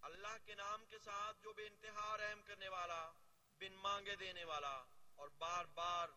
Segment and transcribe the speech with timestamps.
[0.02, 3.10] اللہ کے نام کے ساتھ جو بے انتہا رحم کرنے والا
[3.60, 6.08] بن مانگے دینے والا اور بار بار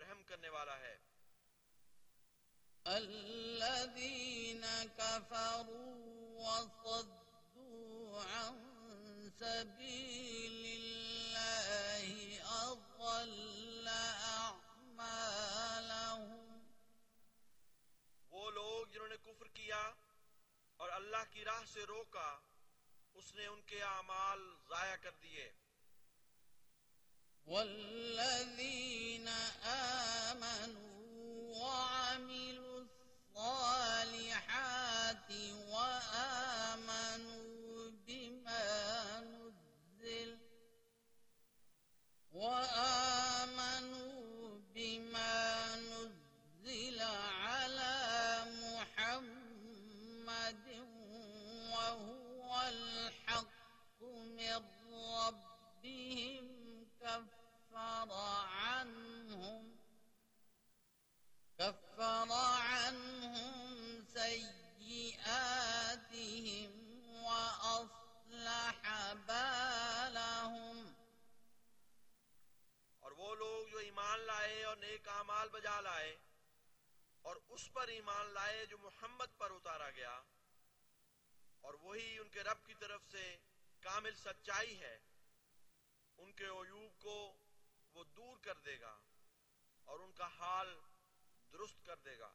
[0.00, 0.96] رحم کرنے والا ہے۔
[2.84, 4.64] الذين
[4.96, 8.54] كفروا وصدوا عن
[9.38, 11.13] سبيل الله
[12.46, 13.88] أضل
[14.38, 16.58] أعمالهم.
[18.30, 19.92] وہ لوگ جنہوں نے کفر کیا
[20.76, 22.38] اور اللہ کی راہ سے روکا
[23.14, 25.52] اس نے ان کے اعمال ضائع کر دیے۔
[27.46, 29.28] والذين
[29.62, 35.32] آمنوا وعملوا الصالحات
[35.68, 40.43] وآمنوا بما نزل
[42.34, 44.10] وآمنوا
[44.74, 47.00] بما نزل
[47.30, 47.96] على
[48.62, 50.66] محمد
[51.72, 54.62] وهو الحق من
[55.14, 56.46] ربهم
[57.00, 58.10] كفر
[58.44, 59.76] عنهم
[61.58, 62.28] كفر
[62.58, 65.50] عنهم سيئاتهم
[67.24, 68.78] وأصلح
[69.28, 71.03] بالهم
[73.24, 76.10] وہ لوگ جو ایمان لائے اور نیک اعمال بجا لائے
[77.24, 80.16] اور اس پر ایمان لائے جو محمد پر اتارا گیا،
[81.64, 83.24] اور وہی ان کے رب کی طرف سے
[83.82, 84.96] کامل سچائی ہے،
[86.18, 87.16] ان کے عیوب کو
[87.94, 88.94] وہ دور کر دے گا
[89.88, 90.74] اور ان کا حال
[91.52, 92.32] درست کر دے گا۔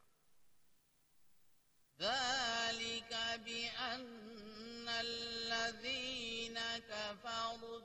[2.00, 3.14] ذلك
[3.46, 6.58] بأن الذين
[6.90, 7.80] كفروا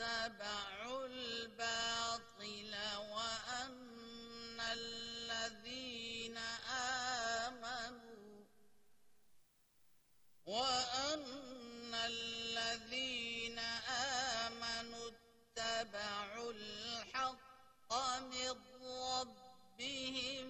[0.00, 2.74] اتبعوا الباطل
[3.12, 6.36] وأن الذين
[7.46, 8.44] آمنوا
[10.46, 13.58] وأن الذين
[14.48, 18.56] آمنوا اتبعوا الحق من
[19.12, 20.48] ربهم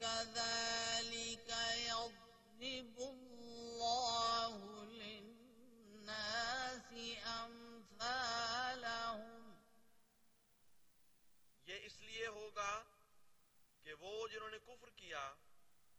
[0.00, 1.48] كذلك
[1.88, 6.40] يضرب الله للناس
[8.00, 9.54] أمثالهم
[11.66, 12.82] یہ اس لیے ہوگا
[13.82, 15.34] کہ وہ جنہوں نے کفر کیا،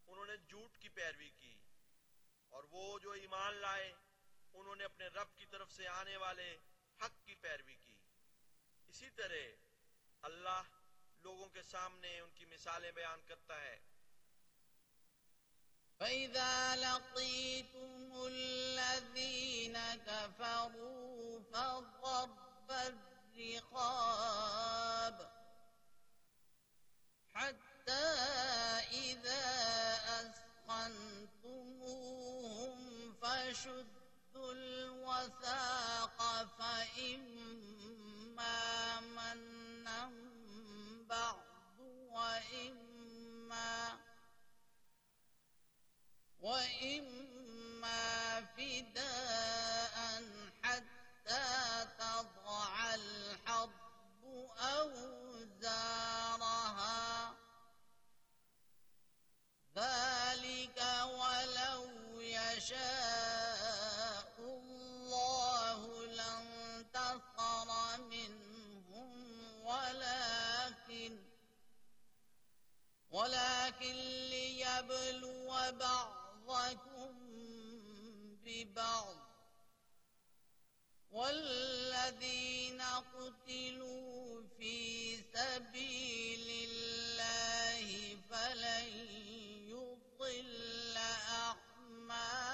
[0.07, 1.59] انہوں نے جھوٹ کی پیروی کی۔
[2.49, 3.93] اور وہ جو ایمان لائے،
[4.53, 6.57] انہوں نے اپنے رب کی طرف سے آنے والے
[7.01, 7.97] حق کی پیروی کی۔
[8.87, 9.35] اسی طرح
[10.21, 10.61] اللہ
[11.21, 13.79] لوگوں کے سامنے ان کی مثالیں بیان کرتا ہے۔
[16.01, 19.77] فإذا لقيتم الذين
[20.07, 22.71] كفروا فضرب
[23.37, 25.17] الرقاب
[27.33, 28.07] حتى
[28.91, 29.45] إذا
[30.21, 31.51] أثخنتموهم
[33.21, 36.17] فشدوا الوثاق وثاق
[36.59, 37.79] فإما
[38.99, 40.01] منا
[41.09, 41.79] بعد
[42.11, 43.71] وإما
[46.41, 50.23] وإما فداء
[50.63, 52.95] حتى تضع
[55.61, 57.33] أوزارها
[59.75, 61.89] ذلك ولو
[62.21, 69.11] يشاء الله لانتصر منهم
[69.65, 71.19] ولكن
[73.11, 73.95] ولكن
[74.29, 75.51] ليبلو
[76.51, 77.11] بعضكم
[78.45, 79.17] ببعض
[81.11, 84.75] والذين قتلوا في
[85.17, 87.87] سبيل الله
[88.29, 88.89] فلن
[89.69, 90.97] يضل
[91.37, 92.45] أعمالهم.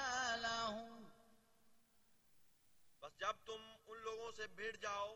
[3.02, 5.10] بس جب تم ان لوگوں سے بھیڑ جاؤ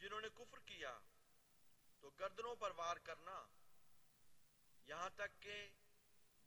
[0.00, 0.94] جنہوں نے کفر کیا
[2.00, 3.38] تو گردنوں پر وار کرنا،
[4.88, 5.56] یہاں تک کہ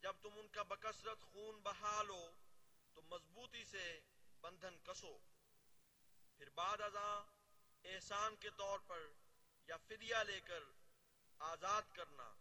[0.06, 2.30] جب تم ان کا بکثرت خون بہا لو،
[2.94, 4.00] تو مضبوطی سے
[4.40, 5.18] بندھن کسو۔
[6.38, 7.24] پھر بعد ازاں
[7.84, 9.06] احسان کے طور پر
[9.68, 10.62] یا فدیہ لے کر
[11.38, 12.34] آزاد کرنا۔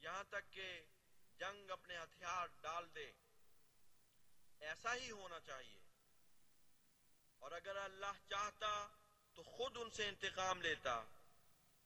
[0.00, 0.82] یہاں تک کہ
[1.38, 3.12] جنگ اپنے ہتھیار ڈال دے۔
[4.60, 5.80] ایسا ہی ہونا چاہیے۔
[7.38, 8.88] اور اگر اللہ چاہتا
[9.34, 11.04] تو خود ان سے انتقام لیتا۔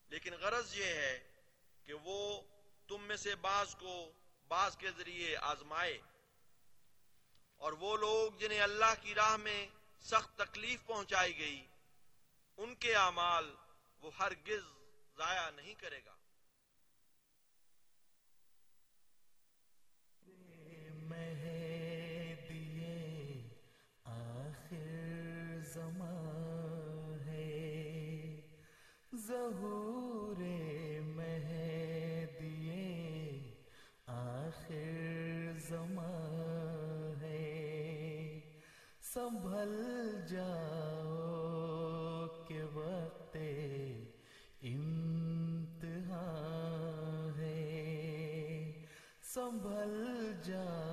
[0.09, 1.33] لیکن غرض یہ ہے
[1.85, 2.43] کہ وہ
[2.89, 4.12] تم میں سے بعض کو
[4.53, 6.01] بعض کے ذریعے آزمائے۔
[7.57, 9.67] اور وہ لوگ جنہیں اللہ کی راہ میں
[10.01, 11.67] سخت تکلیف پہنچائی گئی،
[12.57, 13.55] ان کے اعمال
[14.01, 14.65] وہ ہرگز
[15.17, 16.15] ضائع نہیں کرے گا۔
[24.05, 27.53] آخر زمان ہے
[39.14, 39.73] سنبھل
[40.29, 43.37] جاؤ کہ وقت
[44.62, 48.73] امتحان ہے۔
[49.23, 50.92] سنبھل جاؤ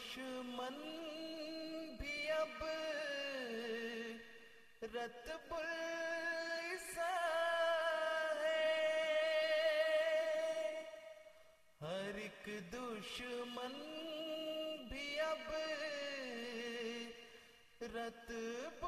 [0.00, 0.76] دشمن
[1.98, 2.62] بھی اب
[4.94, 5.54] رتب
[8.40, 8.68] ہے۔
[11.80, 13.76] ہر ایک دشمن
[14.88, 15.52] بھی اب
[17.82, 18.86] رت رتب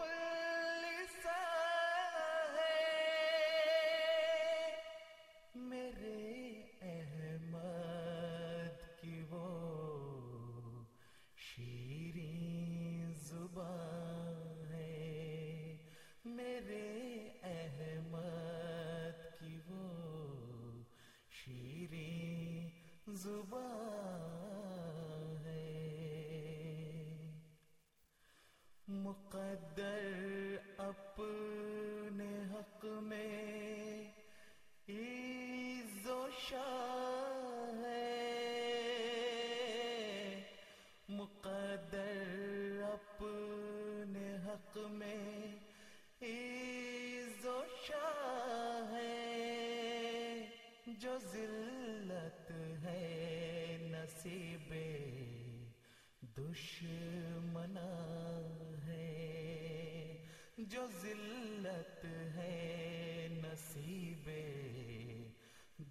[60.73, 64.29] جو ذلت ہے نصیب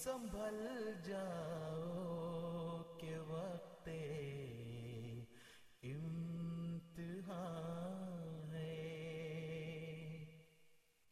[0.10, 3.90] سنبھل جاؤ کہ وقت
[5.84, 10.26] امتحان ہے۔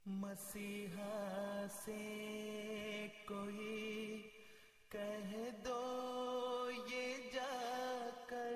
[0.05, 4.29] مسیحا سے کوئی
[4.89, 5.35] کہہ
[5.65, 8.53] دو یہ جا کر۔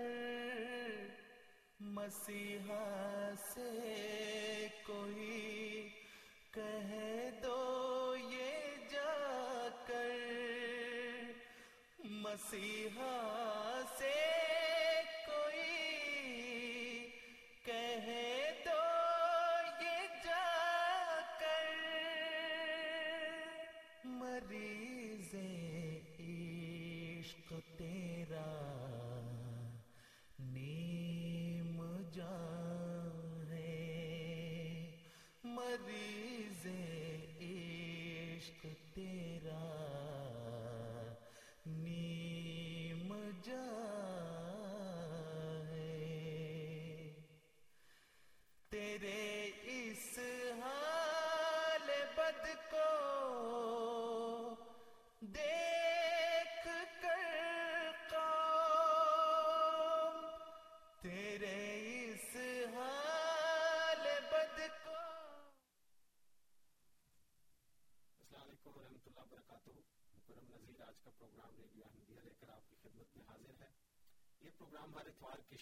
[1.80, 2.91] مسیحا
[12.52, 13.11] مسیحا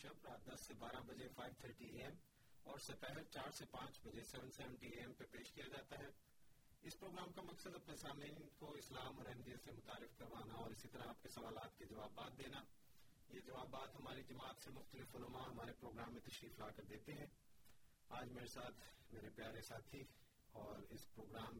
[0.01, 2.13] شب رات دس سے بارہ بجے فائیو تھرٹی اے ایم
[2.63, 6.07] اور سپہر چار سے پانچ بجے سیون سیونٹی اے ایم پہ پیش کیا جاتا ہے۔
[6.81, 10.87] اس پروگرام کا مقصد اپنے سامعین کو اسلام اور احمدیت سے متعارف کروانا اور اسی
[10.87, 12.63] طرح آپ کے سوالات کے جوابات دینا۔
[13.29, 17.27] یہ جوابات ہماری جماعت سے مختلف علماء ہمارے پروگرام میں تشریف لا کر دیتے ہیں۔
[18.09, 20.03] آج میرے ساتھ میرے پیارے ساتھی
[20.51, 21.59] اور اس پروگرام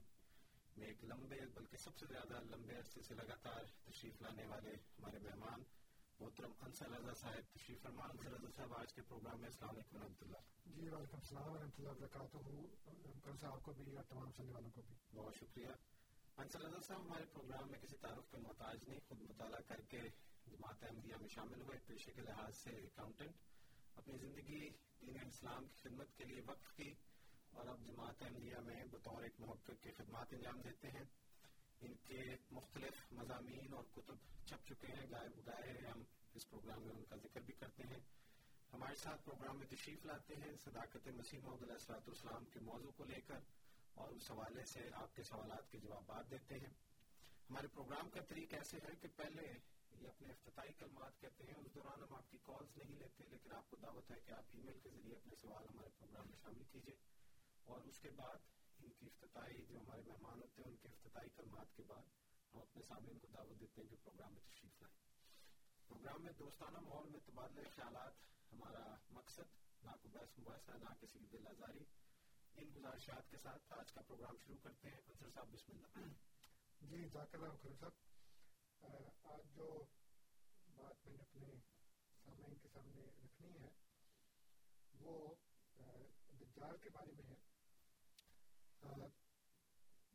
[0.78, 5.20] میں ایک لمبے بلکہ سب سے زیادہ لمبے عرصے سے لگاتار تشریف لانے والے ہمارے
[5.20, 5.64] مہمان
[6.20, 9.96] محترم انصر رضا صاحب تشریف فرمان انصر رضا صاحب آج کے پروگرام میں السلام علیکم
[9.96, 12.38] و رحمۃ اللہ جی وعلیکم السلام ورحمۃ اللہ وبرکاتہ
[13.06, 15.76] انکل صاحب کو بھی اور تمام سننے والوں کو بھی بہت شکریہ
[16.38, 20.02] انصر رضا صاحب ہمارے پروگرام میں کسی تعارف کے محتاج نہیں خود مطالعہ کر کے
[20.48, 24.60] جماعت احمدیہ میں شامل ہوئے پیشے کے لحاظ سے اکاؤنٹنٹ اپنی زندگی
[25.02, 26.94] دین اسلام کی خدمت کے لیے وقف کی
[27.54, 31.04] اور اب جماعت احمدیہ میں بطور ایک محقق کی خدمات انجام دیتے ہیں
[31.82, 35.06] ان کے مختلف مضامین اور کتب چھپ چکے ہیں،
[35.46, 38.00] گائے ہم اس پروگرام میں ان کا ذکر بھی کرتے ہیں۔
[38.74, 42.92] ہمارے ساتھ پروگرام میں تشریف لاتے ہیں، صداقت مسیح محمد علیہ السلاۃ السلام کے موضوع
[42.92, 43.40] کو لے کر
[43.94, 46.74] اور اس حوالے سے آپ کے سوالات کے جوابات دیتے ہیں۔
[47.50, 49.54] ہمارے پروگرام کا طریق ایسے ہے کہ پہلے
[50.02, 53.52] یہ اپنے افتتاحی کلمات کہتے ہیں، اس دوران ہم آپ کی کالز نہیں لیتے، لیکن
[53.52, 56.38] آپ کو دعوت ہے کہ آپ ای میل کے ذریعے اپنے سوال ہمارے پروگرام میں
[56.42, 56.96] شامل کیجیے۔
[57.66, 58.38] اور اس کے بعد
[58.80, 62.04] ان کی افتتاحی جو ہمارے مہمان ہوتے ہیں، ان کے افتتاحی کلمات کے بعد
[62.54, 64.98] ہم اپنے سامنے کو دعوت دیتے ہیں کہ پروگرام میں تشریف لائیں۔
[65.88, 68.14] پروگرام میں دوستانہ ماحول میں تبادلہ خیالات،
[68.52, 71.80] ہمارا مقصد نہ کو بحث مباحثہ نہ کسی کی دل آزاری
[72.56, 76.08] ان گزارشات کے ساتھ آج کا پروگرام شروع کرتے ہیں۔ انصر صاحب، بسم اللہ۔
[76.82, 77.92] جی ذاکر اللہ کرم صاحب۔
[79.24, 79.86] آج جو
[80.76, 81.48] بات میں نے اپنے
[82.26, 83.70] سامعین کے سامنے رکھنی ہے،
[85.00, 85.36] وہ
[86.42, 87.39] دجال کے بارے میں ہے۔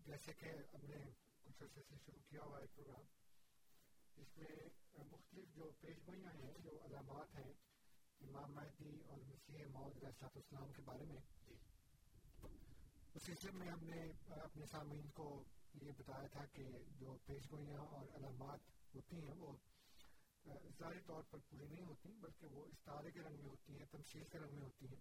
[0.07, 0.99] جیسے کہ ہم نے
[1.45, 3.05] کچھ عرصے سے شروع کیا ہوا ہے پروگرام
[4.17, 7.53] اس میں مختلف جو پیش گوئیاں ہیں جو علامات ہیں
[8.21, 11.21] امام مہدی اور مسیح علیہ السلاط اسلام کے بارے میں
[13.15, 14.01] اس سلسلے میں ہم نے
[14.39, 15.29] اپنے سامعین کو
[15.83, 16.65] یہ بتایا تھا کہ
[16.99, 19.53] جو پیش گوئیاں اور علامات ہوتی ہیں وہ
[20.79, 24.25] ظاہری طور پر پوری نہیں ہوتی بلکہ وہ استارے کے رنگ میں ہوتی ہیں تمثیل
[24.33, 25.01] کے رنگ میں ہوتی ہیں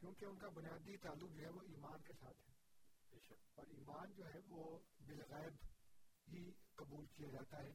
[0.00, 2.51] کیونکہ ان کا بنیادی تعلق جو ہے وہ ایمان کے ساتھ ہے
[3.54, 5.66] اور ایمان جو ہے وہ بالغیب
[6.32, 7.72] ہی قبول کیا جاتا ہے۔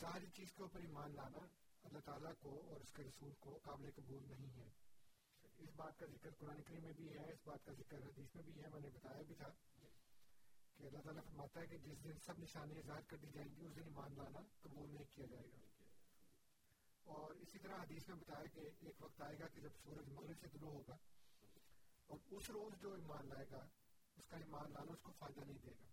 [0.00, 1.38] ظاہری چیز کے اوپر ایمان لانا
[1.82, 4.68] اللہ تعالیٰ کو اور اس کے رسول کو قابل قبول نہیں ہے۔
[5.58, 8.42] اس بات کا ذکر قرآن کریم میں بھی ہے، اس بات کا ذکر حدیث میں
[8.42, 9.48] بھی ہے، میں نے بتایا بھی تھا
[10.76, 13.64] کہ اللہ تعالیٰ فرماتا ہے کہ جس دن سب نشانیاں ظاہر کر دی جائیں گی،
[13.64, 15.58] اس دن ایمان لانا قبول نہیں کیا جائے گا۔
[17.04, 20.36] اور اسی طرح حدیث میں بتایا کہ ایک وقت آئے گا کہ جب سورج مغرب
[20.40, 20.96] سے طلوع ہوگا
[22.06, 23.68] اور اس روز جو ایمان لائے گا
[24.16, 25.86] اس کا ایمان لانا اس کو فائدہ نہیں دے گا۔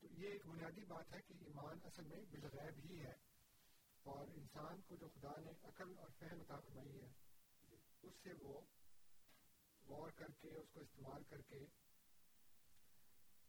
[0.00, 3.32] تو یہ ایک بنیادی بات ہے کہ ایمان اصل میں بالغیب ہی ہے۔
[4.02, 7.10] اور انسان کو جو خدا نے عقل اور فہم عطا فرمائی ہے،
[8.02, 8.60] اس سے وہ
[9.86, 11.58] غور کر کے، اس کو استعمال کر کے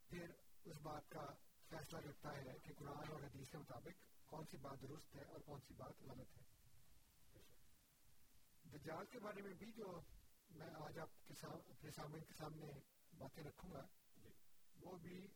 [0.08, 0.30] پھر
[0.66, 1.26] اس بات کا
[1.70, 5.39] فیصلہ کرتا ہے کہ قرآن اور حدیث کے مطابق کون سی بات درست ہے اور
[5.39, 6.44] کون سی بات غلط ہے۔
[8.63, 10.02] دجال کے بارے میں بھی جو
[10.50, 13.88] میں آج آپ کے اپنے سامنے کے سامنے باتیں رکھوں گا۔
[14.82, 15.28] وہ بھی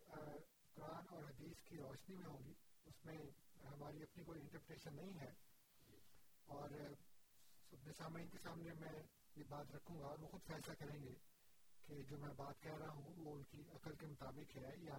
[0.74, 2.54] قرآن اور حدیث کی روشنی میں ہوں گی۔
[2.86, 3.18] اس میں
[3.66, 5.34] ہماری اپنی کوئی انٹرپریشن نہیں ہے۔
[6.46, 6.70] اور
[7.72, 9.04] اپنے سامعین کے سامنے میں
[9.36, 11.14] یہ بات رکھوں گا اور وہ خود فیصلہ کریں گے
[11.86, 14.98] کہ جو میں بات کہہ رہا ہوں، وہ ان کی عقل کے مطابق ہے یا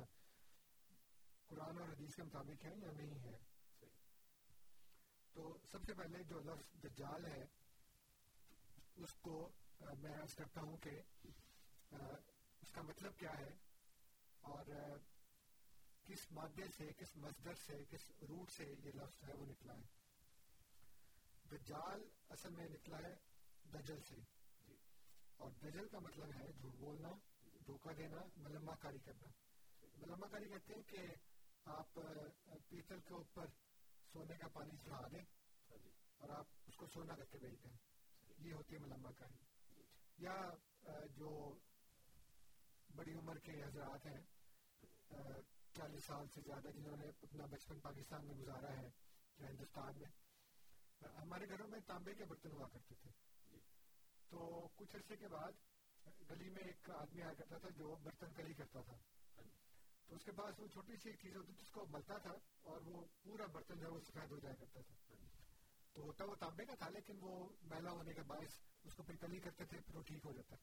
[1.46, 3.38] قرآن اور حدیث کے مطابق ہے یا نہیں ہے۔
[5.32, 7.44] تو سب سے پہلے جو لفظ دجال ہے،
[8.96, 9.48] اس کو
[9.98, 10.90] میں عرض کرتا ہوں کہ
[12.78, 13.50] کا مطلب کیا ہے
[14.40, 14.64] اور
[16.04, 19.82] کس مادے سے، کس مصدر سے، کس روٹ سے یہ لفظ ہے وہ نکلا ہے؟
[21.50, 23.14] دجال اصل میں نکلا ہے
[23.64, 24.16] دجل سے۔
[24.66, 24.74] جی۔
[25.36, 27.08] اور دجل کا مطلب ہے جھوٹ بولنا،
[27.66, 29.28] دھوکہ دینا ملما کاری کرنا۔
[29.94, 30.98] ملما کاری کہتے ہیں کہ
[31.64, 31.94] آپ
[32.68, 33.46] پیتل کے اوپر
[34.12, 35.24] سونے کا پانی چڑھا دیں
[36.16, 37.76] اور آپ اس کو سونا کر کے بیچ دیں
[38.38, 39.44] یہ ہوتی ہے ملما کاری
[40.18, 40.50] یا
[41.16, 41.54] جو
[42.98, 44.20] بڑی عمر کے حضرات ہیں
[45.74, 48.90] چالیس سال سے زیادہ جنہوں نے اپنا بچپن پاکستان میں گزارا ہے،
[49.38, 50.10] یا ہندوستان میں۔
[51.22, 53.10] ہمارے گھروں میں تانبے کے برتن ہوا کرتے تھے۔
[54.28, 55.52] تو کچھ عرصے کے بعد
[56.30, 58.96] گلی میں ایک آدمی آیا کرتا تھا جو برتن کلی کرتا تھا۔
[60.06, 62.32] تو اس کے پاس وہ چھوٹی سی ایک چیز ہوتی تھی، اس کو ملتا تھا
[62.62, 65.14] اور وہ پورا برتن جو ہے وہ سفید ہو جایا کرتا تھا۔
[65.92, 68.52] تو ہوتا وہ تانبے کا تھا، لیکن وہ میلا ہونے کا باعث
[68.84, 70.56] اس کو پھر کلی کرتے تھے، پھر وہ ٹھیک ہو جاتا۔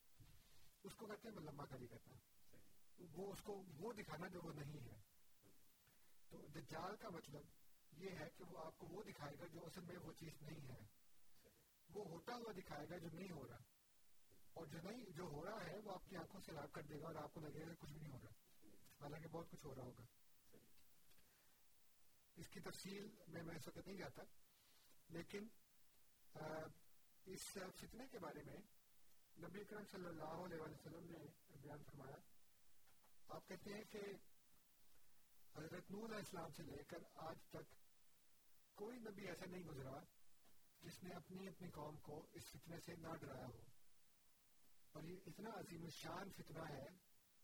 [0.85, 2.15] اس کو کہتے ہیں میں لمبا کلی کرنا
[3.13, 5.01] وہ اس کو وہ دکھانا جو وہ نہیں ہے۔
[6.29, 7.41] تو دجال کا مطلب
[7.91, 10.67] یہ ہے کہ وہ آپ کو وہ دکھائے گا جو اصل میں وہ چیز نہیں
[10.69, 10.79] ہے۔
[11.89, 13.57] وہ ہوتا ہوا دکھائے گا جو نہیں ہو رہا۔
[14.53, 17.01] اور جو نہیں، جو ہو رہا ہے وہ آپ کی آنکھوں سے لاپ کر دے
[17.01, 18.67] گا اور آپ کو لگے گا کچھ بھی نہیں ہو رہا۔
[18.99, 20.03] حالانکہ بہت کچھ ہو رہا ہوگا۔
[22.35, 24.23] اس کی تفصیل میں میں اس وقت نہیں جاتا،
[25.09, 25.47] لیکن
[27.25, 28.74] اس فتنے کے بارے میں
[29.37, 31.17] نبی کرم صلی اللہ علیہ وسلم نے
[31.61, 32.15] بیان فرمایا،
[33.27, 33.99] آپ کہتے ہیں کہ
[35.55, 37.75] حضرت نور علیہ السلام سے لے کر آج تک
[38.75, 39.99] کوئی نبی ایسا نہیں گزرا
[40.81, 43.61] جس نے اپنی اپنی قوم کو اس فتنے سے نہ ڈرایا ہو۔
[44.91, 46.87] اور یہ اتنا عظیم الشان فتنہ ہے،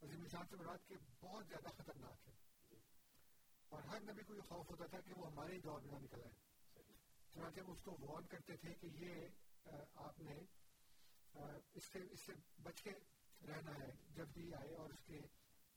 [0.01, 2.33] عظیم الشان سے مراد کہ بہت زیادہ خطرناک ہے۔
[3.69, 6.21] اور ہر نبی کو یہ خوف ہوتا تھا کہ وہ ہمارے دور میں نہ نکل
[6.23, 6.33] آئے۔
[7.33, 9.27] چنانچہ اس کو وارن کرتے تھے کہ یہ
[9.95, 10.33] آپ نے
[11.73, 12.91] اس سے اس سے بچ کے
[13.47, 15.17] رہنا ہے۔ جب بھی آئے اور اس کے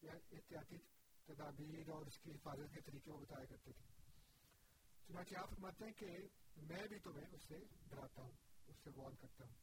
[0.08, 0.78] احتیاطی
[1.24, 3.84] تدابیر اور اس کی حفاظت کے طریقے وہ بتایا کرتے تھے۔
[5.06, 6.06] چنانچہ آپ فرماتے ہیں کہ
[6.56, 8.32] میں بھی تمہیں اس سے ڈراتا ہوں
[8.66, 9.54] اس سے وارن کرتا ہوں۔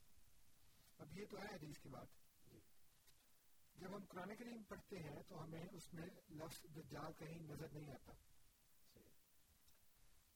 [0.97, 2.07] اب یہ تو ہے حدیث کی بات۔
[3.75, 7.91] جب ہم قرآن کریم پڑھتے ہیں تو ہمیں اس میں لفظ دجال کہیں نظر نہیں
[7.91, 8.13] آتا۔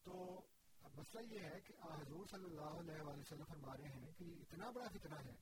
[0.03, 0.41] تو
[0.85, 4.23] اب مسئلہ یہ ہے کہ حضور صلی اللہ علیہ وآلہ وسلم فرما رہے ہیں کہ
[4.23, 5.35] اتنا بڑا فتنہ ہے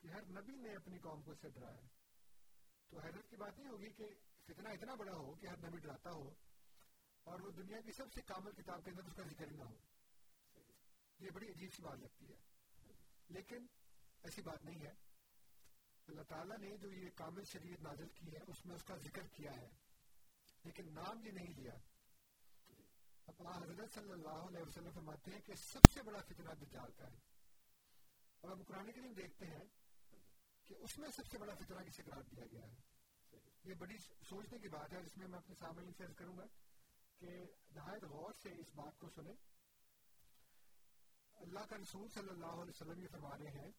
[0.00, 1.86] کہ ہر نبی نے اپنی قوم کو اس سے ڈرایا
[2.88, 4.04] تو حیرت کی بات نہیں ہوگی کہ
[4.46, 6.34] فتنہ اتنا بڑا ہو کہ ہر نبی ڈراتا ہو
[7.24, 9.76] اور وہ دنیا کی سب سے کامل کتاب کے اندر اس کا ذکر نہ ہو۔
[11.18, 12.36] یہ بڑی عجیب سی بات لگتی ہے۔
[13.28, 13.66] لیکن
[14.22, 14.92] ایسی بات نہیں ہے۔
[16.08, 19.26] اللہ تعالیٰ نے جو یہ کامل شریعت نازل کی ہے، اس میں اس کا ذکر
[19.26, 19.68] کیا ہے۔
[20.64, 21.72] لیکن نام یہ نہیں لیا۔
[23.36, 27.16] حضرت صلی اللہ علیہ وسلم فرماتے ہیں کہ سب سے بڑا فتنہ دجال کا ہے۔
[28.40, 29.64] اور ہم قرآن کریم دیکھتے ہیں
[30.66, 32.74] کہ اس میں سب سے بڑا فتنہ کسے قرار دیا گیا ہے۔
[33.64, 33.96] یہ بڑی
[34.28, 36.44] سوچنے کی بات ہے، جس میں میں اپنے سامنے فیض کروں گا
[37.18, 37.26] کہ
[37.70, 39.34] نہایت غور سے اس بات کو سنیں۔
[41.34, 43.70] اللہ کا رسول صلی اللہ علیہ وسلم یہ فرما رہے ہیں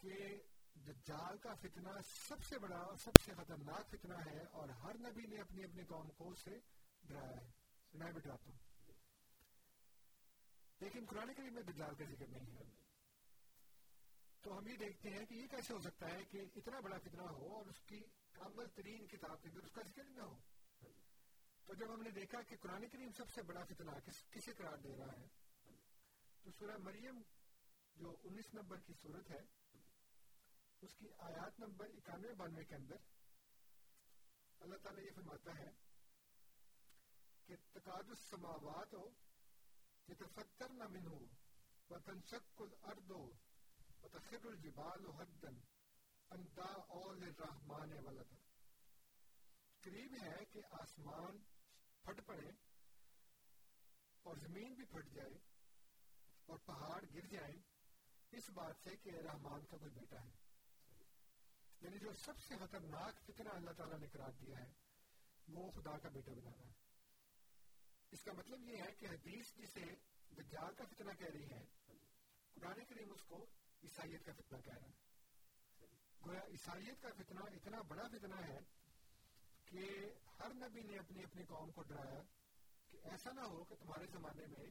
[0.00, 0.42] کہ
[0.74, 1.88] دجال کا فتنہ
[2.28, 5.84] سب سے بڑا اور سب سے خطرناک فتنہ ہے اور ہر نبی نے اپنی اپنی
[5.84, 6.58] قوم کو اس سے
[7.02, 7.63] ڈرایا ہے۔
[7.94, 8.58] میں بھی ہوں
[10.80, 12.64] لیکن قرآن کریم میں دجال کا ذکر نہیں ہے۔
[14.40, 17.22] تو ہم یہ دیکھتے ہیں کہ یہ کیسے ہو سکتا ہے کہ اتنا بڑا فتنہ
[17.22, 18.00] ہو اور اس کی
[18.32, 20.38] کامل ترین کتاب کے اندر اس کا ذکر نہ ہو۔
[21.64, 24.76] تو جب ہم نے دیکھا کہ قرآن کریم سب سے بڑا فتنہ کس، کسے قرار
[24.76, 25.26] دے رہا ہے،
[26.42, 27.20] تو سورہ مریم
[27.94, 29.40] جو انیس نمبر کی صورت ہے،
[30.80, 32.96] اس کی آیات نمبر اکانوے بانوے کے اندر
[34.60, 35.70] اللہ تعالیٰ یہ فرماتا ہے
[37.46, 39.10] کہ تقاد السماوات ہو
[40.08, 41.08] يتفتر نہ منہ
[41.90, 43.10] وتنشق الارض
[44.02, 45.48] وتخر الجبال حدا
[46.30, 48.36] ان دعوا للرحمن ولدا
[49.80, 51.38] قریب ہے کہ آسمان
[52.02, 52.50] پھٹ پڑے
[54.22, 55.34] اور زمین بھی پھٹ جائے
[56.46, 57.62] اور پہاڑ گر جائیں،
[58.30, 60.30] اس بات سے کہ رحمان کا کوئی بیٹا ہے۔
[61.80, 64.72] یعنی جو سب سے خطرناک فتنہ اللہ تعالیٰ نے قرار دیا ہے،
[65.48, 66.83] وہ خدا کا بیٹا بنانا ہے۔
[68.14, 69.84] اس کا مطلب یہ ہے کہ حدیث جسے
[70.34, 71.64] دجال کا فتنہ کہہ رہی ہے،
[72.54, 73.46] قرآن کریم اس کو
[73.82, 74.92] عیسائیت کا فتنہ کہہ رہا ہے۔
[76.26, 78.58] گویا عیسائیت کا فتنہ اتنا بڑا فتنہ ہے
[79.64, 79.84] کہ
[80.38, 82.22] ہر نبی نے اپنی اپنی قوم کو ڈرایا
[82.88, 84.66] کہ ایسا نہ ہو کہ تمہارے زمانے میں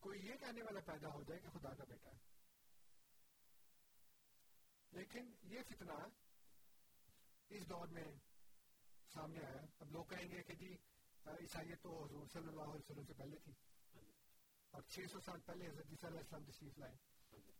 [0.00, 2.18] کوئی یہ کہنے والا پیدا ہو جائے کہ خدا کا بیٹا ہے۔
[4.90, 5.92] لیکن یہ فتنہ
[7.48, 8.04] اس دور میں
[9.12, 10.76] سامنے آیا۔ اب لوگ کہیں گے کہ جی
[11.38, 13.52] عیسائیت تو حضور صلی اللہ علیہ وسلم سے پہلے تھی
[14.74, 16.96] اور چھ سو سال پہلے حضرت عیسیٰ علیہ السلام تشریف لائے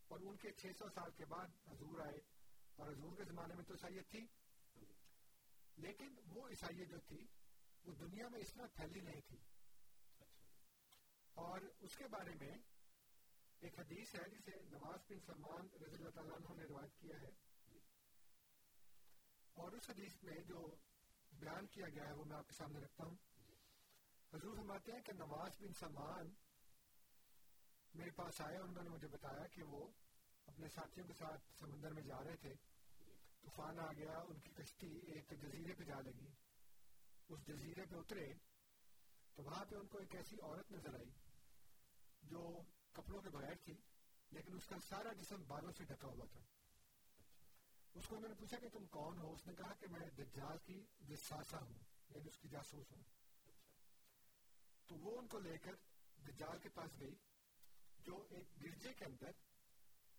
[0.09, 2.19] اور ان کے چھ سو سال کے بعد حضور آئے
[2.77, 4.27] اور حضور کے زمانے میں تو عیسائیت تھی
[5.79, 7.25] لیکن وہ عیسائیت جو تھی
[7.85, 9.39] وہ دنیا میں اس طرح پھیلی نہیں تھی
[11.37, 12.53] اور اس کے بارے میں
[13.63, 17.31] ایک حدیث ہے جسے نواز بن سلمان رضی اللہ تعالیٰ عنہ نے روایت کیا ہے
[19.57, 20.67] اور اس حدیث میں جو
[21.33, 23.17] بیان کیا گیا ہے وہ میں آپ کے سامنے رکھتا ہوں
[24.35, 26.35] حضور فرماتے ہیں کہ نواز بن سلمان
[27.95, 29.88] میرے پاس آئے اور انہوں نے مجھے بتایا کہ وہ
[30.47, 32.55] اپنے ساتھیوں کے ساتھ سمندر میں جا رہے تھے،
[33.43, 36.29] طوفان آ گیا، ان کی کشتی ایک جزیرے پہ جا لگی۔
[37.29, 38.35] اس جزیرے پہ اترے
[39.35, 41.11] تو وہاں پہ ان کو ایک ایسی عورت نظر آئی
[42.23, 42.62] جو
[42.93, 43.75] کپڑوں کے بغیر تھی،
[44.31, 46.40] لیکن اس کا سارا جسم بالوں سے ڈھکا ہوا تھا۔
[47.95, 50.59] اس کو انہوں نے پوچھا کہ تم کون ہو؟ اس نے کہا کہ میں دجال
[50.59, 53.20] کی جساسا ہوں یعنی اس کی جاسوس ہوں۔
[54.90, 55.74] تو وہ ان کو لے کر
[56.26, 57.14] دجال کے پاس گئی،
[57.98, 59.31] جو ایک گرجے کے اندر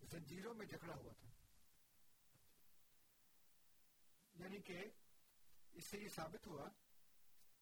[0.02, 1.30] زنجیروں میں جکڑا ہوا تھا۔
[4.34, 4.86] یعنی کہ
[5.72, 6.70] اس سے یہ ثابت ہوا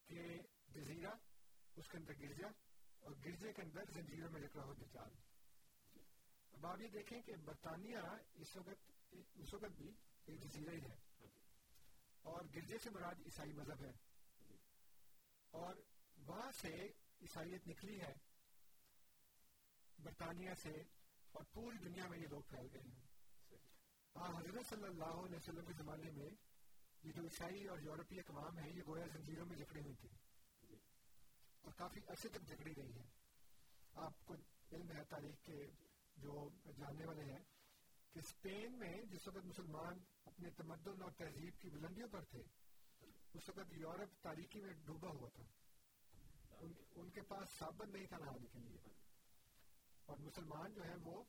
[0.06, 1.14] کہ جزیرہ
[1.76, 2.48] اس کے اندر گرجا
[3.00, 5.10] اور گرجے کے اندر زنجیروں میں جکڑا ہو دجال۔
[6.54, 7.98] اب آپ یہ دیکھیں کہ برطانیہ
[8.34, 8.92] اس وقت
[9.36, 9.92] اس وقت بھی
[10.26, 10.96] ایک جزیرہ ہی ہے۔
[12.22, 13.92] اور گرجے سے مراد عیسائی مذہب ہے۔
[15.52, 15.76] اور
[16.18, 16.92] وہاں سے
[17.22, 18.14] عیسائیت نکلی ہے،
[20.00, 20.72] برطانیہ سے
[21.32, 23.08] اور پوری دنیا میں یہ لوگ پھیل گئے ہیں۔
[24.16, 26.30] ہاں حضرت صلی اللہ علیہ وسلم کے زمانے میں
[27.04, 30.10] یہ جو عیسائی اور یورپی اقوام ہیں، یہ گویا زنجیروں میں جکڑی ہوئی تھی
[31.62, 33.08] اور کافی عرصے تک جکڑی گئی ہیں۔
[33.94, 34.34] آپ کو
[34.72, 35.68] علم ہے، تاریخ کے
[36.16, 37.44] جو جاننے والے ہیں،
[38.14, 42.44] کہ اسپین میں جس وقت مسلمان اپنے تمدن اور تہذیب کی بلندیوں پر تھے،
[43.34, 45.44] اس وقت یورپ تاریخی میں ڈوبا ہوا تھا۔
[46.96, 48.78] ان کے پاس ثابت نہیں تھا نہانے کے لیے۔
[50.06, 51.24] اور مسلمان جو ہیں وہ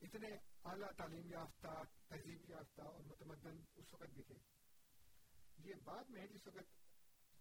[0.00, 0.28] اتنے
[0.64, 4.34] اعلیٰ تعلیم یافتہ، تہذیب یافتہ اور متمدن اس وقت بھی تھے۔
[5.58, 6.82] یہ بعد میں جس وقت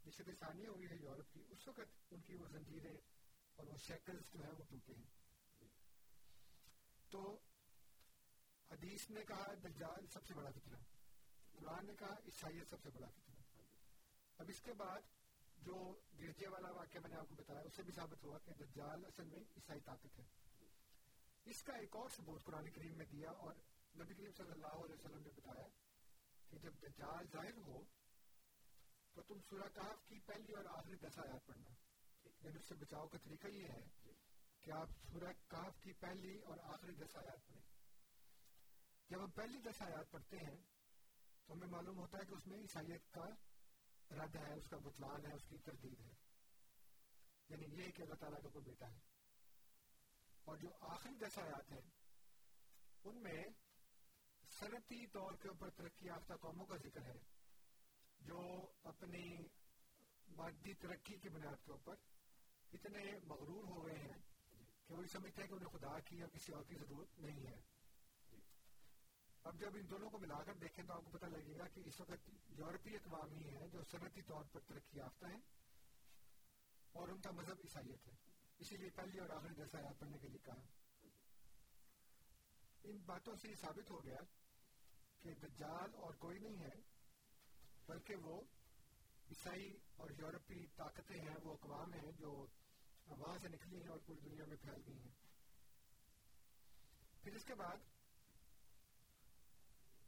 [0.04, 2.98] جس ثانیہ ہوئی ہے یورپ کی، اس وقت ان کی وہ زنجیریں
[3.56, 5.06] اور وہ شیکلز جو ہیں وہ ٹوٹے ہیں۔
[7.10, 7.40] تو
[8.72, 10.78] حدیث نے کہا دجال سب سے بڑا فتنہ،
[11.52, 13.36] قرآن نے کہا عیسائیت سب سے بڑا فتنہ۔
[14.38, 15.02] اب اس کے بعد
[15.62, 18.52] جو گرجے والا واقعہ میں نے آپ کو بتایا، اس سے بھی ثابت ہوا کہ
[18.54, 20.24] دجال اصل میں عیسائی طاقت ہے۔
[21.46, 23.54] اس کا ایک اور ثبوت قرآن کریم میں دیا اور
[23.96, 25.68] نبی کریم صلی اللہ علیہ وسلم نے بتایا
[26.50, 27.84] کہ جب دجال ظاہر ہو
[29.14, 31.70] تو تم سورہ کہف کی پہلی اور آخری دس آیات پڑھنا۔
[32.42, 33.88] یعنی اس سے بچاؤ کا طریقہ یہ ہے
[34.62, 37.62] کہ آپ سورہ کہف کی پہلی اور آخری دس آیات پڑھیں۔
[39.10, 40.58] جب ہم پہلی دس آیات پڑھتے ہیں
[41.46, 43.26] تو ہمیں معلوم ہوتا ہے کہ اس میں عیسائیت کا
[44.12, 46.14] رد ہے، اس کا بطلان ہے، اس کی تردید ہے۔
[47.50, 49.00] یعنی یہ کہ اللہ تعالیٰ کا کوئی بیٹا ہے۔
[50.46, 51.90] اور جو آخری دس آیات ہیں،
[53.04, 53.44] ان میں
[54.60, 57.20] صنعتی طور کے اوپر ترقی یافتہ قوموں کا ذکر ہے،
[58.20, 59.38] جو اپنی
[60.28, 61.96] مادی ترقی کی بنیاد کے اوپر
[62.74, 64.20] اتنے مغرور ہو گئے ہیں
[64.88, 67.71] کہ وہ سمجھتے ہیں کہ انہیں خدا کی یا کسی اور کی ضرورت نہیں ہے۔
[69.44, 71.82] اب جب ان دونوں کو ملا کر دیکھیں تو آپ کو پتہ لگے گا کہ
[71.86, 75.40] اس وقت یورپی اقوام ہی ہیں جو صنعتی طور پر ترقی یافتہ ہیں
[76.92, 78.14] اور ان کا مذہب عیسائیت ہے۔
[78.60, 80.62] اسی لیے پہلی اور آخری دس آیات پڑھنے کے لیے کہا۔
[82.84, 84.20] ان باتوں سے یہ ثابت ہو گیا
[85.22, 86.74] کہ دجال اور کوئی نہیں ہے،
[87.86, 88.42] بلکہ وہ
[89.30, 92.46] عیسائی اور یورپی طاقتیں ہیں، وہ اقوام ہیں جو
[93.08, 95.12] وہاں سے نکلی ہیں اور پوری دنیا میں پھیل گئی ہیں۔
[97.22, 97.78] پھر اس کے بعد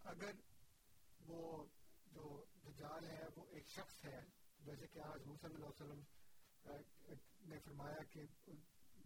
[0.04, 0.40] اگر
[1.28, 1.42] وہ
[2.14, 2.26] جو
[2.64, 4.20] دجال ہے، وہ ایک شخص ہے،
[4.66, 6.02] جیسے کہ آج حضور صلی اللہ علیہ وسلم
[7.50, 8.22] نے فرمایا کہ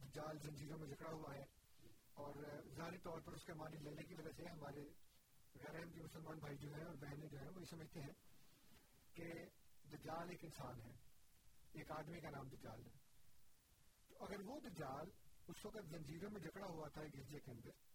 [0.03, 1.43] دجال زنجیروں میں جکڑا ہوا ہے،
[2.15, 2.43] اور
[2.75, 4.83] ظاہری طور پر اس کے معنی لینے کی وجہ سے ہمارے
[5.55, 8.13] غیر احمدی مسلمان بھائی جو ہیں اور بہنیں جو ہیں، وہ یہ سمجھتے ہیں
[9.15, 9.27] کہ
[9.91, 10.93] دجال ایک انسان ہے،
[11.73, 12.95] ایک آدمی کا نام دجال ہے۔
[14.09, 15.09] تو اگر وہ دجال
[15.47, 17.85] اس وقت زنجیروں میں جکڑا ہوا تھا گرجے کے اندر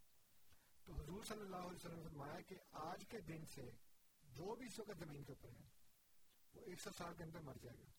[0.84, 3.70] تو حضور صلی اللہ علیہ وسلم نے فرمایا کہ آج کے دن سے
[4.22, 5.66] جو بھی اس وقت زمین کے اوپر ہے،
[6.54, 7.90] وہ ایک سو سال کے اندر مر جائے گا۔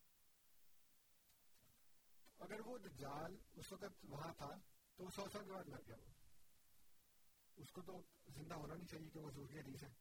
[2.37, 4.49] اگر وہ دجال اس وقت وہاں تھا،
[4.95, 6.11] تو سو سال کے بعد مر گیا وہ۔
[7.55, 9.93] اس کو تو زندہ ہونا نہیں چاہیے کہ وہ ضروری حدیث ہے۔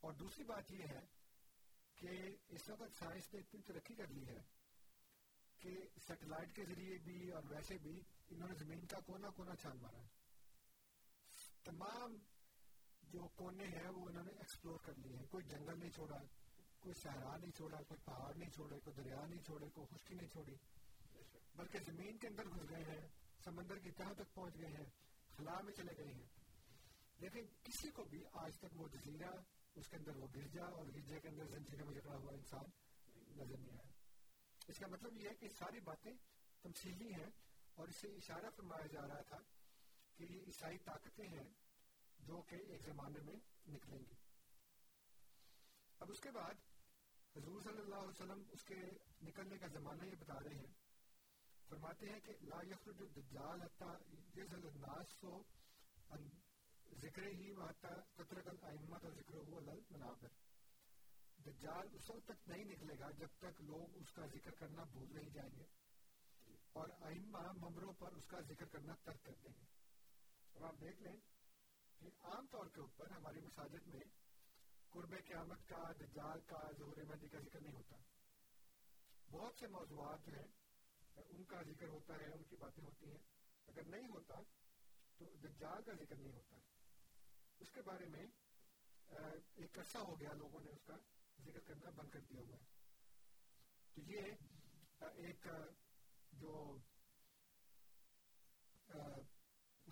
[0.00, 1.06] اور دوسری بات یہ ہے
[1.94, 4.42] کہ اس وقت سائنس نے اتنی ترقی کر لی ہے
[5.58, 5.70] کہ
[6.06, 9.98] سیٹلائٹ کے ذریعے بھی اور ویسے بھی انہوں نے زمین کا کونا کونا چھان مارا۔
[9.98, 10.27] ہے
[11.70, 12.16] تمام
[13.02, 16.16] جو کونے ہیں وہ انہوں نے ایکسپلور کر لیے ہیں۔ کوئی جنگل نہیں چھوڑا،
[16.80, 20.28] کوئی صحرا نہیں چھوڑا، کوئی پہاڑ نہیں چھوڑے، کوئی دریا نہیں چھوڑے، کوئی خشکی نہیں
[20.28, 20.56] چھوڑی۔
[21.54, 23.08] بلکہ زمین کے اندر گھس گئے ہیں،
[23.44, 24.86] سمندر کی تہوں تک پہنچ گئے ہیں،
[25.36, 26.26] خلا میں چلے گئے ہیں۔
[27.18, 29.30] لیکن کسی کو بھی آج تک وہ جزیرہ
[29.74, 32.64] اس کے اندر وہ گرجا اور گرجے کے اندر زنجیرے میں جکڑا ہوا انسان
[33.36, 33.90] نظر نہیں آیا۔
[34.68, 36.12] اس کا مطلب یہ ہے کہ ساری باتیں
[36.62, 37.30] تمثیلی ہیں
[37.74, 39.36] اور اس سے اشارہ فرمایا جا رہا تھا
[40.18, 41.50] کہ یہ عیسائی طاقتیں ہیں
[42.18, 43.36] جو کہ ایک زمانے میں
[43.68, 44.14] نکلیں گی۔
[45.98, 46.54] اب اس کے بعد
[47.36, 48.74] حضور صلی اللہ علیہ وسلم اس کے
[49.22, 50.72] نکلنے کا زمانہ یہ بتا رہے ہیں۔
[51.68, 55.42] فرماتے ہیں کہ لا یخرج الدجال حتی یزل الناس سو
[57.02, 60.28] ذکر ہی واتا قطرق الائمت اور ذکر ہوا للمنابر
[61.36, 65.14] دجال اس وقت تک نہیں نکلے گا جب تک لوگ اس کا ذکر کرنا بھول
[65.14, 65.64] نہیں جائیں گے
[66.72, 69.77] اور ائمہ ممبروں پر اس کا ذکر کرنا ترک کر دیں گے۔
[70.58, 71.16] اب آپ دیکھ لیں
[71.98, 74.00] کہ عام طور کے اوپر ہماری مساجد میں
[74.90, 77.96] قرب قیامت کا، دجال کا ظہور مہدی کا ذکر نہیں ہوتا۔
[79.30, 80.46] بہت سے موضوعات جو ہیں،
[81.28, 83.18] ان کا ذکر ہوتا ہے، ان کی باتیں ہوتی ہیں۔
[83.66, 84.34] اگر نہیں ہوتا
[85.16, 86.56] تو دجال کا ذکر نہیں ہوتا۔
[87.58, 88.26] اس کے بارے میں
[89.54, 90.96] ایک عرصہ ہو گیا لوگوں نے اس کا
[91.44, 92.64] ذکر کرنا بند کر دیا ہوا ہے۔
[93.94, 94.22] تو یہ
[95.00, 95.46] ایک
[96.32, 96.78] جو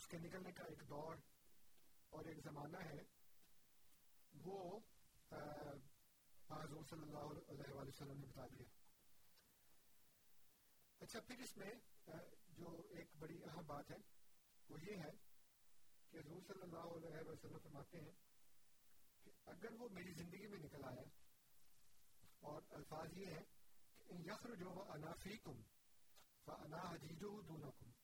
[0.07, 1.17] اس کے نکلنے کا ایک دور
[2.13, 3.03] اور ایک زمانہ ہے،
[4.45, 4.59] وہ
[6.51, 8.67] حضور صلی اللہ علیہ وآلہ وسلم نے بتا دیا۔
[11.01, 11.73] اچھا پھر اس میں
[12.59, 13.97] جو ایک بڑی اہم بات ہے،
[14.69, 15.11] وہ یہ ہے
[16.11, 18.15] کہ حضور صلی اللہ علیہ وسلم فرماتے ہیں
[19.25, 21.09] کہ اگر وہ میری زندگی میں نکل آیا،
[22.43, 23.45] اور الفاظ یہ ہے
[23.97, 25.63] کہ ان یخرجو انا فیکم
[26.47, 27.95] فانا حجیجو دونکم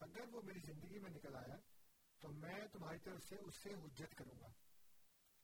[0.00, 1.56] اگر وہ میری زندگی میں نکل آیا
[2.18, 4.52] تو میں تمہاری طرف سے اس سے حجت کروں گا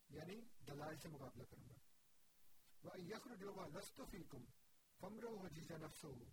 [0.08, 4.44] یعنی دلائل سے مقابلہ کروں گا۔ یخر وَإِن يَخْرُجُوا لَسْتُ فِيكُمْ
[5.00, 6.24] فَمْرَوْ حَجِيزَ نَفْسُهُ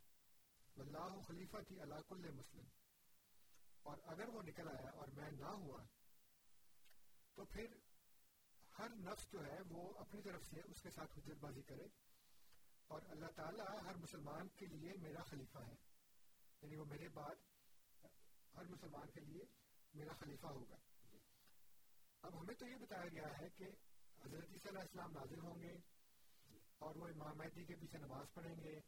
[0.77, 2.65] وَاللَّهُ خَلِيفَتِ عَلَى كُلِّ مُسْلِمٍ۔
[3.81, 5.83] اور اگر وہ نکل آیا اور میں نہ ہوا،
[7.33, 7.65] تو پھر
[8.79, 11.87] ہر نفس جو ہے وہ اپنی طرف سے اس کے ساتھ حجت بازی کرے۔
[12.87, 15.75] اور اللہ تعالیٰ ہر مسلمان کے لیے میرا خلیفہ ہے
[16.61, 17.52] یعنی وہ میرے بعد
[18.57, 19.43] ہر مسلمان کے لیے
[19.93, 20.75] میرا خلیفہ ہوگا۔
[22.21, 23.63] اب ہمیں تو یہ بتایا گیا ہے کہ
[24.25, 25.73] حضرت عیسیٰ علیہ السلام نازل ہوں گے
[26.77, 28.79] اور وہ امام مہدی کے پیچھے نماز پڑھیں گے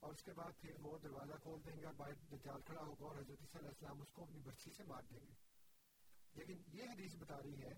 [0.00, 3.04] اور اس کے بعد پھر وہ دروازہ کھول دیں گے اور باہر دجال کھڑا ہوگا
[3.04, 5.34] اور حضرت عیسیٰ علیہ السلام اس کو اپنی برچھی سے مار دیں گے۔
[6.34, 7.72] لیکن یہ حدیث بتا رہی ہے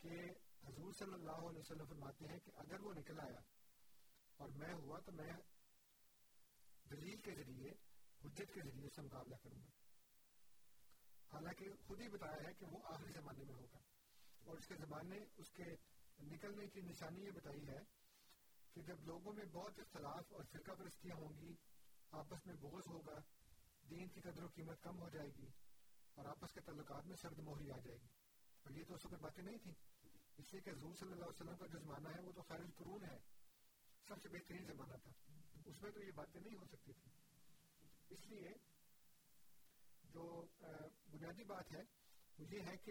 [0.00, 0.30] کہ
[0.66, 3.40] حضور صلی اللہ علیہ وسلم فرماتے ہیں کہ اگر وہ نکل آیا
[4.36, 5.32] اور میں ہوا تو میں
[6.90, 7.70] دلیل کے ذریعے،
[8.24, 9.89] حجت کے ذریعے سے مقابلہ کروں گا۔
[11.32, 13.78] حالانکہ خود ہی بتایا ہے کہ وہ آخری زمانے میں ہوگا
[14.44, 15.64] اور اس کے زمانے، اس کے
[16.22, 17.78] نکلنے کی نشانی یہ بتائی ہے
[18.74, 21.54] کہ جب لوگوں میں بہت اختلاف اور فرقہ پرستیاں ہوں گی،
[22.10, 23.18] آپس میں بغض ہوگا،
[23.90, 25.46] دین کی قدر و قیمت کم ہو جائے گی
[26.14, 28.08] اور آپس کے تعلقات میں سرد موہری آ جائے گی۔
[28.62, 29.74] اور یہ تو اس وقت باتیں نہیں تھیں۔
[30.38, 32.58] اس لیے کہ حضور صلی اللہ علیہ وسلم کا جو زمانہ ہے، وہ تو خیر
[32.76, 33.18] قرون ہے۔
[34.08, 35.10] سب سے بہترین زمانہ تھا۔
[35.64, 37.10] اس میں تو یہ باتیں نہیں ہو سکتی تھی
[38.08, 38.50] اس لیے
[40.12, 40.46] جو
[41.10, 41.82] بنیادی بات ہے،
[42.38, 42.90] وہ یہ ہے کہ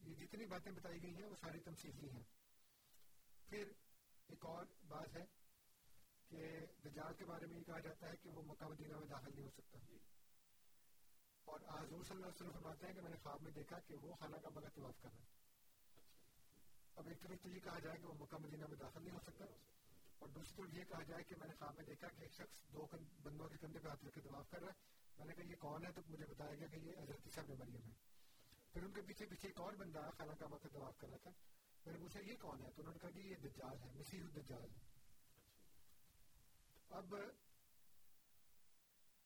[0.00, 2.22] یہ جتنی باتیں بتائی گئی ہیں، وہ ساری تمثیلی ہیں۔
[3.48, 3.72] پھر
[4.28, 5.24] ایک اور بات ہے
[6.28, 9.30] کہ دجال کے بارے میں یہ کہا جاتا ہے کہ وہ مکہ مدینہ میں داخل
[9.34, 9.78] نہیں ہو سکتا۔
[11.44, 13.94] اور حضور صلی اللہ علیہ وسلم فرماتے ہیں کہ میں نے خواب میں دیکھا کہ
[13.94, 15.26] وہ خانہ کا بغیر طواف کر رہا ہے۔
[16.94, 19.18] اب ایک طرف تو یہ کہا جائے کہ وہ مکہ مدینہ میں داخل نہیں ہو
[19.18, 19.44] سکتا۔
[20.18, 22.72] اور دوسری طرف یہ کہا جائے کہ میں نے خواب میں دیکھا کہ ایک شخص
[22.72, 22.86] دو
[23.22, 25.56] بندوں کے کندھے پہ ہاتھ رکھ کے طواف کر رہا ہے۔ میں نے کہا یہ
[25.56, 27.94] کون ہے؟ تو مجھے بتایا گیا کہ یہ حضرت عیسیٰ ابن مریم ہے
[28.72, 31.30] پھر ان کے پیچھے پیچھے ایک اور بندہ خانہ کعبہ کا طواف کر رہا تھا۔
[31.86, 34.20] میں نے پوچھا، یہ کون ہے؟ تو انہوں نے کہا کہ یہ دجال ہے، مسیح
[34.20, 34.94] الدجال۔ ہے
[36.88, 37.14] اب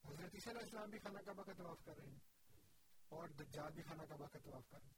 [0.05, 2.19] حضرت عیسیٰ علیہ السلام بھی خانہ کعبہ کا طواف کر رہے ہیں
[3.09, 4.95] اور دجال بھی خانہ کعبہ کا طواف کر رہے ہیں۔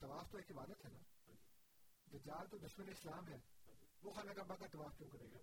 [0.00, 1.32] طواف تو ایک عبادت ہے نا۔
[2.12, 3.38] دجال تو دشمن اسلام ہے،
[4.02, 5.38] وہ خانہ کعبہ کا طواف کیوں کرے گا؟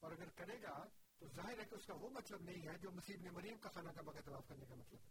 [0.00, 0.84] اور اگر کرے گا
[1.18, 3.70] تو ظاہر ہے کہ اس کا وہ مطلب نہیں ہے جو مسیح نے مریم کا
[3.70, 5.10] خانہ کعبہ کا طواف کرنے کا مطلب ہے۔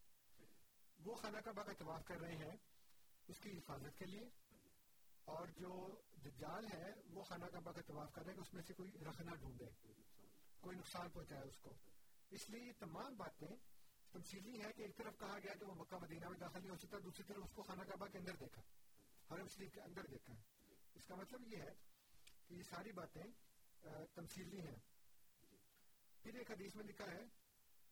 [1.06, 2.56] وہ خانہ کعبہ کا طواف کر رہے ہیں
[3.28, 4.30] اس کی حفاظت کے لیے
[5.26, 8.64] اور جو دجال ہے وہ خانہ کعبہ کا طواف کر رہے ہیں کہ اس میں
[8.64, 9.70] سے کوئی رکھنا ڈھونڈے،
[10.60, 11.74] کوئی نقصان پہنچائے اس کو۔
[12.30, 13.56] اس لیے یہ تمام باتیں
[14.12, 16.78] تمثیلی ہے کہ ایک طرف کہا گیا کہ وہ مکہ مدینہ میں داخل نہیں ہو
[16.78, 18.62] سکتا، دوسری طرف اس کو خانہ کعبہ کے اندر دیکھا
[19.32, 20.34] حرم شریف کے اندر دیکھا۔
[20.96, 21.74] اس کا مطلب یہ ہے
[22.48, 23.24] کہ یہ ساری باتیں
[24.14, 24.76] تمثیلی ہیں۔
[26.28, 27.24] پھر ایک حدیث میں لکھا ہے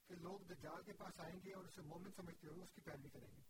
[0.07, 3.09] کہ لوگ دجال کے پاس آئیں گے اور اسے مومن سمجھتے ہوئے اس کی پیروی
[3.09, 3.41] کریں گے۔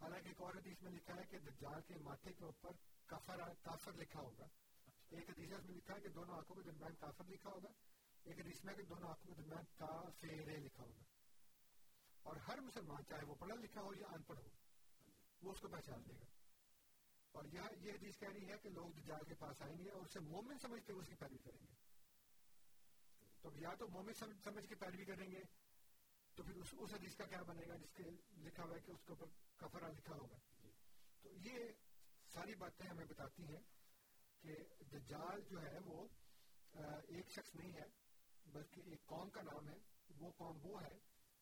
[0.00, 2.70] حالانکہ ایک اور حدیث میں لکھا ہے کہ دجال کے ماتھے کے اوپر
[3.06, 4.46] کافر کافر لکھا ہوگا۔
[5.08, 7.68] ایک حدیث میں لکھا ہے کہ دونوں آنکھوں کے درمیان کافر لکھا ہوگا۔
[8.24, 11.02] ایک حدیث میں کہ دونوں آنکھوں کے درمیان کافر لکھا ہوگا۔
[12.22, 14.48] اور ہر مسلمان چاہے وہ پڑھا لکھا ہو یا ان پڑھ ہو،
[15.42, 16.26] وہ اس کو پہچان دے گا۔
[17.32, 17.60] اور یہ
[17.92, 20.92] حدیث کہہ رہی ہے کہ لوگ دجال کے پاس آئیں گے اور اسے مومن سمجھتے
[20.92, 21.85] ہوئے اس کی پیروی کریں گے۔
[23.46, 25.40] تو یا تو مومن سمجھ کے پیروی کریں گے
[26.34, 28.02] تو پھر اس, اس حدیث کا کیا بنے گا جس کے
[28.36, 29.26] لکھا ہوا ہے کہ اس کے اوپر
[29.56, 30.38] کفرا لکھا ہوگا؟
[31.22, 31.58] تو یہ
[32.32, 33.60] ساری باتیں ہمیں بتاتی ہیں
[34.40, 36.08] کہ دجال جو ہے وہ
[37.08, 37.86] ایک شخص نہیں ہے
[38.46, 39.78] بلکہ ایک قوم کا نام ہے۔
[40.20, 40.98] وہ قوم وہ ہے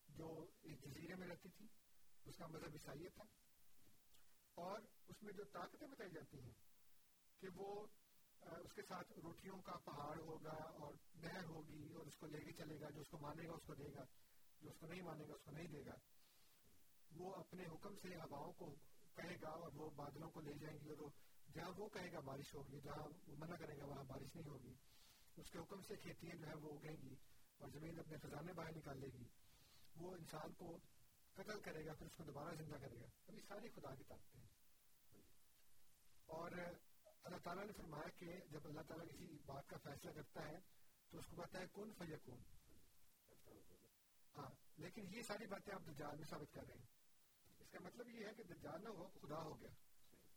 [0.08, 1.66] جو ایک جزیرے میں رہتی تھی
[2.24, 3.24] اس کا مذہب عیسائیت تھا
[4.54, 6.52] اور اس میں جو طاقتیں بتائی جاتی ہیں
[7.40, 7.86] کہ وہ
[8.50, 12.52] اس کے ساتھ روٹیوں کا پہاڑ ہوگا اور نہر ہوگی اور اس کو لے کے
[12.52, 14.04] چلے گا، جو اس کو مانے گا اس کو دے گا،
[14.60, 15.94] جو اس کو نہیں مانے گا اس کو نہیں دے گا۔
[17.16, 18.74] وہ اپنے حکم سے ہواؤں کو
[19.14, 21.08] کہے گا اور وہ بادلوں کو لے جائیں گی اور
[21.54, 24.74] جہاں وہ کہے گا بارش ہوگی، جہاں وہ منع کرے گا وہاں بارش نہیں ہوگی۔
[25.36, 27.14] اس کے حکم سے کھیتیاں جو ہے وہ اگیں گی
[27.58, 29.24] اور زمین اپنے خزانے باہر نکال لے گی۔
[29.96, 30.78] وہ انسان کو
[31.34, 34.40] قتل کرے گا، پھر اس کو دوبارہ زندہ کرے گا۔ ابھی ساری خدا کی طاقتیں
[34.40, 34.48] ہیں۔
[36.26, 36.50] اور
[37.24, 40.58] اللہ تعالیٰ نے فرمایا کہ جب اللہ تعالیٰ کسی بات کا فیصلہ کرتا ہے
[41.10, 42.38] تو اس کو کہتا ہے، کن فیکون
[44.36, 46.86] ہاں لیکن یہ ساری باتیں آپ دجال میں ثابت کر رہے ہیں۔
[47.58, 49.70] اس کا مطلب یہ ہے کہ دجال نہ ہو، خدا ہو گیا۔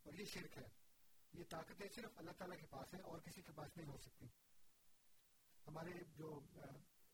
[0.03, 0.67] اور یہ شرک ہے۔
[1.33, 4.25] یہ طاقتیں صرف اللہ تعالیٰ کے پاس ہیں اور کسی کے پاس نہیں ہو سکتی۔
[5.67, 6.39] ہمارے جو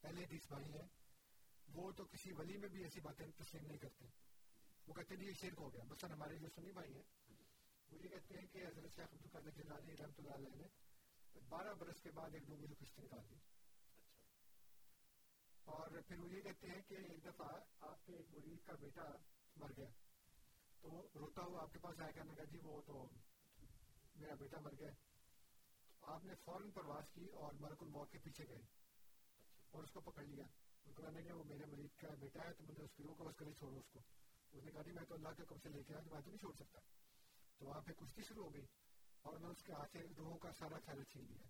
[0.01, 0.87] پہلے حدیث بھائی ہیں،
[1.67, 4.05] وہ تو کسی ولی میں بھی ایسی باتیں تسلیم نہیں کرتے۔
[4.87, 7.03] وہ کہتے ہیں، یہ شرک ہو گیا۔ مثلا ہمارے جو سنی بھائی ہیں
[7.93, 10.67] وہ یہ کہتے ہیں کہ حضرت شیخ عبد القادر جلانی رحمۃ اللہ علیہ نے
[11.49, 13.35] بارہ برس کے بعد ایک ڈوبی کشتی نکال دی۔
[15.63, 17.47] اور پھر وہ یہ کہتے ہیں کہ ایک دفعہ
[17.79, 19.03] آپ کے ایک مرید کا بیٹا
[19.55, 19.89] مر گیا۔
[20.81, 23.09] تو روتا ہوا آپ کے پاس آیا کہنے کا جی وہ تو
[24.15, 24.91] میرا بیٹا مر گیا۔
[26.01, 28.61] آپ نے فوراً پرواز کی اور ملک الموت کے پیچھے گئے۔
[29.71, 30.45] اور اس کو پکڑ لیا۔
[30.95, 33.35] قرآن کہ وہ میرے مریض کا بیٹا ہے تو مجھے اس کی روح کو بس
[33.35, 33.99] کرے چھوڑو اس کو۔
[34.51, 36.29] اس نے کہا جی میں تو اللہ کے کب سے لے کے آیا میں تو
[36.29, 36.79] نہیں چھوڑ سکتا۔
[37.63, 38.65] تو وہاں پہ کشتی شروع ہو گئی
[39.21, 41.47] اور میں اس کے ہاتھ سے روحوں کا سارا تھیلا چھین لیا۔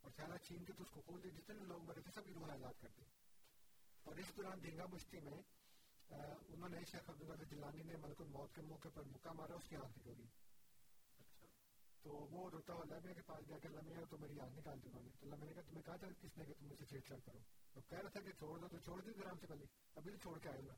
[0.00, 2.52] اور تھیلا چھین کے تو اس کو کھول دے جتنے لوگ مرے تھے سب روح
[2.52, 3.02] آزاد کر دی
[4.02, 5.42] اور اس دوران دینگا مشتی میں
[6.48, 9.76] انہوں نے شیخ عبداللہ جلانی نے ملک الموت کے موقع پر مکہ مارا اس کی
[9.76, 10.26] آنکھ نکل گئی
[12.02, 14.82] تو وہ روتا ہوا اللہ کے پاس گیا کہ اللہ میاں تو میری آنکھ نکال
[14.82, 16.84] دی انہوں نے۔ تو میں نے کہا تمہیں کہا تھا کس نے کہ تم سے
[16.84, 17.38] چھیڑ چھاڑ کرو۔
[17.72, 20.16] تو کہہ رہا تھا کہ چھوڑ دو تو چھوڑ دی گرام سے پہلے۔ ابھی تو
[20.16, 20.74] چھوڑ کے آئے گا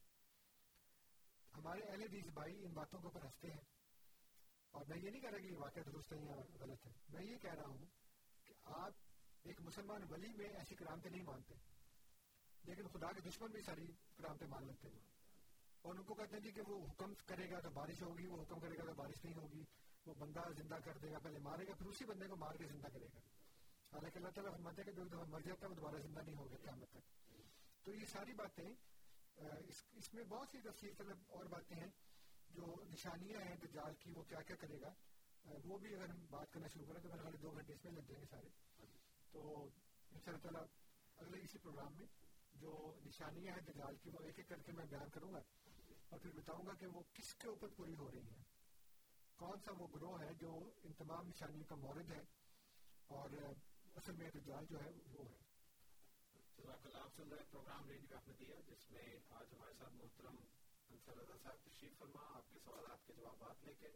[1.56, 3.83] ہمارے اہل حدیث بھائی ان باتوں کے اوپر ہنستے ہیں۔
[4.74, 7.24] اور میں یہ نہیں کہہ رہا کہ یہ واقعہ درست ہے یا غلط ہے میں
[7.24, 7.86] یہ کہہ رہا ہوں
[8.44, 8.92] کہ آپ
[9.42, 11.54] ایک مسلمان ولی میں ایسی کرامتیں نہیں مانتے
[12.64, 14.98] لیکن خدا کے دشمن بھی ساری کرامتیں مان لیتے ہیں۔
[15.82, 18.42] اور ان کو کہتے ہیں جی کہ وہ حکم کرے گا تو بارش ہوگی وہ
[18.42, 19.64] حکم کرے گا تو بارش نہیں ہوگی
[20.06, 22.64] وہ بندہ زندہ کر دے گا پہلے مارے گا پھر اسی بندے کو مار کے
[22.66, 23.18] زندہ کرے گا۔
[23.92, 26.36] حالانکہ اللہ تعالیٰ فرماتے ہیں کہ جو دفعہ مر جاتا ہے وہ دوبارہ زندہ نہیں
[26.36, 27.32] ہوگا قیامت تک۔
[27.84, 28.74] تو یہ ساری باتیں
[29.34, 31.90] اس, اس میں بہت سی تفصیل طلب اور باتیں ہیں۔
[32.54, 34.92] جو نشانیاں ہیں دجال کی، وہ کیا کیا کرے گا؟
[35.64, 37.92] وہ بھی اگر ہم بات کرنا شروع کریں تو میرے خیال دو گھنٹے اس میں
[37.92, 38.48] لگ جائیں گے سارے۔
[39.32, 39.64] تو
[40.10, 40.64] ان شاء اللہ تعالیٰ
[41.16, 42.06] اگلے اسی پروگرام میں
[42.54, 45.38] جو نشانیاں ہیں دجال کی، وہ ایک ایک کر کے میں بیان کروں گا
[46.08, 48.42] اور پھر بتاؤں گا کہ وہ کس کے اوپر پوری ہو رہی ہیں۔
[49.36, 52.22] کون سا وہ گروہ ہے جو ان تمام نشانیوں کا مورد ہے
[53.06, 53.30] اور
[53.94, 55.38] اصل میں دجال جو ہے وہ ہے؟
[56.58, 60.36] جزاک اللہ، آپ سن رہے پروگرام ریڈیو احمدیہ جس میں آج ہمارے ساتھ محترم
[60.94, 63.88] انصر رضا صاحب تشریف فرما آپ کے سوالات کے جوابات لے کے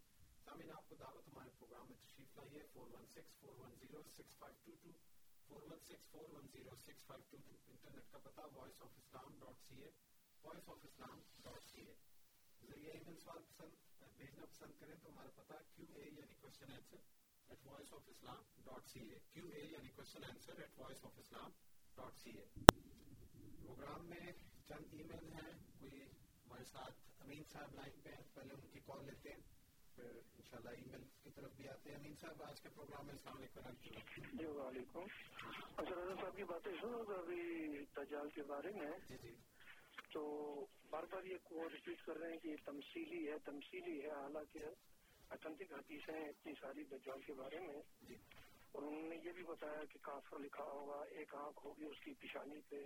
[0.44, 4.02] سامعین آپ کو دعوت ہمارے پروگرام میں تشریف لائیے four one six four one zero
[4.08, 4.92] six five two two
[5.48, 8.96] four one six four one zero six five two two internet کا پتہ Voice of
[8.96, 9.90] Islam dot C A
[10.44, 11.94] Voice of Islam dot C A
[12.62, 13.78] ذریعہ ای میل سوال پسند
[14.16, 17.06] بھیجنا پسند کریں تو ہمارا پتا کیو اے یعنی question answer
[17.48, 21.18] at Voice of Islam dot C A Q A یعنی question answer at Voice of
[21.18, 21.50] Islam
[21.96, 22.44] dot C A
[23.60, 24.32] programme میں
[24.66, 26.00] چند ای میل ہیں، کوئی
[26.48, 29.40] ہمارے ساتھ امین صاحب لائن پہ ہیں پہلے ان کی کال لیتے ہیں
[29.94, 33.14] پھر انشاءاللہ ای میل کی طرف بھی آتے ہیں۔ امین صاحب آج کے پروگرام میں
[33.14, 35.04] السلام علیکم۔ جی وعلیکم۔
[35.76, 39.34] اچھا رضا صاحب کی باتیں سنو تو ابھی تجال کے بارے میں۔ جی جی۔
[40.12, 40.20] تو
[40.90, 44.58] بار بار یہ وہ ریپیٹ کر رہے ہیں کہ یہ تمثیلی ہے تمثیلی ہے حالانکہ
[45.30, 47.82] اتنٹک حدیث ہیں اتنی ساری دجال کے بارے میں۔
[48.72, 52.14] اور انہوں نے یہ بھی بتایا کہ کافر لکھا ہوگا ایک آنکھ ہوگی اس کی
[52.14, 52.76] پیشانی پہ۔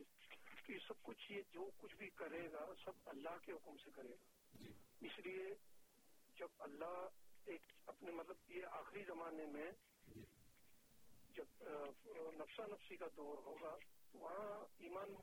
[0.69, 4.09] یہ سب کچھ یہ جو کچھ بھی کرے گا سب اللہ کے حکم سے کرے
[4.09, 4.67] گا۔
[5.01, 5.55] اس لیے
[6.37, 7.09] جب اللہ
[7.45, 9.73] ایک اپنے مطلب یہ آخری زمانے میں
[11.35, 11.45] جب
[12.35, 13.77] نفسا نفسی کا دور ہوگا
[14.15, 15.15] وہاں ایمان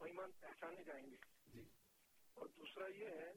[0.00, 1.16] ایمان پہچانے جائیں گے۔
[1.54, 1.62] جی۔
[2.34, 3.32] اور دوسرا یہ ہے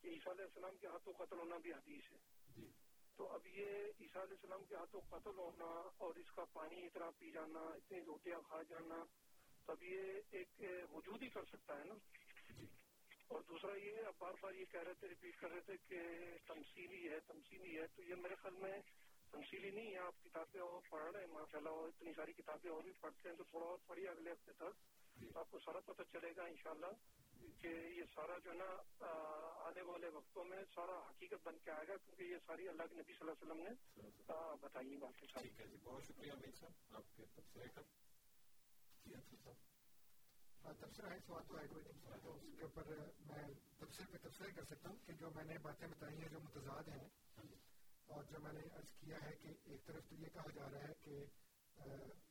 [0.00, 2.18] کہ عیسیٰ علیہ السلام کے ہاتھوں قتل ہونا بھی حدیث ہے۔
[2.56, 2.70] جی۔
[3.16, 3.66] تو اب یہ
[4.00, 8.00] عیسیٰ علیہ السلام کے ہاتھوں قتل ہونا اور اس کا پانی اتنا پی جانا اتنی
[8.00, 9.04] روٹیاں کھا جانا
[9.66, 10.62] تب یہ ایک
[10.92, 11.94] وجود ہی کر سکتا ہے نا۔
[12.58, 12.66] جی۔
[13.28, 16.00] اور دوسرا یہ اب بار بار یہ کہہ رہے تھے ریپیٹ کر رہے تھے کہ
[16.46, 18.80] تمثیلی ہے تمثیلی ہے۔ تو یہ میرے خیال میں
[19.30, 22.82] تمثیلی نہیں ہے۔ آپ کتابیں اور پڑھ رہے ہیں ماشاء اللہ اتنی ساری کتابیں اور
[22.82, 24.96] بھی پڑھتے ہیں تو تھوڑا اور پڑھیے اگلے ہفتے تک۔
[25.32, 26.86] تو آپ کو سارا پتہ چلے گا انشاءاللہ
[27.60, 28.76] کہ یہ سارا جو ہے نا
[29.64, 32.94] آنے والے وقتوں میں سارا حقیقت بن کے آئے گا کیونکہ یہ ساری اللہ کے
[32.94, 33.70] نبی صلی اللہ علیہ وسلم نے
[34.60, 35.48] بتائی باتیں جی
[35.82, 36.32] بہت شکریہ
[40.80, 42.88] تبصرہ ہے سوال تو اس کے اوپر
[43.26, 43.42] میں
[43.78, 46.88] تبصرے پہ تبصرے کر سکتا ہوں کہ جو میں نے باتیں بتائی ہیں جو متضاد
[46.88, 47.08] ہیں
[48.06, 50.88] اور جو میں نے عرض کیا ہے کہ ایک طرف تو یہ کہا جا رہا
[50.88, 51.24] ہے کہ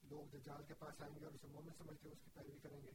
[0.04, 2.82] لوگ دجال کے پاس آئیں گے اور اسے مومن سمجھ کے اس کی پیروی کریں
[2.84, 2.92] گے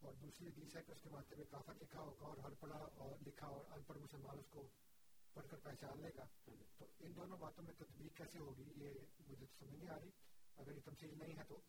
[0.00, 2.78] اور دوسری حدیث ہے کہ اس کے ماتھے میں کافر لکھا ہوگا اور ہر پڑھا
[2.98, 4.66] اور لکھا اور ان پڑھ مسلمان اس کو
[5.34, 6.54] پڑھ کر پہچان لے گا تو
[7.00, 8.94] ان دونوں باتوں میں تطبیق کیسے ہوگی یہ
[9.28, 10.10] مجھے سمجھ نہیں آ رہی
[10.56, 11.60] اگر یہ تمثیل نہیں ہے تو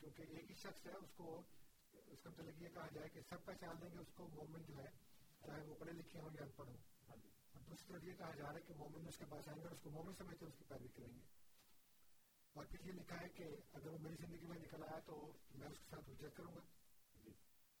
[0.00, 1.42] کیونکہ ایک ہی شخص ہے اس کو
[2.06, 4.76] اس کا مطلب یہ کہا جائے کہ سب پہچان لیں گے اس کو مومن جو
[4.78, 4.88] ہے
[5.46, 6.76] چاہے وہ پڑھے لکھے ہوں یا ان پڑھ ہوں
[7.06, 7.18] اور
[7.70, 9.70] دوسری طرف یہ کہا جا رہا ہے کہ مومن اس کے پاس آئیں گے اور
[9.70, 11.20] اس کو مومن سمجھتے اس کی پیروی کریں گے۔
[12.52, 15.68] اور پھر یہ لکھا ہے کہ اگر وہ میری زندگی میں نکل آیا تو میں
[15.68, 16.60] اس کے ساتھ حجت کروں گا۔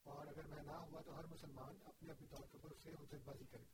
[0.02, 3.28] اور اگر میں نہ ہوا تو ہر مسلمان اپنے اپنے طور کے اوپر سے حجت
[3.28, 3.64] بازی کرے۔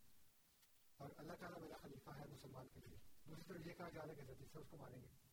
[0.96, 4.28] اور اللہ تعالیٰ میرا خلیفہ ہے مسلمان کے لیے۔ دوسری طرف یہ کہا جا رہا
[4.28, 5.25] ہے کہ اس کو مانیں گے۔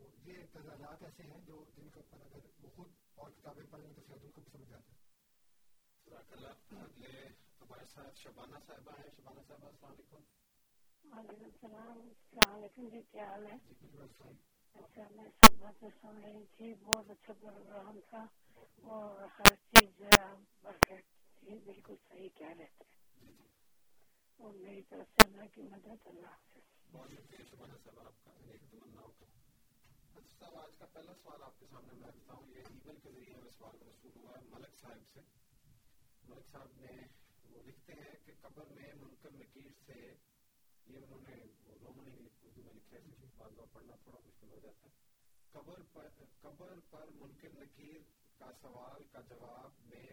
[0.00, 3.88] تو یہ تجربات ایسے ہیں جو جن کے اوپر اگر وہ خود اور کتابیں پڑھیں
[3.88, 4.98] گے تو شاید ان کو بھی سمجھ آتا ہے۔
[6.06, 6.48] جزاک اللہ
[7.60, 10.22] ہمارے ساتھ شبانہ صاحبہ ہیں شبانہ صاحبہ السلام علیکم۔
[11.04, 13.98] وعلیکم السلام السلام علیکم جی کیا حال ہے؟ جی
[14.74, 18.24] اچھا میں سب باتیں سن رہی تھی بہت اچھا پروگرام تھا
[18.82, 20.02] اور ہر چیز
[21.40, 22.84] تھی بالکل صحیح کہہ رہے تھے
[24.38, 28.30] اور میری طرف سے اللہ کی مدد اللہ حافظ۔ بہت شکریہ شبانہ صاحب آپ کا۔
[28.46, 29.39] ایک کا
[30.14, 32.98] اچھا صاحب آج کا پہلا سوال آپ کے سامنے میں رکھتا ہوں، یہ ای میل
[33.02, 35.20] کے ذریعے ہمیں سوال موصول ہوا ہے ملک صاحب سے۔
[36.28, 37.02] ملک صاحب نے
[37.50, 40.14] وہ لکھتے ہیں کہ قبر میں منکر نکیر سے
[40.86, 41.34] یہ انہوں نے
[41.84, 43.02] رومنی اردو میں لکھا ہے
[43.36, 44.92] بعض بار پڑھنا تھوڑا مشکل ہو جاتا ہے۔
[45.52, 46.08] قبر پر
[46.40, 48.00] قبر پر منکر نکیر
[48.38, 50.06] کا سوال کا جواب میں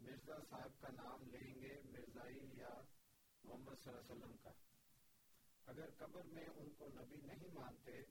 [0.00, 2.80] مرزا صاحب کا نام لیں گے مرزائی یا
[3.44, 4.50] محمد صلی اللہ علیہ وسلم کا۔
[5.66, 8.02] اگر قبر میں ان کو نبی نہیں مانتے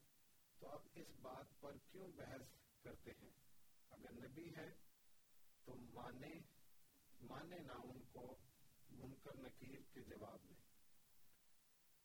[0.58, 2.40] تو اب اس بات پر کیوں بحث
[2.82, 3.30] کرتے ہیں؟
[3.90, 4.74] اگر نبی ہے
[5.64, 6.40] تو مانے
[7.20, 8.36] مانے نہ ان کو
[8.90, 10.56] منکر نکیر کے جواب میں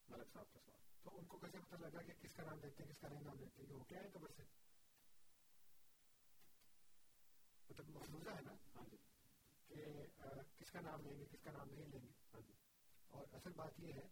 [0.10, 2.84] ملک صاحب کا سوال۔ تو ان کو کیسے پتہ لگا کہ کس کا نام لیتے
[2.84, 4.44] ہیں، کس کا نہیں نام لیتے ہیں وہ کیا ہے قبر سے
[7.70, 8.98] مطلب مفروضہ ہے نا؟ ہاں جی۔
[9.68, 9.86] کہ
[10.58, 12.54] کس کا نام لیں گے، کس کا نام نہیں لیں گے؟ ہاں جی۔
[13.08, 14.08] اور اصل بات یہ ہے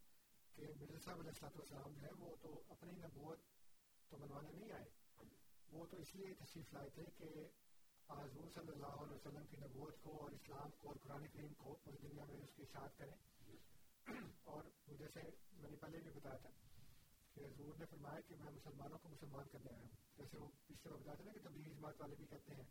[0.56, 3.40] کہ مرزا صاحب علیہ السلام جو ہے وہ تو اپنی نبوت
[4.10, 4.86] تو منوانے نہیں آئے۔
[5.72, 7.26] وہ تو اس لیے تشریف لائے تھے کہ
[8.10, 11.78] حضور صلی اللہ علیہ وسلم کی نبوت کو اور اسلام کو اور قرآن کریم کو
[11.84, 13.16] پوری دنیا میں اس کی اشاعت کریں۔
[14.44, 15.20] اور جیسے
[15.52, 16.50] میں نے پہلے بھی بتایا تھا
[17.34, 20.94] کہ حضور نے فرمایا کہ میں مسلمانوں کو مسلمان کرنے آیا ہوں۔ جیسے وہ پچھلے
[20.94, 22.64] بتایا تھا نا کہ تبلیغ جماعت والے بھی کہتے ہیں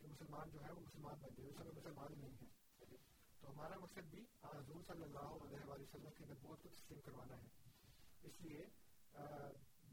[0.00, 2.96] کہ مسلمان جو ہے وہ مسلمان بن جائے اس میں مسلمان ہی نہیں ہے
[3.40, 7.48] تو ہمارا مقصد بھی حضور صلی اللہ علیہ وسلم کی نبوت کو تسلیم کروانا ہے۔
[8.22, 8.64] اس لیے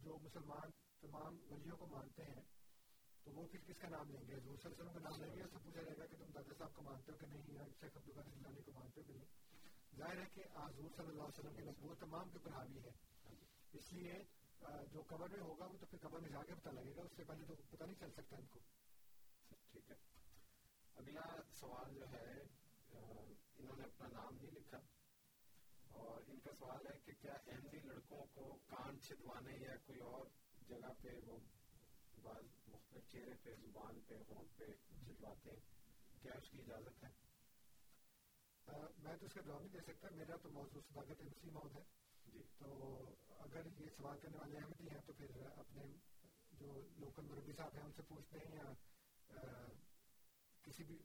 [0.03, 2.41] جو مسلمان تمام ولیوں کو مانتے ہیں،
[3.23, 5.23] تو وہ پھر کس کا نام لیں گے؟ حضور صلی اللہ علیہ وسلم کا نام
[5.23, 7.27] لیں گے اس سے پوچھا جائے گا کہ تم دادا صاحب کو مانتے ہو کہ
[7.27, 9.25] نہیں؟ یا شیخ عبد القادر جیلانی کو مانتے ہو کہ نہیں؟
[9.97, 12.91] ظاہر ہے کہ حضور صلی اللہ علیہ وسلم کی نبوت تمام کے اوپر حاوی ہے
[13.73, 14.13] اس لیے
[14.91, 17.11] جو قبر میں ہوگا وہ تو پھر قبر میں جا کے پتہ لگے گا، اس
[17.15, 18.59] سے پہلے تو پتہ نہیں چل سکتا ان کو۔
[19.71, 19.95] ٹھیک ہے۔
[20.95, 22.31] اگلا سوال جو ہے
[23.57, 24.77] انہوں نے اپنا نام نہیں لکھا۔
[25.91, 30.25] اور ان کا سوال ہے کہ کیا احمدی لڑکوں کو کان چھدوانے یا کوئی اور
[30.73, 31.37] جگہ پہ وہ
[32.23, 34.65] بعض مختلف چہرے پہ زبان پہ ہونٹ پہ
[35.05, 35.59] چھدواتے ہیں
[36.21, 37.09] کیا اس کی اجازت ہے؟
[38.97, 41.83] میں تو اس کا جواب نہیں دے سکتا۔ میرا تو موضوع صداقت مسیح موت ہے۔
[42.25, 42.99] جی۔ تو
[43.39, 45.83] اگر یہ سوال کرنے والے احمدی ہیں تو پھر اپنے
[46.51, 49.43] جو لوکل مربی صاحب ہیں ان سے پوچھتے ہیں یا
[50.63, 50.97] کسی بھی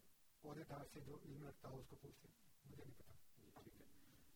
[0.44, 3.17] عہدے دار سے جو علم رکھتا ہو اس کو پوچھتے ہیں۔ مجھے نہیں پتا۔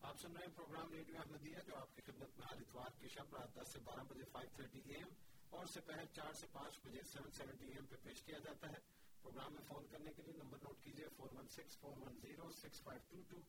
[0.03, 3.09] آپ سن رہے ہیں پروگرام ریڈیو احمدیہ جو آپ کی خدمت میں ہر اتوار کی
[3.09, 5.09] شب رات دس سے بارہ بجے فائیو تھرٹی اے ایم
[5.53, 8.69] اور سے پہلے چار سے پانچ بجے سیون سیونٹی اے ایم پہ پیش کیا جاتا
[8.69, 8.81] ہے۔
[9.25, 12.51] پروگرام میں فون کرنے کے لیے نمبر نوٹ کیجیے four one six four one zero
[12.53, 13.41] six five two two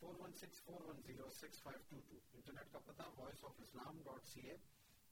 [0.00, 3.60] four one six four one zero six five two two internet کا پتا Voice of
[3.60, 4.56] Islam dot C A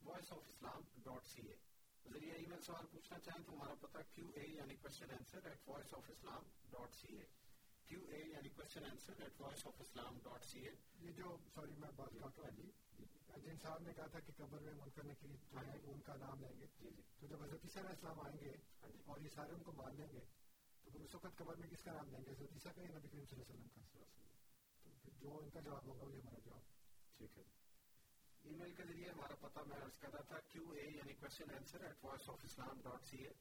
[0.03, 1.57] Voice of Islam dot C A
[2.05, 5.69] ذریعے ای میل سوال پوچھنا چاہیں تو ہمارا پتا Q A یعنی question answer at
[5.69, 7.25] Voice of Islam dot C A
[7.91, 11.75] Q A یعنی question answer at Voice of Islam dot C A یہ جو سوری
[11.79, 12.71] میں بات کرتا ہوں جی.
[13.45, 16.41] جن صاحب نے کہا تھا کہ قبر میں منکر نکیر جو ہے ان کا نام
[16.41, 16.67] لیں گے.
[17.21, 18.57] تو جب حضرت عیسیٰ علیہ السلام آئیں گے
[19.07, 20.21] اور یہ سارے ان کو مان لیں گے
[20.85, 22.99] تو پھر اس وقت قبر میں کس کا نام لیں گے؟ حضرت عیسیٰ کا یا
[22.99, 24.05] نبی کریم صلی اللہ علیہ وسلم کا؟
[25.03, 26.61] تو جو ان کا جواب ہوگا وہی ہمارا جواب.
[27.19, 27.43] ٹھیک ہے.
[28.45, 31.51] ای میل کے ذریعے ہمارا پتا میں عرض کر رہا تھا کیو اے یعنی question
[31.51, 33.33] answer at Voice of Islam dot C A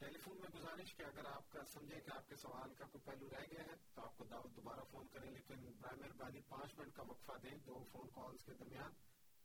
[0.18, 3.28] telephone میں گزارش کہ اگر آپ کا سمجھے کہ آپ کے سوال کا کوئی پہلو
[3.30, 6.96] رہ گیا ہے، تو آپ کو دعوت دوبارہ فون کریں، لیکن برائے مہربانی پانچ منٹ
[6.96, 8.92] کا وقفہ دیں دو فون کالز کے درمیان،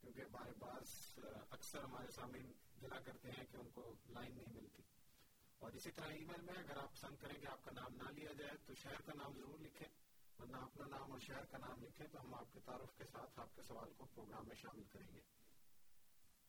[0.01, 2.39] کیونکہ ہمارے پاس اکثر ہمارے سامنے
[2.81, 4.83] گلا کرتے ہیں کہ ان کو لائن نہیں ملتی۔
[5.57, 8.11] اور اسی طرح ای میل میں اگر آپ پسند کریں کہ آپ کا نام نہ
[8.11, 9.87] لیا جائے، تو شہر کا نام ضرور لکھیں،
[10.39, 13.39] ورنہ اپنا نام اور شہر کا نام لکھیں تو ہم آپ کے تعارف کے ساتھ
[13.39, 15.19] آپ کے سوال کو پروگرام میں شامل کریں گے۔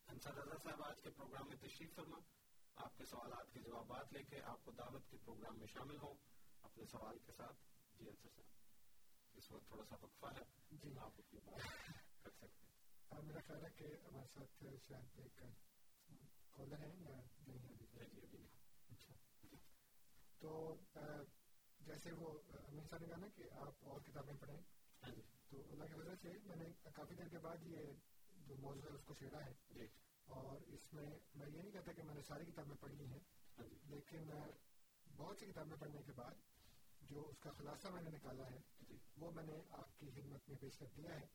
[0.09, 2.19] انصر رضا صاحب، آج کے پروگرام میں تشریف فرما۔
[2.77, 6.15] آپ کے سوالات کے جوابات لے کے آپ کو دعوت کے پروگرام میں شامل ہوں۔
[6.63, 7.57] اپنے سوال کے ساتھ
[7.99, 8.47] جی انصر صاحب
[9.35, 11.61] اس وقت تھوڑا سا وقفہ ہے۔ جی۔ آپ اپنی بات
[12.23, 15.43] کر سکتے ہیں۔ میرا خیال ہے کہ ہمارے ساتھ شاید ایک
[16.51, 18.49] کالر ہے یا نہیں ابھی جی نہیں۔
[18.89, 19.15] اچھا۔
[20.39, 20.77] تو
[21.81, 24.61] جیسے وہ امین صاحب نے کہا نا کہ آپ اور کتابیں پڑھیں۔
[25.03, 26.65] ہاں جی۔ تو اللہ کی وجہ سے میں نے
[26.95, 27.79] کافی دیر کے بعد یہ
[28.37, 31.93] جو موضوع ہے اس کو چھیڑا ہے۔ جی۔ اور اس میں میں یہ نہیں کہتا
[31.93, 33.21] کہ میں نے ساری کتابیں پڑھی ہیں،
[33.87, 34.31] لیکن
[35.17, 36.35] بہت سی کتابیں پڑھنے کے بعد
[37.03, 38.61] جو اس کا خلاصہ میں نے نکالا ہے،
[39.17, 41.27] وہ میں نے آپ کی خدمت میں پیش کر دیا ہے۔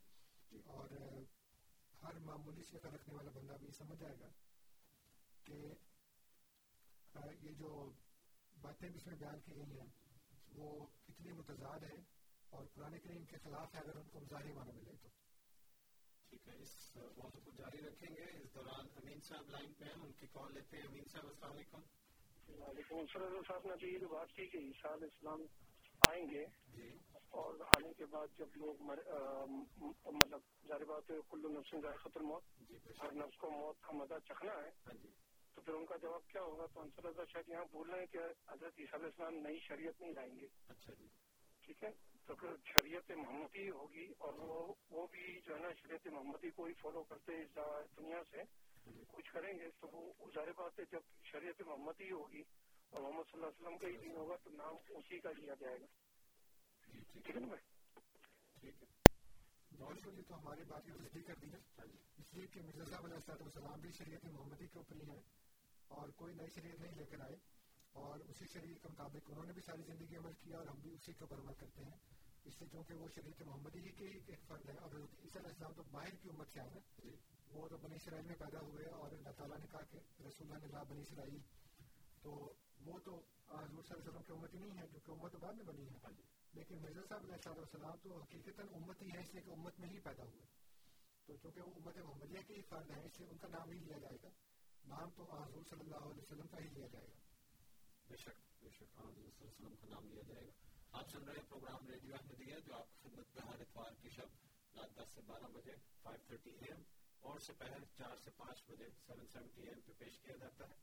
[0.66, 0.90] اور
[2.04, 4.28] ہر معمولی سے رکھنے والا بندہ بھی سمجھ جائے گا
[5.44, 5.74] کہ
[7.42, 7.92] یہ جو
[8.62, 9.88] باتیں بھی اس میں بیان کی گئی ہیں،
[10.56, 11.96] وہ کتنی متضاد ہے
[12.50, 15.08] اور قرآن کریم کے خلاف ہے، اگر ان کو ظاہری معنی ملے تو۔
[16.32, 19.92] ٹھیک ہے اس موضوع کو جاری رکھیں گے اس دوران امین صاحب لائن پہ ہیں
[19.92, 21.82] ان کی کال لیتے ہیں۔ امین صاحب السلام علیکم۔
[22.62, 25.42] وعلیکم السلام صاحب نے یہ جو بات کی کہ عیسیٰ علیہ السلام
[26.10, 26.98] آئیں گے۔ جی۔
[27.30, 28.82] اور آنے کے بعد جب لوگ
[30.12, 34.20] مطلب ظاہر بات ہے کلو نفس ذائقۃ الموت جی ہر نفس کو موت کا مزہ
[34.26, 35.10] چکھنا ہے۔ ہاں جی۔
[35.54, 38.06] تو پھر ان کا جواب کیا ہوگا؟ تو انصر اللہ شاید یہاں بول رہے ہیں
[38.06, 38.18] کہ
[38.48, 40.94] حضرت عیسیٰ علیہ السلام نئی شریعت نہیں لائیں گے۔ اچھا
[41.62, 46.08] ٹھیک ہے؟ تو پھر شریعت محمدی ہوگی اور وہ وہ بھی جو ہے نا شریعت
[46.08, 47.58] محمدی کو ہی فالو کرتے اس
[47.98, 48.44] دنیا سے۔
[49.08, 52.44] کچھ کریں گے تو وہ ظاہر بات ہے جب شریعت محمدی ہوگی
[52.90, 55.54] اور محمد صلی اللہ علیہ وسلم کا ہی دین ہوگا تو نام اسی کا لیا
[55.60, 55.86] جائے گا۔
[56.84, 57.56] ٹھیک ہے نا
[58.60, 58.88] ٹھیک ہے۔
[59.78, 61.84] بہت تو ہماری بات کی تصدیق کر دی ہے
[62.18, 65.22] اس لیے کہ مرزا صاحب علیہ السلام بھی شریعت محمدی کے اوپر ہی ہیں
[65.88, 67.36] اور کوئی نئی شریعت نہیں لے کر آئے
[67.92, 70.94] اور اسی شریعت کے مطابق انہوں نے بھی ساری زندگی عمل کیا اور ہم بھی
[70.94, 72.11] اسی کے اوپر عمل کرتے ہیں۔
[72.44, 75.74] اس لیے چونکہ وہ شریعت محمدی ہی کے ایک فرد ہے اور عیسیٰ علیہ السلام
[75.74, 77.08] تو باہر کی امت سے آئے نا
[77.52, 80.66] وہ تو بنی اسرائیل میں پیدا ہوئے اور اللہ تعالیٰ نے کہا کہ رسول اللہ
[80.66, 81.40] نے بنی اسرائیل۔
[82.22, 82.54] تو
[82.86, 83.16] وہ تو
[83.48, 85.66] حضور صلی اللہ علیہ وسلم کی امت ہی نہیں ہے جو کہ امت بعد میں
[85.66, 85.98] بنی ہے۔
[86.54, 89.90] لیکن مرزا صاحب علیہ السلام تو حقیقت امت ہی ہے اس لیے کہ امت میں
[89.90, 90.46] ہی پیدا ہوئے۔
[91.26, 93.80] تو چونکہ وہ امت محمدیہ کے ہی فرد ہیں اس لیے ان کا نام ہی
[93.80, 94.30] لیا جائے گا۔
[94.88, 97.20] نام تو حضور صلی اللہ علیہ وسلم کا ہی لیا جائے گا۔
[98.08, 101.10] بے شک بے شک۔ حضور صلی اللہ علیہ وسلم کا نام لیا جائے گا۔ آپ
[101.10, 104.78] سن رہے ہیں پروگرام ریڈیو احمدیہ جو آپ کی خدمت میں ہر اتوار کی شب
[104.78, 106.82] رات دس سے بارہ بجے فائیو تھرٹی اے ایم
[107.22, 110.70] اور سے پہلے چار سے پانچ بجے سیون سیونٹی اے ایم پہ پیش کیا جاتا
[110.70, 110.76] ہے۔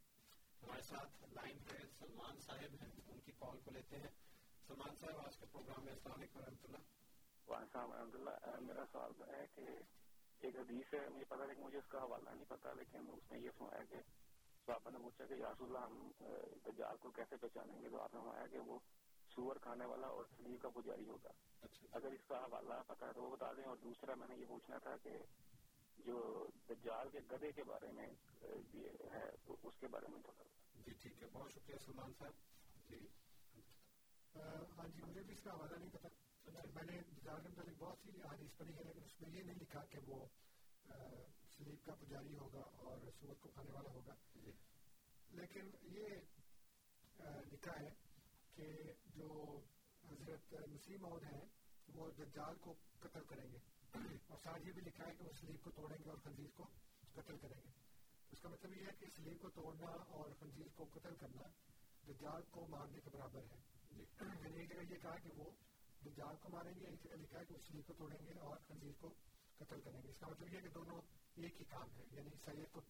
[0.63, 4.11] ہمارے ساتھ لائن پہ سلمان صاحب ہیں، ان کی کال کو لیتے ہیں۔
[4.67, 9.23] سلمان صاحب، آج کے پروگرام میں السلام علیکم رحمۃ اللہ۔ وعلیکم رحمۃ اللہ۔ میرا سوال
[9.29, 9.67] ہے کہ
[10.41, 13.41] ایک حدیث ہے، مجھے پتا لیکن مجھے اس کا حوالہ نہیں پتا، لیکن اس میں
[13.41, 14.01] یہ سنایا کہ
[14.67, 16.11] صحابہ نے پوچھا کہ یاسو اللہ ہم
[16.67, 18.79] دجال کو کیسے پہچانیں گے؟ تو آپ نے سنایا کہ وہ
[19.39, 21.33] سور کھانے والا اور سلیب کا پجاری ہوگا۔
[21.93, 24.45] اگر اس کا حوالہ پتا ہے تو وہ بتا دیں۔ اور دوسرا میں نے یہ
[24.49, 25.11] پوچھنا تھا کہ
[25.99, 28.07] جو دجال کے گدے کے بارے میں
[29.13, 30.43] ہے تو اس کے بارے میں تھوڑا۔
[30.85, 32.33] جی ٹھیک ہے۔ بہت شکریہ سلمان صاحب۔
[32.91, 33.07] جی۔
[34.79, 36.09] ہاں جی مجھے بھی اس کا حوالہ نہیں پتا
[36.75, 39.55] میں نے دجال کے متعلق بہت سی حدیث پڑھی ہے لیکن اس میں یہ نہیں
[39.55, 40.27] لکھا کہ وہ
[41.57, 44.15] سلیب کا پجاری ہوگا اور سور کو کھانے والا ہوگا۔
[45.31, 46.07] لیکن یہ
[47.53, 48.08] لکھا ہے
[48.59, 49.61] کہ جو
[50.11, 51.45] حضرت مسیح مود ہیں
[51.95, 53.59] وہ دجال کو قتل کریں گے۔
[54.27, 56.65] اور ساتھ یہ بھی لکھا ہے کہ وہ سلیب کو توڑیں گے اور خنزیر کو
[57.13, 57.71] قتل کریں گے۔
[58.31, 61.43] اس کا مطلب یہ ہے کہ سلیب کو توڑنا اور خنزیر کو قتل کرنا
[62.09, 63.59] دجال کو مارنے کے برابر ہے۔
[63.91, 65.51] یعنی ایک جگہ یہ کہا کہ وہ
[66.07, 68.57] دجال کو ماریں گے ایک جگہ لکھا ہے کہ وہ سلیب کو توڑیں گے اور
[68.69, 69.15] خنزیر کو
[69.57, 71.01] قتل کریں گے۔ اس کا مطلب یہ ہے کہ دونوں
[71.35, 72.81] ایک ہی کام ہے یعنی سید کو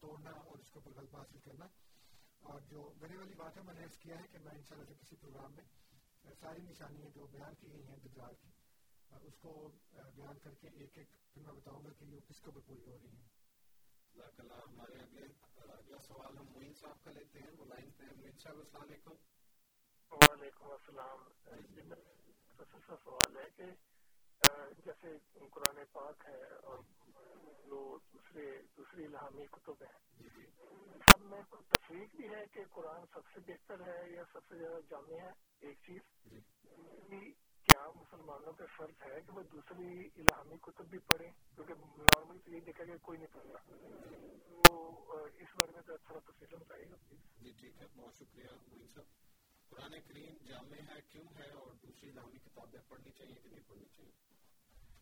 [0.00, 1.66] توڑنا اور اس کے اوپر غلبہ حاصل کرنا۔
[2.42, 4.90] اور جو گنے والی بات ہے میں نے کیا ہے کہ میں ان شاء اللہ
[5.00, 5.64] کسی پروگرام میں
[6.40, 8.48] ساری نشانیاں جو بیان کی گئی ہیں دجال کی
[9.22, 12.60] اس کو بیان کر کے ایک ایک پھر میں بتاؤں گا کہ یہ کس اوپر
[12.66, 13.28] پوری ہو رہی ہیں۔
[14.50, 15.26] ہمارے اگلے
[15.56, 19.14] اگلا سوال ہم معین صاحب کا لیتے ہیں وہ لائن پہ معین صاحب السلام علیکم۔
[20.10, 21.18] وعلیکم السلام۔
[23.04, 23.64] سوال ہے کہ
[24.84, 25.08] جیسے
[25.50, 26.78] قرآن پاک ہے اور
[27.66, 27.78] جو
[28.12, 30.26] دوسرے دوسری الہامی کتب ہیں۔
[31.10, 34.80] سب میں تفریق بھی ہے کہ قرآن سب سے بہتر ہے یا سب سے زیادہ
[34.90, 35.30] جامع ہے؟
[35.60, 36.00] ایک چیز۔
[37.66, 42.50] کیا مسلمانوں کا فرض ہے کہ وہ دوسری الہامی کتب بھی پڑھیں؟ کیونکہ نارملی تو
[42.50, 43.60] یہ دیکھا کہ کوئی نہیں پڑھ رہا
[44.68, 46.96] وہ اس بارے میں تھوڑا تفصیل بتائیے۔ گا
[47.36, 49.00] جی ٹھیک ہے۔ بہت شکریہ
[49.70, 53.84] قرآن کریم جامع ہے کیوں ہے؟ اور دوسری الہامی کتابیں پڑھنی چاہیے کہ نہیں پڑھنی
[53.96, 54.31] چاہیے؟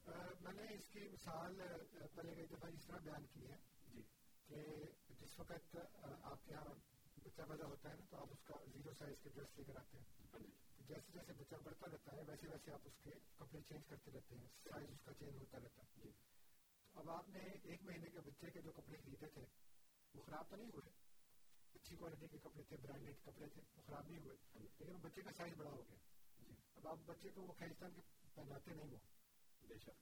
[0.06, 1.60] میں نے اس کی مثال
[2.14, 3.56] پہلے کئی دفعہ اس طرح بیان کی ہے
[3.94, 4.02] جی۔
[4.46, 4.64] کہ
[5.20, 5.76] جس وقت
[6.22, 6.64] آپ کے یہاں
[7.24, 9.76] بچہ پیدا ہوتا ہے نا تو آپ اس کا زیرو سائز کے ڈریس لے کر
[9.76, 10.38] آتے ہیں۔
[10.88, 14.36] جیسے جیسے بچہ بڑھتا رہتا ہے ویسے ویسے آپ اس کے کپڑے چینج کرتے رہتے
[14.36, 16.10] ہیں سائز اس کا چینج ہوتا رہتا ہے۔ جی۔
[16.94, 19.44] اب آپ نے ایک مہینے کے بچے کے جو کپڑے خریدے تھے
[20.14, 20.90] وہ خراب تو نہیں ہوئے؟
[21.74, 24.36] اچھی کوالٹی کے کپڑے تھے برانڈیڈ کپڑے تھے وہ خراب نہیں ہوئے؟
[24.78, 25.96] لیکن بچے کا سائز بڑا ہو گیا۔
[26.74, 28.00] اب آپ بچے کو وہ کھینچتان کے
[28.34, 28.98] پہناتے نہیں وہ
[29.70, 30.00] بے شک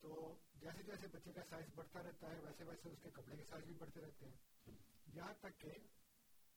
[0.00, 3.44] تو جیسے جیسے بچے کا سائز بڑھتا رہتا ہے ویسے ویسے اس کے کپڑے کے
[3.50, 4.36] سائز بھی بڑھتے رہتے ہیں۔
[5.14, 5.70] یہاں تک کہ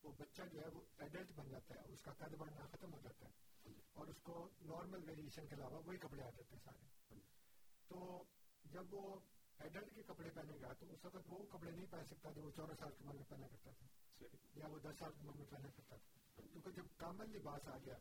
[0.04, 3.00] وہ بچہ جو ہے وہ ایڈلٹ بن جاتا ہے اس کا قد بڑھنا ختم ہو
[3.04, 3.34] جاتا ہے۔
[3.94, 7.20] اور اس کو نارمل ویریشن کے علاوہ وہی کپڑے آ جاتے ہیں سارے۔
[7.88, 8.24] تو
[8.64, 9.20] جب وہ
[9.60, 12.52] ایڈلٹ کے کپڑے پہنے گا تو اس وقت وہ کپڑے نہیں پہن سکتا جو وہ
[12.52, 13.88] چودہ سال کی عمر میں پہنا کرتا تھا۔
[14.56, 17.78] یا وہ دس سال کی عمر میں پہنا کرتا تھا۔ کیونکہ جب کامل لباس آ
[17.78, 17.98] گیا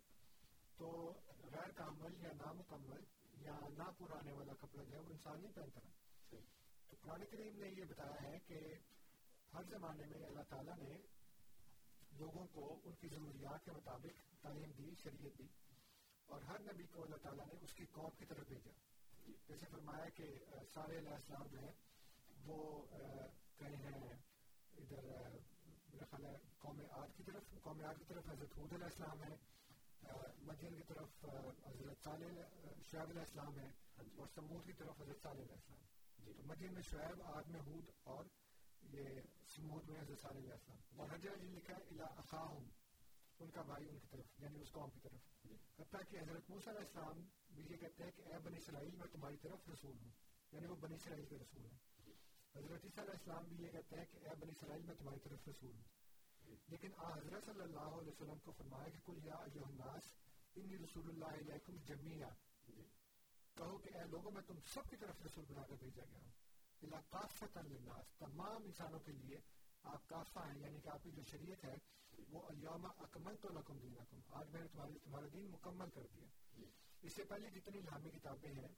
[0.77, 1.15] تو
[1.53, 3.01] غیر کامل یا نامکمل
[3.45, 5.81] یا نہ پرانے والا کپڑا جو ہے وہ انسان نہیں پہنتا۔
[6.31, 8.61] تو قرآن کریم نے یہ بتایا ہے کہ
[9.53, 10.97] ہر زمانے میں اللہ تعالیٰ نے
[12.13, 15.47] لوگوں کو ان کی ضروریات کے مطابق تعلیم دی، شریعت دی،
[16.29, 18.71] اور ہر نبی کو اللہ تعالیٰ نے اس کی قوم کی طرف بھیجا۔
[19.49, 20.27] جیسے فرمایا کہ
[20.75, 21.73] سارے علیہ السلام جو ہیں،
[22.45, 22.87] وہ
[23.57, 24.13] کہیں ہیں،
[24.79, 25.03] ادھر
[25.93, 29.23] میرا خیال ہے، قوم آد کی طرف، قوم آد کی طرف حضرت حود علیہ السلام
[29.23, 29.37] ہے
[30.39, 31.25] مدین کی طرف
[31.67, 32.27] حضرت صالح
[32.91, 33.69] شعیب علیہ السلام ہے
[34.17, 35.85] اور سمود کی طرف حضرت صالح علیہ السلام۔
[36.35, 38.25] تو مدین میں شعیب آد میں حود اور
[38.83, 39.05] یہ
[39.57, 42.69] سمود میں حضرت صالح علیہ السلام۔ اور حضرت جی لکھا ہے الا اخاہم
[43.39, 45.47] ان کا بھائی ان کی طرف یعنی اس قوم کی طرف۔
[45.81, 49.07] حتیٰ کہ حضرت موسیٰ علیہ السلام بھی یہ کہتے ہیں کہ اے بنی اسرائیل میں
[49.13, 50.11] تمہاری طرف رسول ہوں۔
[50.53, 51.79] یعنی وہ بنی اسرائیل کے رسول ہیں۔
[52.57, 55.49] حضرت عیسیٰ علیہ السلام بھی یہ کہتے ہیں کہ اے بنی اسرائیل میں تمہاری طرف
[55.49, 55.94] رسول ہوں۔
[56.69, 60.03] لیکن حضرت صلی اللہ علیہ وسلم کو فرمایا کہ کل یا ایوہ الناس،
[60.57, 62.29] انی رسول اللہ علیکم جمیعہ
[63.55, 66.31] کہو کہ اے لوگوں، میں تم سب کی طرف رسول بنا کر بھیجا گیا ہوں۔
[66.83, 69.41] اللہ کافت للناس، تمام انسانوں کے لیے
[69.83, 71.75] آپ کافہ ہیں یعنی کہ آپ کی جو شریعت ہے،
[72.29, 76.27] وہ الیوم اکمل تو لکم دینکم۔ آج میں نے تمہارے تمہارا دین مکمل کر دیا۔
[77.03, 78.69] اس سے پہلے جتنی الہامی کتابیں ہیں،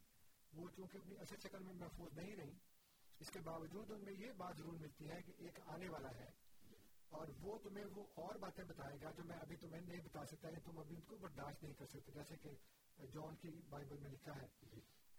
[0.53, 2.59] وہ چونکہ اپنی اصل شکل میں محفوظ نہیں رہی،
[3.21, 6.46] اس کے باوجود ان میں یہ بات ضرور ملتی ہے کہ ایک آنے والا ہے۔
[7.09, 10.49] اور وہ تمہیں وہ اور باتیں بتائے گا جو میں ابھی تمہیں نہیں بتا سکتا
[10.49, 12.51] ہے تم ابھی ان کو برداشت نہیں کر سکتے جیسے کہ
[13.07, 14.47] جون کی بائبل میں لکھا ہے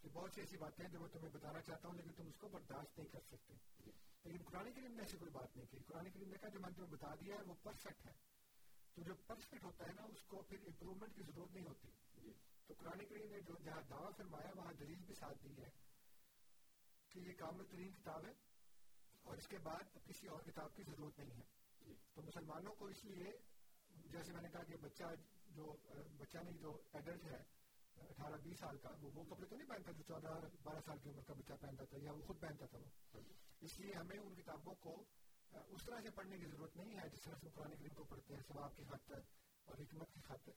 [0.01, 2.38] کہ بہت سی ایسی باتیں ہیں جو میں تمہیں بتانا چاہتا ہوں لیکن تم اس
[2.38, 3.53] کو برداشت نہیں کر سکتے۔
[4.23, 6.69] لیکن قرآن کریم نے ایسی کوئی بات نہیں کی۔ قرآن کریم نے کہا جو میں
[6.69, 8.13] نے تمہیں بتا دیا ہے وہ پرفیکٹ ہے۔
[8.93, 11.88] تو جو پرفیکٹ ہوتا ہے نا اس کو پھر امپروومنٹ کی ضرورت نہیں ہوتی۔
[12.67, 15.69] تو قرآن کریم نے جو جہاں دعویٰ فرمایا وہاں دلیل بھی ساتھ دی ہے
[17.09, 18.33] کہ یہ کامل ترین کتاب ہے
[19.23, 21.57] اور اس کے بعد کسی اور کتاب کی ضرورت نہیں ہے۔
[22.13, 23.31] تو مسلمانوں کو اس لیے
[23.89, 25.03] جیسے میں نے کہا کہ بچہ
[25.47, 25.75] جو
[26.17, 27.43] بچہ نہیں جو ایڈلٹ ہے
[27.97, 31.09] اٹھارہ بیس سال کا وہ وہ کپڑے تو نہیں پہنتا جو چودہ بارہ سال کی
[31.09, 33.19] عمر کا بچہ پہنتا تھا یا وہ خود پہنتا تھا وہ۔
[33.61, 35.03] اس لیے ہمیں ان کتابوں کو
[35.51, 38.35] اس طرح سے پڑھنے کی ضرورت نہیں ہے جس طرح سے قرآن کریم کو پڑھتے
[38.35, 39.19] ہیں ثواب کی خاطر
[39.65, 40.51] اور حکمت کی خاطر۔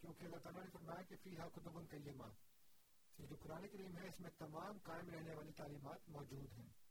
[0.00, 2.26] کیونکہ اللہ تعالیٰ نے فرمایا کہ فی کتب کلیمہ۔
[3.18, 6.81] یہ جو قرآن کریم ہے اس میں تمام قائم رہنے والی تعلیمات موجود ہیں۔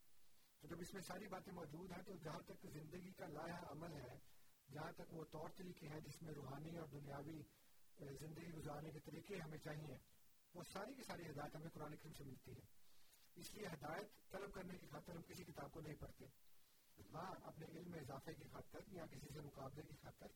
[0.61, 3.93] تو جب اس میں ساری باتیں موجود ہیں تو جہاں تک زندگی کا لایا عمل
[3.93, 4.17] ہے،
[4.71, 7.41] جہاں تک وہ طور طریقے ہیں جس میں روحانی اور دنیاوی
[8.19, 9.97] زندگی گزارنے کے طریقے ہمیں چاہیے،
[10.53, 12.65] وہ ساری کی ساری ہدایت ہمیں قرآن کریم سے ملتی ہے۔
[13.35, 16.25] اس لیے ہدایت طلب کرنے کی خاطر ہم کسی کتاب کو نہیں پڑھتے۔
[17.13, 20.27] ہاں اپنے علم میں اضافے کی خاطر یا کسی سے مقابلے کی خاطر۔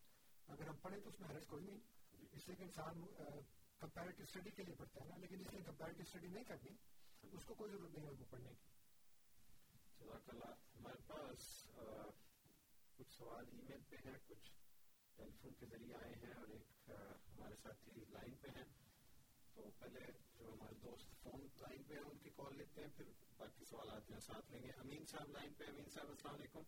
[0.47, 1.79] اگر ہم پڑھیں تو اس میں حرج کوئی نہیں۔
[2.31, 3.05] اس لیے کہ انسان
[3.79, 6.75] کمپیریٹو اسٹڈی کے لیے پڑھتا ہے نا، لیکن اس لیے کمپیریٹو اسٹڈی نہیں کرنی،
[7.31, 8.74] اس کو کوئی ضرورت نہیں ہے وہ پڑھنے کی۔
[10.05, 11.67] جزاک اللہ، ہمارے پاس
[12.97, 14.51] کچھ سوال ای میل پہ ہیں، کچھ
[15.15, 16.91] ٹیلی فون کے ذریعے آئے ہیں اور ایک
[17.27, 18.63] ہمارے ساتھی لائن پہ ہیں۔
[19.53, 19.99] تو پہلے
[20.39, 23.05] جو ہمارے دوست فون لائن پہ ہیں، ان کی کال لیتے ہیں، پھر
[23.37, 26.61] باقی سوالات میں ساتھ لیں گے۔ امین صاحب، لائن پہ۔ امین صاحب، السلام علیکم۔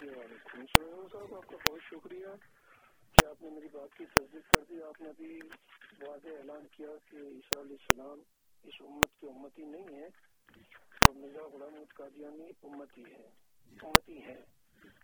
[0.00, 2.26] جی، وعلیکم السلام۔ صاحب، آپ کا بہت شکریہ
[3.12, 5.40] کہ آپ نے میری بات کی تصدیق کر دی۔ آپ نے ابھی
[6.06, 8.22] واضح اعلان کیا کہ عیسیٰ علیہ السلام
[8.62, 10.08] اس امت کی امتی نہیں ہے
[11.12, 13.30] مرزا غلام محمد قادیانی امتی ہے
[13.82, 14.44] امتی ہے۔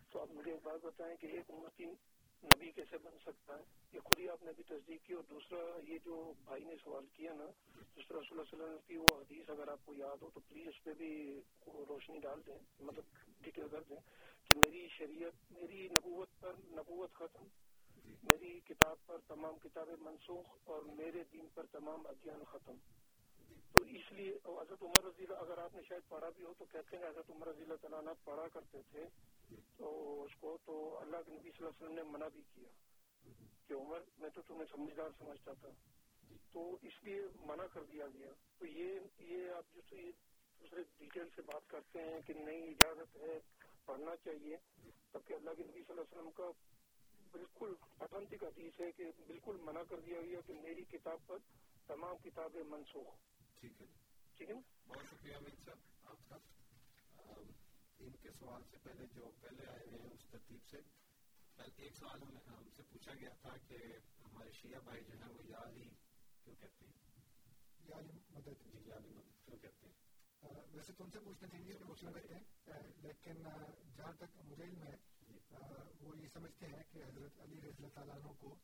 [0.09, 1.85] تو آپ مجھے ایک بات بتائیں کہ ایک امتی
[2.43, 5.57] نبی کیسے بن سکتا ہے؟ یہ خود ہی آپ نے بھی تصدیق کی اور دوسرا
[5.87, 7.45] یہ جو بھائی نے سوال کیا نا،
[7.95, 10.39] جس طرح صلی اللہ علیہ وسلم کی وہ حدیث اگر آپ کو یاد ہو تو
[10.39, 13.03] پلیز اس پہ بھی روشنی ڈال دیں مطلب
[13.41, 13.97] ڈکلیئر کر دیں
[14.43, 17.43] کہ میری شریعت، میری نبوت پر نبوت ختم،
[18.23, 22.73] میری کتاب پر تمام کتابیں منسوخ اور میرے دین پر تمام ادھیان ختم۔
[23.71, 26.65] تو اس لیے حضرت عمر رضی اللہ اگر آپ نے شاید پڑھا بھی ہو تو
[26.65, 29.05] کہتے ہیں حضرت عمر رضی اللہ تعالیٰ پڑھا کرتے تھے،
[29.77, 32.69] تو اس کو تو اللہ کے نبی صلی اللہ علیہ وسلم نے منع بھی کیا
[33.67, 35.69] کہ عمر، میں تو تمہیں سمجھدار سمجھتا تھا۔
[36.51, 39.81] تو اس لیے منع کر دیا گیا۔ تو یہ یہ آپ جو
[40.61, 43.39] دوسرے ڈیٹیل سے بات کرتے ہیں کہ نئی اجازت ہے،
[43.85, 44.57] پڑھنا چاہیے
[45.11, 46.51] تب کہ اللہ کے نبی صلی اللہ علیہ وسلم کا
[47.31, 51.37] بالکل اتھنٹک حدیث ہے کہ بالکل منع کر دیا گیا کہ میری کتاب پر
[51.87, 53.15] تمام کتابیں منسوخ۔
[53.59, 53.85] ٹھیک ہے
[54.35, 54.55] ٹھیک ہے
[54.87, 56.35] بہت شکریہ امین صاحب آپ کا۔
[57.99, 60.77] ان کے سوال سے پہلے جو پہلے آئے ہوئے ہیں اس ترتیب سے
[61.75, 63.77] ایک سوال ہم سے پوچھا گیا تھا کہ
[64.19, 65.89] ہمارے شیعہ بھائی جو ہیں وہ یا علی
[66.43, 66.93] کیوں کہتے ہیں؟
[67.79, 69.93] یا علی مدد۔ جی یا علی مدد کیوں کہتے ہیں؟
[70.71, 73.43] ویسے ان سے پوچھنا چاہیے کہ مسلم رہتے ہیں لیکن
[73.95, 74.95] جہاں تک مجھے علم ہے
[75.99, 78.55] وہ یہ سمجھتے ہیں کہ حضرت علی رضی اللہ تعالیٰ عنہ کو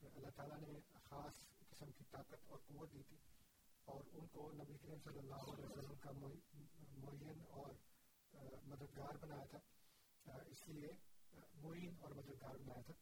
[0.00, 1.34] اللہ تعالیٰ نے خاص
[1.70, 3.16] قسم کی طاقت اور قوت دی تھی۔
[3.84, 7.74] اور ان کو نبی کریم صلی اللہ علیہ وسلم کا معین اور
[8.64, 9.58] مددگار بنایا تھا۔
[10.46, 10.88] اس لیے
[11.54, 12.94] معین اور مددگار بنایا تھا۔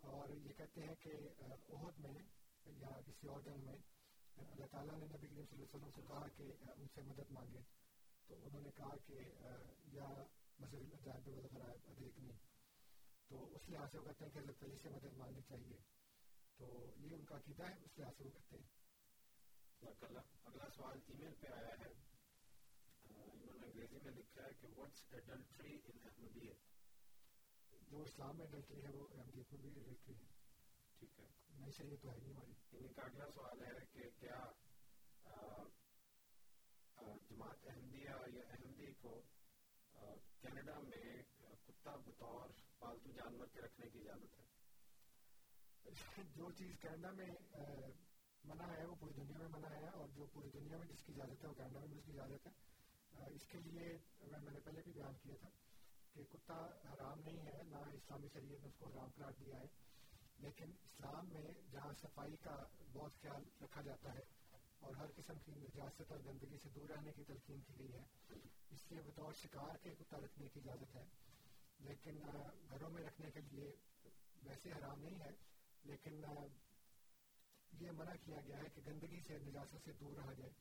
[0.00, 1.10] اور یہ کہتے ہیں کہ
[1.72, 2.14] عہد میں
[2.64, 3.76] یا کسی اور جنگ میں،
[4.36, 6.42] اللہ تعالیٰ نے نبی کریم صلی اللہ علیہ وسلم سے کہا کہ
[6.76, 7.60] ان سے مدد مانگے۔
[8.26, 9.12] تو انہوں نے کہا کہ
[9.92, 10.08] یا
[10.58, 12.32] مسجد الجائب والغرائب ادیکنی
[13.28, 15.76] تو اس لحاظ سے وہ کہتے ہیں کہ حضرت علی سے مدد مانگنی چاہیے۔
[16.56, 18.73] تو یہ ان کا عقیدہ ہے، اس لحاظ سے وہ کہتے ہیں۔
[19.86, 21.92] اگلا سوال ای میل پہ آیا ہے۔
[23.04, 26.56] انہوں نے انگریزی میں لکھا ہے کہ واٹس ایڈلٹری ان احمدیت
[27.90, 30.28] جو اسلام میں اڈلٹری ہے وہ احمدیت میں بھی اڈلٹری ہے۔
[30.98, 31.26] ٹھیک ہے۔
[31.58, 34.44] نہیں صحیح تو ہے نہیں ہماری۔ ان کا اگلا سوال ہے کہ کیا
[37.30, 39.22] جماعت احمدیہ یا احمدی کو
[40.40, 41.22] کینیڈا میں
[41.66, 44.44] کتا بطور پالتو جانور کے رکھنے کی اجازت ہے؟
[46.34, 47.26] جو چیز کینیڈا میں
[48.44, 51.12] منع ہے، وہ پوری دنیا میں منع ہے اور جو پوری دنیا میں جس کی
[51.12, 52.52] اجازت ہے، وہ کینیڈا میں بھی اس کی اجازت ہے۔
[53.34, 55.48] اس کے لیے میں نے پہلے بھی بیان کیا تھا
[56.14, 59.66] کہ کتا حرام نہیں ہے، نہ اسلامی شریعت نے اس کو حرام قرار دیا ہے۔
[60.38, 61.42] لیکن اسلام میں
[61.72, 62.56] جہاں صفائی کا
[62.92, 64.22] بہت خیال رکھا جاتا ہے
[64.80, 68.04] اور ہر قسم کی نجاست اور گندگی سے دور رہنے کی تلقین کی گئی ہے،
[68.70, 71.04] اس لیے بطور شکار کے کتا رکھنے کی اجازت ہے۔
[71.78, 72.18] لیکن
[72.68, 73.76] گھروں میں رکھنے کے لیے
[74.42, 75.30] ویسے حرام نہیں ہے،
[75.84, 76.24] لیکن
[77.80, 80.52] یہ منع کیا گیا ہے کہ گندگی سے نجاست سے دور رہا جائے۔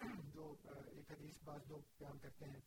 [0.34, 0.54] جو
[0.86, 2.60] ایک حدیث بعض لوگ بیان کرتے ہیں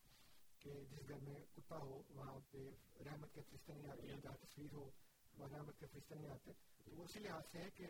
[0.59, 2.57] کہ جس گھر میں کتا ہو، وہاں پہ
[3.05, 4.89] رحمت کے فرشتے نہیں آتے، جہاں تصویر ہو،
[5.37, 6.51] وہاں رحمت کے فرشتے نہیں آتے۔
[6.83, 7.87] تو وہ اسی لحاظ سے ہے کہ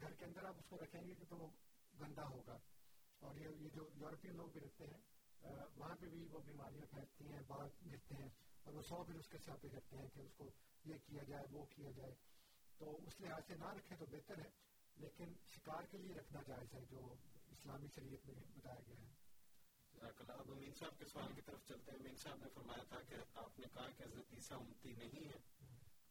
[0.00, 1.46] گھر کے اندر آپ اس کو رکھیں گے کہ تو وہ
[2.00, 2.58] گندا ہوگا۔
[3.18, 5.00] اور یہ یہ جو یورپین لوگ بھی رکھتے ہیں
[5.76, 8.28] وہاں پہ بھی وہ بیماریاں پھیلتی ہیں باہر گرتے ہیں
[8.62, 10.50] اور وہ سو پھر اس کے ساتھ کرتے ہیں کہ اس کو
[10.84, 12.14] یہ کیا جائے، وہ کیا جائے۔
[12.78, 16.74] تو اس لحاظ سے نہ رکھیں تو بہتر ہے۔ لیکن شکار کے لیے رکھنا جائز
[16.74, 17.14] ہے جو
[17.50, 19.14] اسلامی شریعت میں بتایا گیا ہے۔
[20.28, 23.14] اب امین صاحب کے سوال کی طرف چلتے ہیں۔ امین صاحب نے فرمایا تھا کہ
[23.34, 25.38] آپ نے کہا کہ حضرت عیسیٰ امتی نہیں ہے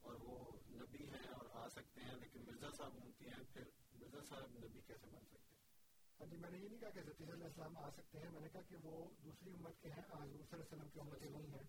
[0.01, 3.63] اور وہ نبی ہیں اور آ سکتے ہیں لیکن مرزا صاحب امتی ہیں پھر
[3.93, 5.61] مرزا صاحب نبی کیسے بن سکتے ہیں؟
[6.19, 8.41] ہاں جی میں نے یہ نہیں کہا کہ حضرت علیہ السلام آ سکتے ہیں میں
[8.41, 11.21] نے کہا کہ وہ دوسری امت کے ہیں حضور صلی اللہ علیہ وسلم کی امت
[11.21, 11.63] نہیں ہیں۔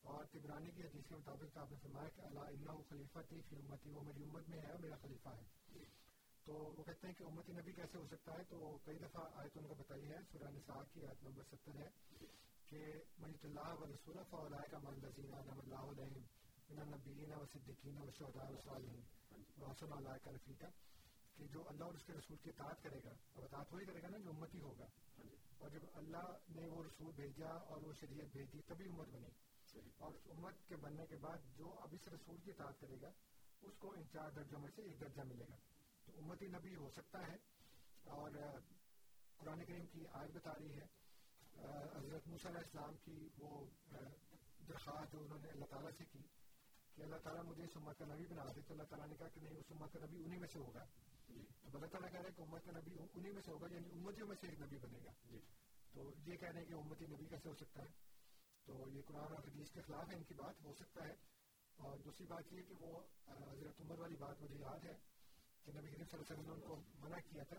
[0.00, 3.56] اور تبرانی کی حدیث کے مطابق آپ نے فرمایا کہ اللہ اللہ خلیفہ تھی فی
[3.56, 5.57] امتی وہ میری امت میں ہے اور میرا خلیفہ ہے۔
[6.48, 9.58] تو وہ کہتے ہیں کہ امت نبی کیسے ہو سکتا ہے؟ تو کئی دفعہ آیت
[9.58, 11.88] ان کو بتائی ہے، سورہ نساء کی آیت نمبر ستر ہے
[12.66, 12.84] کہ
[13.18, 16.18] مجھت اللہ و رسول فولائے کا من لذین نم اللہ علیہم
[16.68, 19.00] من النبیین و صدقین و شہداء و صالحین۔
[19.60, 20.66] وحسن اللہ کا رفیقہ
[21.36, 24.02] کہ جو اللہ اور اس کے رسول کی اطاعت کرے گا، اب اطاعت وہی کرے
[24.02, 24.86] گا نا جو امتی ہوگا۔
[25.58, 29.28] اور جب اللہ نے وہ رسول بھیجا اور وہ شریعت بھیجی تبھی امت بنی۔
[29.98, 33.10] اور اس امت کے بننے کے بعد جو اب اس رسول کی اطاعت کرے گا،
[33.62, 35.56] اس کو ان چار درجوں میں سے ایک درجہ ملے گا۔
[36.12, 37.36] تو امتی نبی ہو سکتا ہے۔
[38.04, 38.30] اور
[39.36, 40.86] قرآن کریم کی آج بتا رہی ہے۔
[41.96, 43.66] حضرت موسیٰ علیہ السلام کی وہ
[44.68, 46.18] درخواست جو انہوں نے اللہ تعالیٰ سے کی
[46.94, 49.28] کہ اللہ تعالیٰ مجھے اس امت کا نبی بنا دے۔ تو اللہ تعالیٰ نے کہا
[49.28, 50.84] کہ نہیں اس امت کا نبی انہی میں سے ہوگا۔
[51.70, 54.28] تو اللہ تعالیٰ کہہ رہے کہ امت کا نبی انہی میں سے ہوگا یعنی امتیوں
[54.28, 55.12] میں سے ایک نبی بنے گا۔
[55.92, 57.88] تو یہ کہہ رہے ہیں کہ امتی نبی کیسے ہو سکتا ہے؟
[58.64, 61.14] تو یہ قرآن اور حدیث کے خلاف ہے ان کی بات ہو سکتا ہے۔
[61.76, 65.17] اور دوسری بات یہ کہ وہ حضرت عمر والی بات مجھے یاد ہے۔
[65.64, 67.56] کہ نبی کریم صلی اللہ علیہ وسلم نے ان کو منع کیا تھا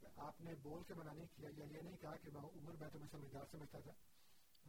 [0.00, 2.72] کہ آپ نے بول کے منع نہیں کیا یا یہ نہیں کہا کہ میں عمر
[2.72, 3.92] میں تمہیں سمجھدار سمجھتا تھا۔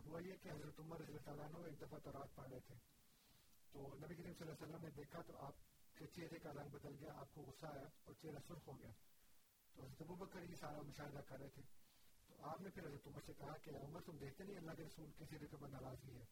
[0.05, 2.75] ہوا یہ کہ حضرت عمر رضی اللہ عنہ ایک دفعہ تو رات پڑھ رہے تھے۔
[3.71, 5.53] تو نبی کریم صلی اللہ علیہ وسلم نے دیکھا تو آپ
[5.95, 8.91] کے چہرے کا رنگ بدل گیا، آپ کو غصہ آیا اور چہرہ سرخ ہو گیا۔
[9.75, 11.61] تو حضرت ابو بکر یہ سارا مشاہدہ کر رہے تھے۔
[12.27, 14.83] تو آپ نے پھر حضرت عمر سے کہا کہ عمر تم دیکھتے نہیں اللہ کے
[14.83, 16.25] رسول کے چہرے کے بند ناراضگی ہے۔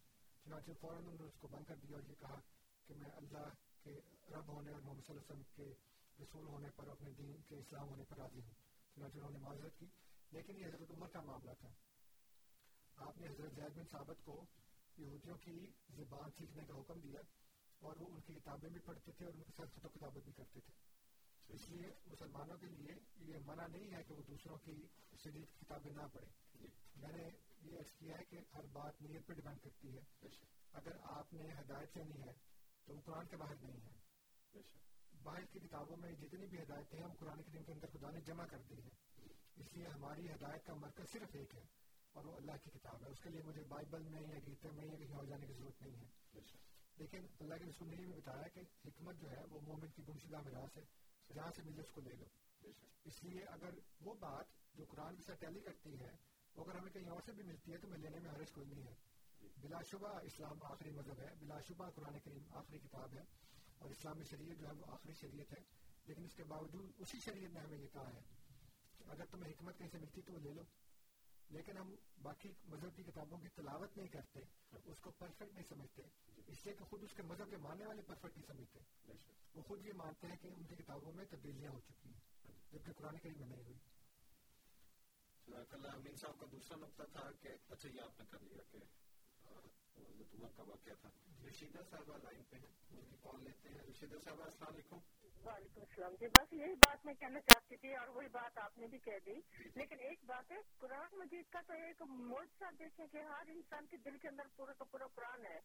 [0.44, 2.40] چنانچہ فوراً انہوں نے اس کو بند کر دیا اور یہ کہا
[2.86, 3.50] کہ میں اللہ
[3.84, 7.42] کے رب ہونے اور محمد صلی اللہ علیہ وسلم کے رسول ہونے پر اپنے دین
[7.48, 8.54] کے اسلام ہونے پر راضی ہوں۔
[8.96, 9.86] چنانچہ انہوں نے معذرت کی
[10.32, 11.70] لیکن یہ حضرت عمر کا معاملہ تھا۔
[12.96, 14.46] آپ نے حضرت زید بن ثابت کو
[14.98, 17.20] یہودیوں کی زبان سیکھنے کا حکم دیا
[17.80, 20.24] اور وہ ان کی کتابیں بھی پڑھتے تھے اور ان کے ساتھ خط و کتابت
[20.24, 20.74] بھی کرتے تھے۔
[21.48, 24.88] اس لیے مسلمانوں کے لیے یہ منع نہیں ہے کہ وہ دوسروں کی
[25.24, 27.30] شدید کتابیں نہ پڑھیں۔ میں نے
[27.62, 30.28] یہ عرض کیا ہے کہ ہر بات نیت پہ ڈیپینڈ کرتی ہے۔
[30.74, 32.34] اگر آپ نے ہدایت لینی ہے
[32.86, 34.06] تو وہ قرآن کے باہر نہیں ہے۔
[35.26, 38.22] باہر کی کتابوں میں جتنی بھی ہدایتیں ہیں وہ قرآن کریم کے اندر خدا نے
[38.22, 38.90] جمع کر دی ہیں
[39.56, 41.64] اس لیے ہماری ہدایت کا مرکز صرف ایک ہے
[42.14, 44.86] اور وہ اللہ کی کتاب ہے۔ اس کے لیے مجھے بائبل میں یا گیتے میں
[44.86, 46.40] یا کہیں اور جانے کی ضرورت نہیں ہے۔
[46.98, 50.04] لیکن اللہ کے رسول نے یہ بھی بتایا کہ حکمت جو ہے وہ مومن کی
[50.08, 50.84] گمشدہ میراث ہے
[51.34, 52.26] جہاں سے ملے اس کو لے لو۔
[53.04, 53.70] اس لیے اگر
[54.02, 56.12] وہ بات جو قرآن کے ساتھ ٹیلی کرتی ہے
[56.56, 58.68] وہ اگر ہمیں کہیں اور سے بھی ملتی ہے تو میں لینے میں حرج کوئی
[58.68, 58.94] نہیں ہے۔
[59.62, 63.45] بلا شبہ اسلام آخری مذہب ہے بلا شبہ قرآن کریم آخری کتاب ہے۔
[63.80, 65.64] اور اسلامی شریعت جو ہے وہ آخری شریعت ہے،
[66.06, 68.22] لیکن اس کے باوجود اسی شریعت نے ہمیں یہ کہا ہے
[68.98, 70.64] کہ اگر تمہیں حکمت کہیں سے ملتی تو وہ لے لو۔
[71.50, 74.40] لیکن ہم باقی مذہب کی کتابوں کی تلاوت نہیں کرتے،
[74.86, 76.02] اس کو پرفیکٹ نہیں سمجھتے۔
[76.48, 78.80] اس لیے کہ خود اس کے مذہب کے ماننے والے پرفیکٹ نہیں سمجھتے۔
[79.54, 82.20] وہ خود یہ مانتے ہیں کہ ان کی کتابوں میں تبدیلیاں ہو چکی ہیں،
[82.72, 83.78] جبکہ قرآن کریم میں نہیں ہوئی۔
[85.70, 88.78] کل امین صاحب کا دوسرا نقطہ تھا کہ اچھا یہ آپ نے کر لیا کہ
[89.98, 91.10] حضرت عمر کا واقعہ تھا
[91.46, 95.00] رشیدہ صاحبہ لائن پہ ہیں ان کی کال لیتے ہیں رشیدہ صاحبہ السلام علیکم
[95.44, 98.88] وعلیکم السلام جی۔ بس یہی بات میں کہنا چاہتی تھی اور وہی بات آپ نے
[98.88, 99.40] بھی کہہ دی
[99.76, 103.98] لیکن ایک بات ہے قرآن مجید کا تو ایک معجزہ دیکھیں کہ ہر انسان کے
[104.06, 105.60] دل کے اندر پورا کا پورا قرآن ہے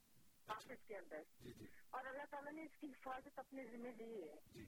[0.49, 1.49] حافظ کے اندر
[1.91, 4.65] اور اللہ تعالیٰ نے اس کی حفاظت اپنے ذمہ لی ہے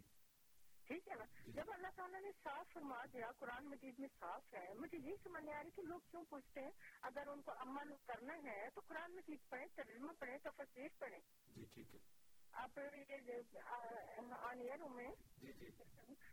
[0.86, 4.74] ٹھیک ہے نا؟ جب اللہ تعالیٰ نے صاف فرما دیا، قرآن مجید میں صاف ہے،
[4.74, 6.70] مجھے یہی سمجھ نہیں آ رہی کہ لوگ کیوں پوچھتے ہیں؟
[7.02, 11.18] اگر ان کو عمل کرنا ہے تو قرآن مجید پڑھیں، ترجمہ پڑھیں تفصیل پڑھیں۔
[11.56, 12.21] جی ٹھیک ہے۔
[12.52, 12.78] آپ
[14.90, 15.68] میں جی جی۔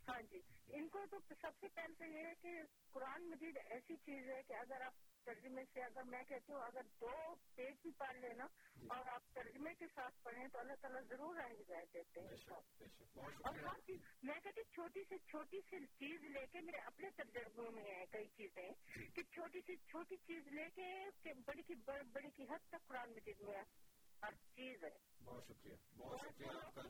[0.07, 2.61] ہاں جی۔ ان کو تو سب سے پہلے تو یہ ہے کہ
[2.91, 4.93] قرآن مجید ایسی چیز ہے کہ اگر آپ
[5.25, 8.47] ترجمے سے اگر میں کہتی ہوں اگر دو پیج بھی پڑھ لینا
[8.87, 12.53] اور آپ ترجمے کے ساتھ پڑھیں تو اللہ تعالیٰ ضرور آئیں ہدایت دیتے ہیں۔
[13.15, 17.71] اور ہر چیز میں کہتی چھوٹی سے چھوٹی سی چیز لے کے میرے اپنے تجربوں
[17.71, 18.69] میں ہیں کئی چیزیں
[19.15, 23.11] کہ چھوٹی سی چھوٹی چیز لے کے بڑی کی بڑ- بڑی کی حد تک قرآن
[23.11, 23.63] مجید میں
[24.23, 24.89] ہر چیز ہے
[25.23, 26.81] بہت شکریہ بہت شکریہ آپ کا۔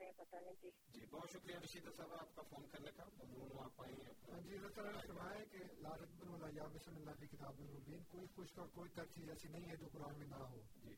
[0.00, 0.52] ہے
[0.88, 4.40] جی بہت شکریہ رشیدہ صاحب آپ کا فون کرنے کا۔ ممنون آپ آئی ہیں۔ ہاں
[4.40, 7.54] جی اللہ تعالیٰ نے فرمایا ہے کہ لارت بن اللہ یا بسم اللہ کی کتاب
[7.58, 10.60] المبین کوئی خشک اور کوئی تر چیز ایسی نہیں ہے جو قرآن میں نہ ہو۔
[10.76, 10.94] جی۔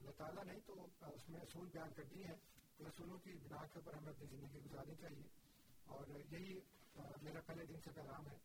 [0.00, 2.22] اللہ تعالیٰ نے تو اس میں اصول بیان کر دی
[2.76, 5.28] کہ اصولوں کی بنا کے اوپر ہمیں اپنی زندگی گزارنی چاہیے۔
[5.84, 6.60] اور یہی
[7.22, 8.38] میرا پہلے دن سے پیغام ہے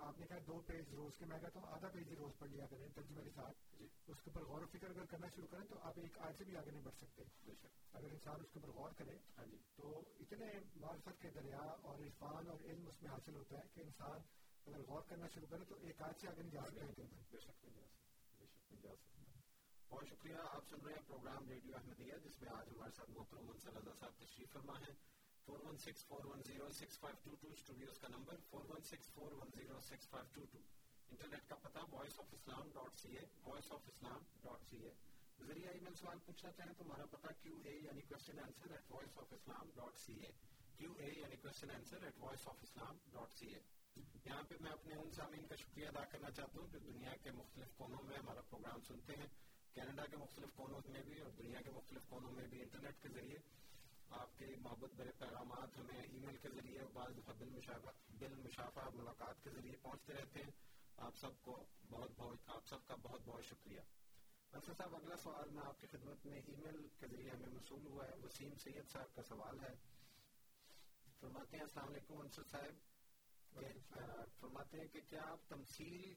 [0.00, 2.50] آپ نے کہا دو پیج روز کے میں کہتا ہوں آدھا پیج ہی روز پڑھ
[2.50, 5.66] لیا کریں ترجمے کے ساتھ۔ اس کے اوپر غور و فکر اگر کرنا شروع کریں
[5.68, 7.22] تو آپ ایک آج سے بھی آگے نہیں بڑھ سکتے۔
[7.92, 10.46] اگر انسان اس کے اوپر غور کرے ہاں جی۔ تو اتنے
[10.76, 14.20] معرفت کے دریا اور عرفان اور علم اس میں حاصل ہوتا ہے کہ انسان
[14.66, 17.68] اگر غور کرنا شروع کرے تو ایک آج سے آگے نہیں جا سکتا۔
[19.88, 23.46] بہت شکریہ آپ سن رہے ہیں پروگرام ریڈیو احمدیہ جس میں آج ہمارے ساتھ محترم
[23.46, 27.34] منصر رضا صاحب تشریف فرما ہے four one six four one zero six five two
[27.40, 30.58] two studios کا number four one six four one zero six five two two
[31.10, 34.92] internet کا پتہ Voice of Islam dot C A Voice of Islam dot C A
[35.40, 38.90] ذریعہ ای میل سوال پوچھنا چاہیں تو ہمارا پتہ کیو اے یعنی question answer at
[38.90, 40.32] Voice of Islam dot C A
[40.76, 43.60] Q A یعنی question answer at Voice of Islam dot C A
[44.24, 47.30] یہاں پہ میں اپنے ان سامعین کا شکریہ ادا کرنا چاہتا ہوں جو دنیا کے
[47.30, 49.26] مختلف کونوں میں ہمارا پروگرام سنتے ہیں
[49.74, 53.08] کینیڈا کے مختلف کونوں میں بھی اور دنیا کے مختلف کونوں میں بھی انٹرنیٹ کے
[53.08, 53.38] ذریعے
[54.10, 58.34] آپ کے محبت بڑے پیغامات ہمیں ای میل کے ذریعے بعض دفعہ بل مشافہ بل
[58.34, 60.50] مشافہ ملاقات کے ذریعے پہنچتے رہتے ہیں۔
[60.96, 63.80] آپ سب کو بہت بہت آپ سب کا بہت بہت شکریہ۔
[64.52, 67.86] انصر صاحب اگلا سوال میں آپ کی خدمت میں ای میل کے ذریعے ہمیں موصول
[67.86, 69.74] ہوا ہے۔ وسیم سید صاحب کا سوال ہے۔
[71.20, 72.74] فرماتے ہیں السلام علیکم انصر صاحب۔
[74.40, 76.14] فرماتے ہیں کہ کیا آپ تمثیل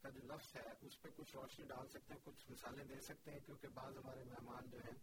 [0.00, 3.30] کا جو لفظ ہے اس پہ کچھ روشنی ڈال سکتے ہیں کچھ مثالیں دے سکتے
[3.30, 4.98] ہیں؟ کیونکہ بعض ہمارے مہمان جو ہیں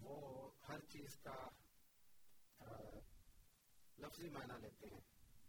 [0.00, 1.48] وہ ہر چیز کا
[3.98, 5.00] لفظی معنی لیتے ہیں۔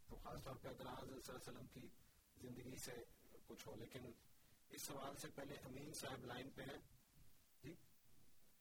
[0.07, 1.87] تو خاص طور پہ اگر حضرت صلی اللہ علیہ وسلم کی
[2.41, 2.91] زندگی سے
[3.47, 4.11] کچھ ہو لیکن
[4.69, 6.79] اس سوال سے پہلے امین صاحب لائن پہ ہیں۔
[7.63, 7.73] جی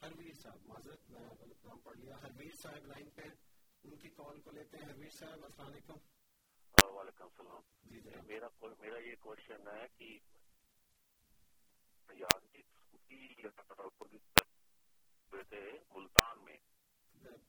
[0.03, 3.35] ہرویر صاحب معذرت میں غلط نام پڑھ لیا۔ ہرویر صاحب لائن پہ ہیں۔
[3.85, 5.97] ان کی کال کو لیتے ہیں۔ ہرویر صاحب السلام علیکم۔
[6.85, 8.49] وعلیکم السلام۔ جی جی میرا
[8.81, 10.19] میرا یہ کوشچن ہے کہ
[12.13, 12.63] یادی
[15.35, 15.63] ہوئے تھے
[15.95, 16.57] ملتان میں۔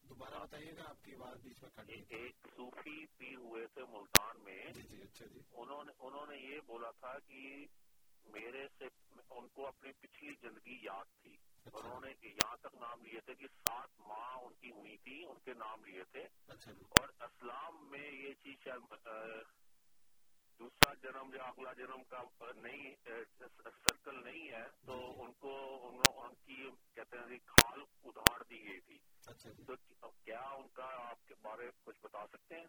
[0.09, 4.65] دوبارہ بتائیے گا آپ کی آواز بیچ میں ایک صوفی پی ہوئے تھے ملتان میں۔
[4.73, 7.65] جی جی اچھا جی۔ انہوں نے یہ بولا تھا کہ
[8.25, 8.85] میرے سے
[9.29, 13.35] ان کو اپنی پچھلی زندگی یاد تھی۔ اچھا۔ انہوں نے یہاں تک نام لیے تھے
[13.35, 17.89] کہ سات ماہ ان کی ہوئی تھی ان کے نام لیے تھے۔ اچھا اور اسلام
[17.91, 18.67] میں یہ چیز
[20.59, 22.21] دوسرا جنم یا اگلا جنم کا
[22.55, 22.95] نہیں
[23.87, 25.53] سرکل نہیں ہے تو ان کو
[26.23, 29.75] ان کی کہتے ہیں کھال ادھار دی گئی تھی۔ اچھا جی۔ تو
[30.23, 32.67] کیا ان کا آپ کے بارے کچھ بتا سکتے ہیں؟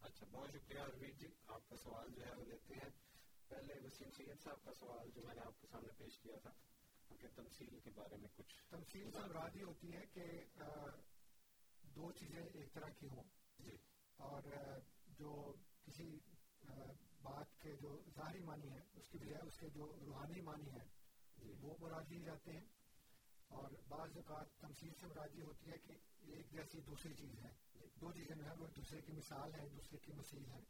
[0.00, 2.90] اچھا بہت شکریہ ارویر جی آپ کا سوال جو ہے وہ لیتے ہیں۔
[3.48, 6.50] پہلے وسیم سید صاحب کا سوال جو میں نے آپ کے سامنے پیش کیا تھا
[7.20, 10.24] کہ تمثیل کے بارے میں کچھ۔ تمثیل سے مراد یہ ہوتی ہے کہ
[11.82, 13.22] دو چیزیں ایک طرح کی ہوں۔
[13.58, 13.76] جی۔
[14.16, 14.42] اور
[15.06, 15.52] جو
[15.86, 16.18] کسی
[17.22, 21.00] بات کے جو ظاہری معنی ہے اس کی بجائے اس کے جو روحانی معنی ہے
[21.60, 22.64] وہ مراد لیے جاتے ہیں
[23.48, 27.52] اور بعض اوقات تمثیل سے مراد یہ ہوتی ہے کہ ایک جیسی دوسری چیز ہے۔
[28.00, 30.60] دو چیزیں جو ہے وہ دوسرے کی مثال ہے دوسرے کی مثیل ہے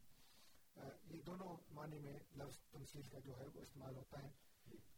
[1.03, 4.29] یہ دونوں معنی میں لفظ تمثیل کا جو ہے وہ استعمال ہوتا ہے۔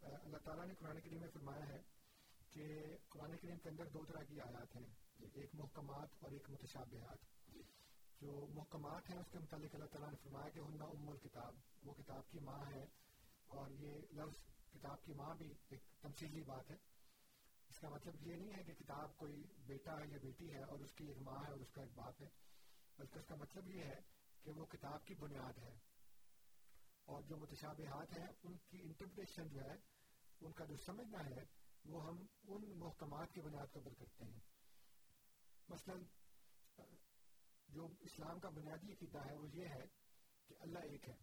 [0.01, 1.81] اللہ تعالیٰ نے قرآن کریم میں فرمایا ہے
[2.49, 4.87] کہ قرآن کریم کے اندر دو طرح کی آیات ہیں۔
[5.33, 7.17] ایک محکمات اور ایک متشابہات۔
[8.23, 11.93] جو محکمات ہیں، اس کے متعلق اللہ تعالیٰ نے فرمایا کہ ہن ام الکتاب، وہ
[11.93, 12.83] کتاب کی ماں ہے
[13.47, 14.37] اور یہ لفظ
[14.73, 16.75] کتاب کی ماں بھی ایک تمثیلی بات ہے۔
[17.69, 20.79] اس کا مطلب یہ نہیں ہے کہ کتاب کوئی بیٹا ہے یا بیٹی ہے اور
[20.79, 22.29] اس کی ایک ماں ہے اور اس کا ایک باپ ہے،
[22.97, 24.01] بلکہ اس کا مطلب یہ ہے
[24.43, 25.77] کہ وہ کتاب کی بنیاد ہے۔
[27.05, 29.75] اور جو متشابہات ہیں، ان کی انٹرپریشن جو ہے،
[30.41, 31.43] ان کا جو سمجھنا ہے،
[31.85, 34.39] وہ ہم ان محکمات کی بنیاد پر کرتے ہیں۔
[35.69, 35.93] مثلا
[37.73, 39.85] جو اسلام کا بنیادی عقیدہ ہے وہ یہ ہے
[40.47, 41.15] کہ اللہ ایک ہے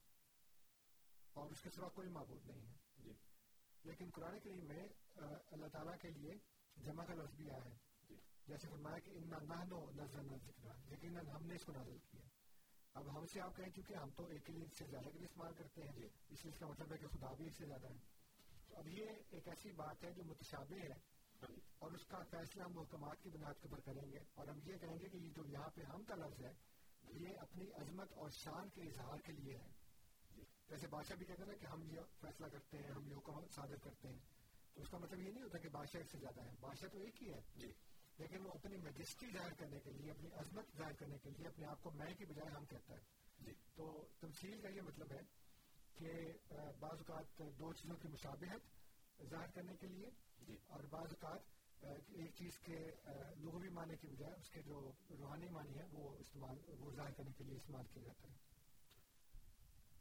[1.33, 3.13] اور اس کے سوا کوئی معبود نہیں ہے۔ جی۔
[3.85, 4.89] لیکن قرآن کریم میں
[5.51, 6.31] اللہ تعالیٰ کے لیے
[6.77, 7.77] جمع کا لفظ بھی آیا ہے۔
[8.09, 12.21] جی۔ جیسے فرمایا کہ ان نہنو نظر ذکر یقیناً ہم نے اس کو نازل کیا۔
[12.95, 15.27] اب ہم سے آپ کہیں چونکہ ہم تو ایک کے لیے سے زیادہ کے لیے
[15.27, 17.67] استعمال کرتے ہیں۔ جی۔ اس لیے اس کا مطلب ہے کہ خدا بھی اس سے
[17.67, 17.99] زیادہ ہے۔
[18.69, 21.10] تو اب یہ ایک ایسی بات ہے جو متشابہ ہے۔
[21.79, 24.77] اور اس کا فیصلہ ہم محکمات کی بنیاد کے اوپر کریں گے اور ہم یہ
[24.77, 26.53] کہیں گے کہ یہ جو یہاں پہ ہم کا لفظ ہے
[27.21, 29.69] یہ اپنی عظمت اور شان کے اظہار کے لیے ہے۔
[30.69, 33.77] جیسے بادشاہ بھی کہتے ہیں کہ ہم یہ فیصلہ کرتے ہیں ہم یہ حکم صادر
[33.77, 34.19] کرتے ہیں۔
[34.75, 36.99] تو اس کا مطلب یہ نہیں ہوتا کہ بادشاہ اس سے زیادہ ہے۔ بادشاہ تو
[36.99, 37.73] ایک ہی ہے۔ جی۔
[38.19, 41.67] لیکن وہ اپنی میجسٹری ظاہر کرنے کے لیے اپنی عظمت ظاہر کرنے کے لیے اپنے
[41.67, 43.01] آپ کو میں کی بجائے ہم کہتا ہے۔
[43.39, 45.21] جی۔ تو تمثیل کا یہ مطلب ہے
[45.95, 46.13] کہ
[46.81, 48.61] بعض اوقات دو چیزوں کی مشابہت
[49.31, 50.30] ظاہر کرنے کے لیے
[50.67, 52.79] اور بعض اوقات ایک چیز کے
[53.39, 54.81] لغوی معنی کی بجائے اس کے جو
[55.11, 58.39] روحانی معنی ہے وہ استعمال، وہ ظاہر کرنے کے لیے استعمال کیا جاتا ہے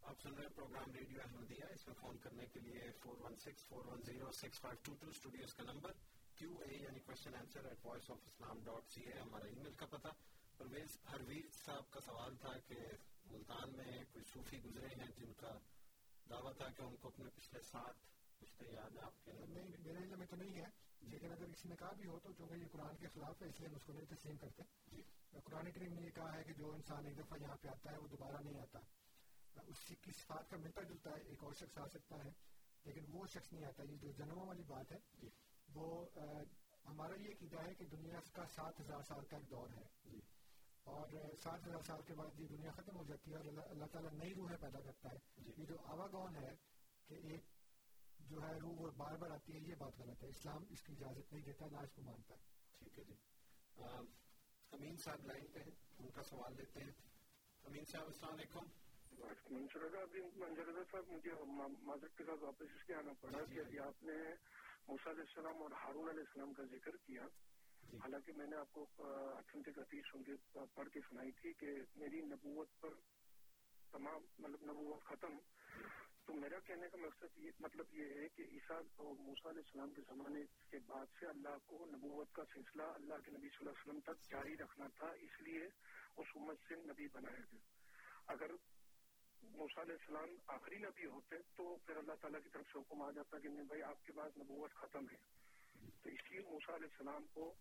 [0.02, 3.36] آپ سن رہے ہیں پروگرام ریڈیو احمدیہ، اس میں فون کرنے کے لیے four one
[3.36, 5.92] six four one zero six five two two studios کا نمبر
[6.36, 9.74] کیو اے یعنی question answer at Voice of Islam dot C A ہمارا ای میل
[9.74, 10.08] کا پتہ۔
[10.58, 12.76] پرویز ہرویر صاحب کا سوال تھا کہ
[13.26, 15.58] ملتان میں کوئی صوفی گزرے ہیں جن کا
[16.30, 17.62] دعویٰ تھا کہ ان کو اپنے پچھلے
[18.60, 20.66] یاد ہے آپ کے نہیں میرے علم میں تو نہیں ہے
[21.02, 23.60] لیکن اگر کسی نے کہا بھی ہو تو چونکہ یہ قرآن کے خلاف ہے اس
[23.60, 25.02] لیے ہم اس کو نہیں تسلیم کرتے۔ جی۔
[25.44, 27.98] قرآن کریم نے یہ کہا ہے کہ جو انسان ایک دفعہ یہاں پہ آتا ہے
[27.98, 28.80] وہ دوبارہ نہیں آتا۔
[29.68, 32.30] اس کی صفات کا ملتا جلتا ہے ایک اور شخص آ سکتا ہے
[32.84, 35.30] لیکن وہ شخص نہیں آتا یہ جو جنموں والی بات ہے جی۔
[35.76, 36.06] وہ
[36.86, 40.20] ہمارا یہ عقیدہ ہے کہ دنیا کا سات ہزار سال کا ایک دور ہے۔ جی۔
[40.84, 41.08] اور
[41.44, 44.34] سات ہزار سال کے بعد یہ دنیا ختم ہو جاتی ہے اور اللہ تعالیٰ نئی
[44.34, 46.56] روحیں پیدا کرتا ہے۔ یہ جو آواگون ہے
[47.08, 47.59] کہ ایک
[48.30, 50.94] جو ہے روح وہ بار بار آتی ہے یہ بات غلط ہے۔ اسلام اس کی
[50.94, 52.40] اجازت نہیں دیتا نہ اس کو مانتا۔ ہے
[52.80, 53.14] ٹھیک ہے جی۔
[54.72, 56.92] امین صاحب لائن پہ ہیں ان کا سوال لیتے ہیں۔
[57.64, 58.66] امین صاحب السلام علیکم۔
[59.50, 61.32] منصورہ ابھی منظر صاحب مجھے
[61.82, 64.14] معذرت کے ساتھ واپس اس لیے آنا پڑا کہ ابھی آپ نے
[64.88, 67.24] موسیٰ علیہ السلام اور ہارون علیہ السلام کا ذکر کیا۔
[67.94, 70.32] حالانکہ میں نے آپ کو اتھنٹک حدیث سن کے
[70.74, 72.90] پڑھ کے سنائی تھی کہ میری نبوت پر
[73.92, 75.38] تمام مطلب نبوت ختم۔
[76.30, 79.94] تو میرا کہنے کا مقصد یہ مطلب یہ ہے کہ عیسیٰ اور موسیٰ علیہ السلام
[79.94, 83.70] کے زمانے کے بعد سے اللہ کو نبوت کا سلسلہ اللہ کے نبی صلی اللہ
[83.70, 85.66] علیہ وسلم تک جاری رکھنا تھا اس لیے
[86.18, 87.60] اس امت سے نبی بنایا گیا۔
[88.28, 88.52] اگر
[89.44, 93.12] موسیٰ علیہ السلام آخری نبی ہوتے تو پھر اللہ تعالیٰ کی طرف سے حکم آ
[93.12, 95.18] جاتا کہ نہیں بھائی آپ کے بعد نبوت ختم ہے۔
[96.04, 97.54] تو اس لیے موسیٰ علیہ السلام کو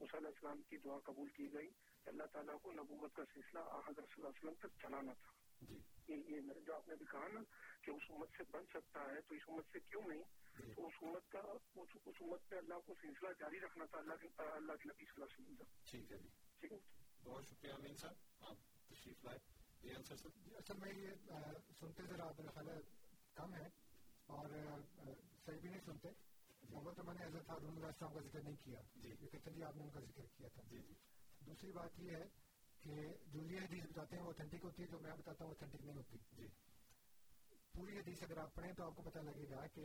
[0.00, 1.68] موسیٰ علیہ السلام کی دعا قبول کی گئی
[2.04, 5.32] کہ اللہ تعالیٰ کو نبوت کا سلسلہ حضرت صلی اللہ علیہ وسلم تک چلانا تھا۔
[5.60, 7.40] جی۔ یہ جو آپ نے بھی کہا نا
[7.86, 10.22] کہ اس امت سے بن سکتا ہے تو اس امت سے کیوں نہیں؟
[10.58, 14.14] جی۔ تو اس امت کا اس امت پہ اللہ کو سلسلہ جاری رکھنا تھا اللہ
[14.14, 16.28] کے اللہ کے نبی صلی اللہ علیہ وسلم کا۔ ٹھیک ہے جی۔
[16.60, 16.78] ٹھیک۔ ہے
[17.24, 18.56] بہت شکریہ امین صاحب آپ
[18.88, 19.38] تشریف لائے۔
[19.82, 19.90] جی
[20.56, 21.08] اصل میں یہ
[21.80, 22.80] سنتے ذرا میرا خیال ہے
[23.34, 23.68] کم ہے۔
[24.26, 24.50] اور
[25.46, 28.80] صحیح بھی نہیں سنتے۔ اول تو میں نے حضرت ہارون السلام کا ذکر نہیں کیا۔
[29.66, 30.62] آپ نے ان کا ذکر کیا تھا۔
[31.46, 32.28] دوسری بات یہ ہے
[32.80, 32.94] کہ
[33.26, 35.96] جو یہ حدیث بتاتے ہیں وہ اتھینٹک ہوتی ہے جو میں بتاتا ہوں اتھینٹک نہیں
[35.96, 36.48] ہوتی۔ جی۔
[37.76, 39.84] پوری حدیث اگر آپ پڑھیں تو آپ کو پتہ لگے گا کہ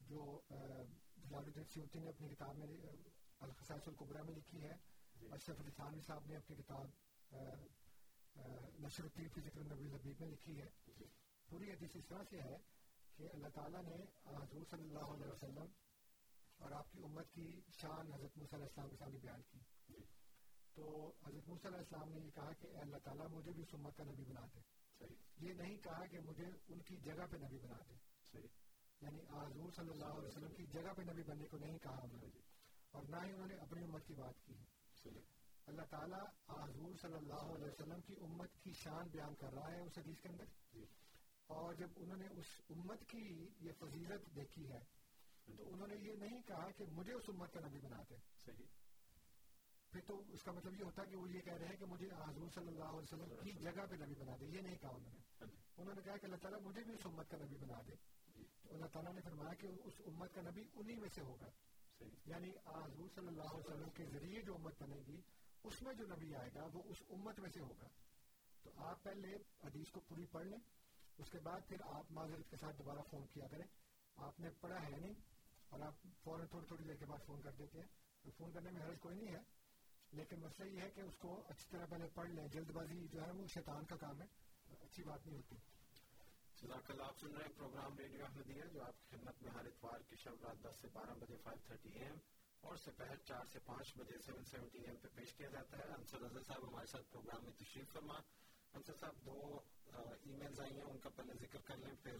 [0.00, 2.66] جو جلال سیوتی نے اپنی کتاب میں
[3.40, 4.72] الخصائص القبرہ میں لکھی ہے۔
[5.30, 6.86] اشرف علی تھانوی صاحب نے اپنی کتاب
[8.78, 10.68] نشر الدین فی ذکر النبی الحبیب میں لکھی ہے
[10.98, 11.04] جی۔
[11.48, 12.58] پوری حدیث اس طرح سے ہے
[13.18, 13.96] کہ اللہ تعالیٰ نے
[14.26, 15.72] حضور صلی اللہ علیہ وسلم
[16.58, 19.58] اور آپ کی امت کی شان حضرت موسیٰ علیہ السلام کے سامنے بیان کی
[19.88, 20.04] جی۔
[20.74, 23.74] تو حضرت موسیٰ علیہ السلام نے یہ کہا کہ اے اللہ تعالیٰ مجھے بھی اس
[23.74, 24.60] امت کا نبی بنا دے
[25.38, 28.40] یہ نہیں کہا کہ مجھے ان کی جگہ پہ نبی بنا دے.
[29.00, 32.20] یعنی حضور صلی اللہ علیہ وسلم کی جگہ پہ نبی بننے کو نہیں کہا انہوں
[32.22, 32.40] نے.
[32.94, 34.54] اور نہ ہی انہوں نے اپنی امت کی بات کی
[35.66, 39.80] اللہ تعالیٰ حضور صلی اللہ علیہ وسلم کی امت کی شان بیان کر رہا ہے
[39.80, 40.82] اس حدیث کے اندر.
[41.50, 43.24] اور جب انہوں نے اس امت کی
[43.60, 44.80] یہ فضیلت دیکھی ہے
[45.48, 48.16] تو انہوں نے یہ نہیں کہا کہ مجھے اس امت کا نبی بنا دے.
[49.94, 52.06] پھر تو اس کا مطلب یہ ہوتا کہ وہ یہ کہہ رہے ہیں کہ مجھے
[52.06, 55.12] حضور صلی اللہ علیہ وسلم کی جگہ پہ نبی بنا دے، یہ نہیں کہا انہوں
[55.12, 55.44] نے۔
[55.76, 57.92] انہوں نے کہا کہ اللہ تعالیٰ مجھے بھی اس امت کا نبی بنا دے۔
[58.62, 61.50] تو اللہ تعالیٰ نے فرمایا کہ اس امت کا نبی انہی میں سے ہوگا۔
[62.26, 65.20] یعنی حضور صلی اللہ علیہ وسلم کے ذریعے جو امت بنے گی،
[65.64, 67.88] اس میں جو نبی آئے گا، وہ اس امت میں سے ہوگا۔
[68.62, 69.34] تو آپ پہلے
[69.64, 70.58] حدیث کو پوری پڑھ لیں،
[71.18, 73.66] اس کے بعد پھر آپ معذرت کے ساتھ دوبارہ فون کیا کریں۔
[74.16, 75.14] آپ نے پڑھا ہے نہیں،
[75.68, 77.86] اور آپ فوراً تھوڑی تھوڑی دیر کے بعد فون کر دیتے ہیں۔
[78.22, 79.53] تو فون کرنے میں حرض کوئی نہیں ہے۔
[80.14, 83.26] لیکن مسئلہ یہ ہے کہ اس کو اچھی طرح پہلے پڑھ لیں۔ جلد بازی جو
[83.26, 84.26] ہے وہ شیطان کا کام ہے۔
[84.82, 85.56] اچھی بات نہیں ہوتی۔
[86.62, 89.64] جزاک اللہ، آپ سن رہے ہیں پروگرام ریڈیو احمدیہ، جو آپ کی خدمت میں ہر
[89.64, 92.14] اتوار کی شب رات دس سے بارہ بجے فائیو تھرٹی اے ایم
[92.60, 95.82] اور سپہر چار سے پانچ بجے سیون سیونٹی اے ایم پہ پیش کیا جاتا ہے۔
[95.82, 98.14] انصر رضا صاحب ہمارے ساتھ پروگرام میں تشریف فرما۔
[98.72, 102.16] انصر صاحب، دو ای میلز آئی ہیں، ان کا پہلے ذکر کر لیں، پھر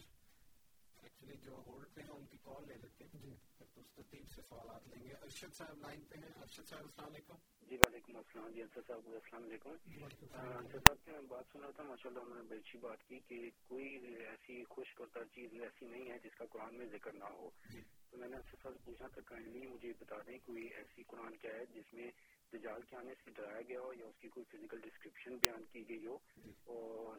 [1.05, 3.33] ایکچولی جو ہولڈ پہ ہیں ان کی کال لے لیتے ہیں۔ جی۔
[3.95, 7.75] ترتیب سے سوالات لیں گے۔ ارشد صاحب لائن پہ ہیں۔ ارشد صاحب السلام علیکم۔ جی
[7.77, 11.83] وعلیکم السلام۔ جی انصر صاحب السلام علیکم۔ انصر صاحب کی میں بات سن رہا تھا؟
[11.83, 13.87] ماشاء اللہ انہوں نے بڑی اچھی بات کی کہ کوئی
[14.25, 17.49] ایسی خوش کرتا چیز ایسی نہیں ہے جس کا قرآن میں ذکر نہ ہو۔
[18.07, 21.51] تو میں نے انصر صاحب پوچھا تھا کائنڈلی مجھے بتا دیں کوئی ایسی قرآن کیا
[21.53, 22.09] ہے جس میں
[22.57, 25.89] دجال کے آنے سے ڈرایا گیا ہو یا اس کی کوئی فزیکل ڈسکرپشن بیان کی
[25.89, 26.17] گئی ہو
[26.63, 27.17] اور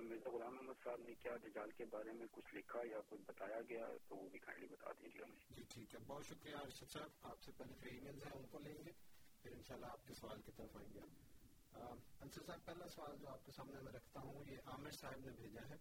[0.00, 3.60] مرزا غلام محمد صاحب نے کیا دجال کے بارے میں کچھ لکھا یا کچھ بتایا
[3.68, 7.10] گیا تو وہ بھی کائنڈلی بتا دیجیے ہمیں۔ جی ٹھیک ہے۔ بہت شکریہ ارشد صاحب۔
[7.22, 8.92] آپ سے پہلے جو ای میلز ہیں ان کو لیں گے
[9.42, 11.00] پھر انشاءاللہ آپ کے سوال کی طرف آئیں گے۔
[12.20, 15.30] انصر صاحب پہلا سوال جو آپ کے سامنے میں رکھتا ہوں یہ عامر صاحب نے
[15.30, 15.74] بھیجا ہے۔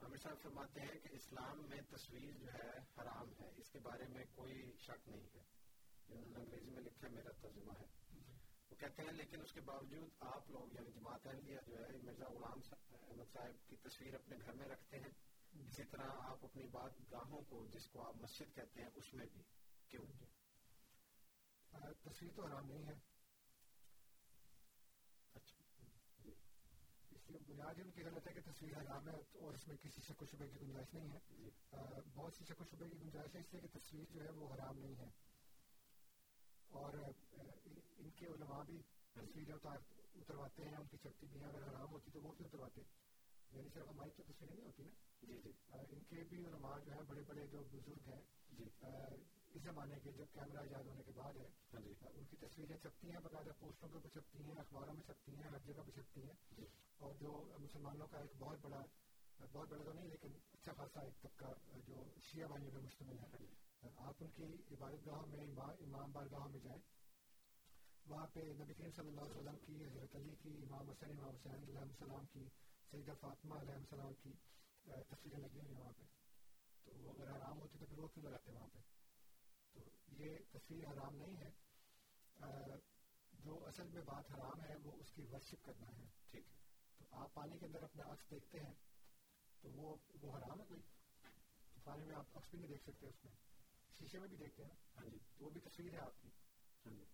[0.00, 4.04] عامر صاحب فرماتے ہیں کہ اسلام میں تصویر جو ہے حرام ہے اس کے بارے
[4.08, 5.55] میں کوئی شک نہیں ہے۔
[6.08, 7.86] جنہوں نے انگریزی میں لکھا میرا ترجمہ ہے۔
[8.70, 12.24] وہ کہتے ہیں لیکن اس کے باوجود آپ لوگ یعنی جماعت احمدیہ جو ہے مرزا
[12.24, 12.58] غلام
[12.90, 15.12] احمد صاحب کی تصویر اپنے گھر میں رکھتے ہیں۔
[15.52, 19.26] اسی طرح آپ اپنی بات گاہوں کو جس کو آپ مسجد کہتے ہیں اس میں
[19.32, 19.42] بھی
[19.88, 20.04] کیوں؟
[22.02, 22.94] تصویر تو حرام نہیں ہے۔
[27.28, 30.22] لیے بنیاد ان کی غلط ہے کہ تصویر حرام ہے اور اس میں کسی شک
[30.22, 31.18] و شبے کی گنجائش نہیں ہے۔
[32.14, 34.54] بہت سی شک و شبے کی گنجائش ہے اس لیے کہ تصویر جو ہے وہ
[34.54, 35.25] حرام نہیں ہے۔
[36.76, 38.80] اور ان کے علماء بھی
[39.12, 42.80] تصویریں اترواتے ہیں ان کی شکتی بھی ہیں اگر حرام ہوتی تو وہ بھی اترواتے
[43.52, 44.90] یعنی صرف ہماری تو تصویریں نہیں ہوتی نا؟
[45.22, 45.52] جی جی۔
[45.90, 48.20] ان کے بھی علماء جو ہیں بڑے بڑے جو بزرگ ہیں
[49.54, 51.46] اس زمانے کے جب کیمرہ ایجاد ہونے کے بعد ہے
[52.14, 55.58] ان کی تصویریں چھپتی ہیں باقاعدہ پوسٹوں اوپر چھپتی ہیں اخباروں میں چھپتی ہیں ہر
[55.66, 56.66] جگہ پہ چھپتی ہیں۔
[56.98, 58.82] اور جو مسلمانوں کا ایک بہت بڑا
[59.52, 61.52] بہت بڑا تو نہیں لیکن اچھا خاصا ایک طبقہ
[61.86, 63.26] جو شیعہ بھائیوں پہ مشتمل ہے
[63.96, 66.80] آپ ان کی عبادت گاہوں میں امام بار گاہوں میں جائیں،
[68.06, 71.34] وہاں پہ نبی کریم صلی اللہ علیہ وسلم کی، حضرت علی کی، امام حسین امام
[71.34, 72.48] حسین علیہ السلام کی،
[72.90, 74.32] سیدہ فاطمہ علیہ السلام کی
[74.82, 76.02] تصویریں لگی ہوئی ہیں وہاں پہ۔
[76.84, 78.78] تو وہ اگر حرام ہوتی تو پھر وہ کیوں لگاتے وہاں پہ؟
[79.72, 81.50] تو یہ تصویر حرام نہیں ہے۔
[83.32, 86.56] جو اصل میں بات حرام ہے، وہ اس کی ورشپ کرنا ہے۔ ٹھیک ہے۔
[86.98, 88.74] تو آپ پانی کے اندر اپنا عکس دیکھتے ہیں،
[89.60, 90.80] تو وہ وہ حرام ہے کوئی؟
[91.84, 93.55] پانی میں آپ عکس بھی نہیں دیکھ سکتے اس میں۔
[93.98, 96.28] شیشے میں بھی دیکھتے ہیں۔ ہاں جی تو وہ بھی تصویر ہے آپ کی۔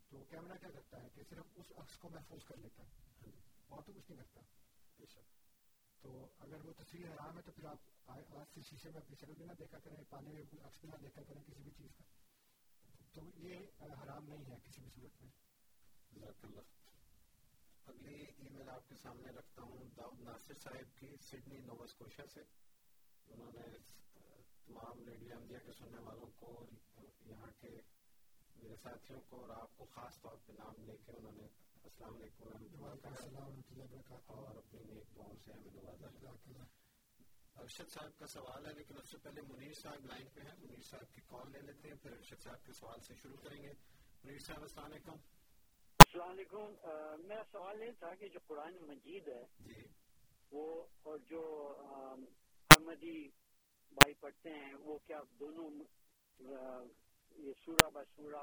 [0.08, 2.90] تو کیمرہ کیا کرتا ہے کہ صرف اس عکس کو محفوظ کر لیتا ہے۔
[3.68, 4.40] اور تو کچھ نہیں کرتا۔
[4.98, 5.42] بے شک۔
[6.00, 7.76] تو اگر وہ تصویر حرام ہے تو پھر آپ
[8.06, 8.22] آج
[8.54, 11.22] سے شیشے میں اپنی شکل بھی نہ دیکھا کریں پانی میں عکس بھی نہ دیکھا
[11.22, 12.04] کریں کسی بھی چیز کا۔
[13.12, 15.30] تو یہ حرام نہیں ہے کسی بھی صورت میں۔
[16.12, 16.60] جزاک اللہ۔
[17.86, 22.22] اگلی ای میل آپ کے سامنے رکھتا ہوں داؤد ناصر صاحب کی سڈنی نووا اسکوشا
[22.34, 22.40] سے۔
[23.26, 23.76] انہوں نے
[24.72, 26.50] تمام ریڈیو احمدیہ کے سننے والوں کو
[27.26, 27.70] یہاں کے
[28.56, 31.48] میرے ساتھیوں کو اور آپ کو خاص طور پہ نام لے کے انہوں نے
[31.82, 36.08] السلام علیکم ورحمۃ اللہ اور اپنی نیک دعاؤں سے ہمیں نوازا
[37.56, 40.82] ارشد صاحب کا سوال ہے لیکن اس سے پہلے منیر صاحب لائن پہ ہیں منیر
[40.82, 43.72] صاحب کی کال لے لیتے ہیں پھر ارشد صاحب کے سوال سے شروع کریں گے
[44.24, 45.20] منیر صاحب السلام علیکم
[46.00, 46.74] السلام علیکم
[47.26, 49.86] میرا سوال یہ تھا کہ جو قرآن مجید ہے جی
[50.52, 50.66] وہ
[51.02, 51.44] اور جو
[52.70, 53.16] احمدی
[53.94, 55.68] بھائی پڑھتے ہیں وہ کیا دونوں
[56.38, 58.42] یہ سورہ با سورہ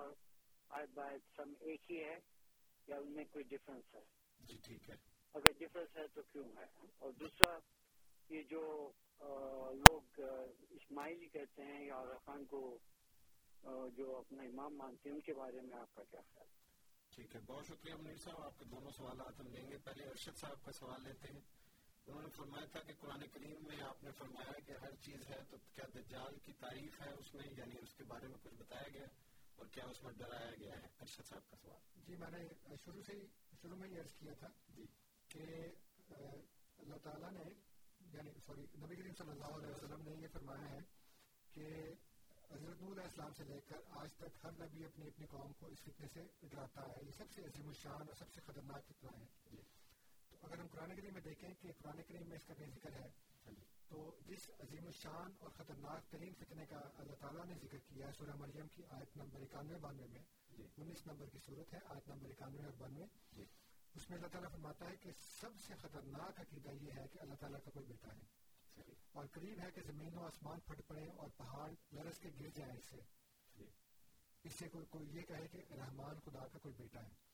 [0.69, 2.17] آیت بایت سب ایک ہی ہے
[2.87, 4.01] یا ان میں کوئی ڈفرینس ہے؟
[4.39, 4.95] جی ٹھیک ہے۔
[5.33, 6.65] اگر ڈفرینس ہے تو کیوں ہے؟
[6.97, 7.57] اور دوسرا
[8.29, 8.61] یہ جو
[9.79, 10.19] لوگ
[10.69, 12.61] اسماعیلی کہتے ہیں یا خان کو
[13.95, 16.47] جو اپنا امام مانتے ہیں ان کے بارے میں آپ کا کیا خیال؟
[17.11, 20.37] ٹھیک ہے بہت شکریہ منیر صاحب آپ کے دونوں سوالات ہم لیں گے۔ پہلے ارشد
[20.37, 21.41] صاحب کا سوال لیتے ہیں۔
[22.09, 25.43] انہوں نے فرمایا تھا کہ قرآن کریم میں آپ نے فرمایا کہ ہر چیز ہے
[25.49, 28.87] تو کیا دجال کی تعریف ہے اس میں؟ یعنی اس کے بارے میں کچھ بتایا
[28.93, 29.05] گیا
[29.55, 32.47] اور کیا اس میں ڈرایا گیا ہے؟ ارشد صاحب کا سوال۔ جی میں نے
[32.85, 33.13] شروع سے
[33.61, 34.85] شروع میں یہ عرض کیا تھا جی۔
[35.27, 35.43] کہ
[36.77, 37.43] اللہ تعالیٰ نے
[38.13, 40.79] یعنی سوری نبی کریم صلی اللہ علیہ وسلم نے یہ فرمایا ہے
[41.53, 41.93] کہ
[42.51, 45.65] حضرت نور علیہ السلام سے لے کر آج تک ہر نبی اپنی اپنی قوم کو
[45.65, 49.09] اس فتنے سے ڈراتا ہے۔ یہ سب سے عظیم الشان اور سب سے خطرناک فتنہ
[49.17, 49.78] ہے۔ تو
[50.41, 53.07] اگر ہم قرآن کریم میں دیکھیں کہ قرآن کریم میں اس کا بے ذکر ہے
[53.87, 58.11] تو جس عظیم الشان اور خطرناک ترین فتنے کا اللہ تعالیٰ نے ذکر کیا ہے
[58.11, 60.23] سورہ مریم کی آیت نمبر اکانوے بانوے میں
[60.77, 63.05] انیس نمبر کی صورت ہے آیت نمبر اکانوے اور بانوے۔
[63.95, 65.11] اس میں اللہ تعالیٰ فرماتا ہے کہ
[65.41, 68.23] سب سے خطرناک عقیدہ یہ ہے کہ اللہ تعالیٰ کا کوئی بیٹا ہے۔
[69.11, 72.73] اور قریب ہے کہ زمین و آسمان پھٹ پڑے اور پہاڑ لرس کے گر جائیں
[72.73, 72.97] اس سے۔
[74.43, 77.28] اس سے کوئی کوئی یہ کہے کہ رحمان خدا کا کوئی بیٹا ہے۔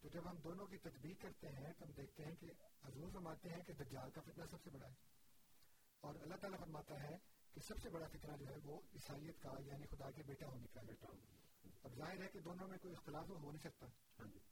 [0.00, 2.46] تو جب ہم دونوں کی تدبیق کرتے ہیں تو ہم دیکھتے ہیں کہ
[2.84, 4.94] حضور فرماتے ہیں کہ دجال کا فتنہ سب سے بڑا ہے۔
[6.00, 7.16] اور اللہ تعالیٰ فرماتا ہے
[7.54, 10.66] کہ سب سے بڑا فتنہ جو ہے وہ عیسائیت کا یعنی خدا کے بیٹا ہونے
[10.72, 11.06] کا بیٹا
[11.82, 13.86] اب ظاہر ہے کہ دونوں میں کوئی اختلاف ہو نہیں سکتا۔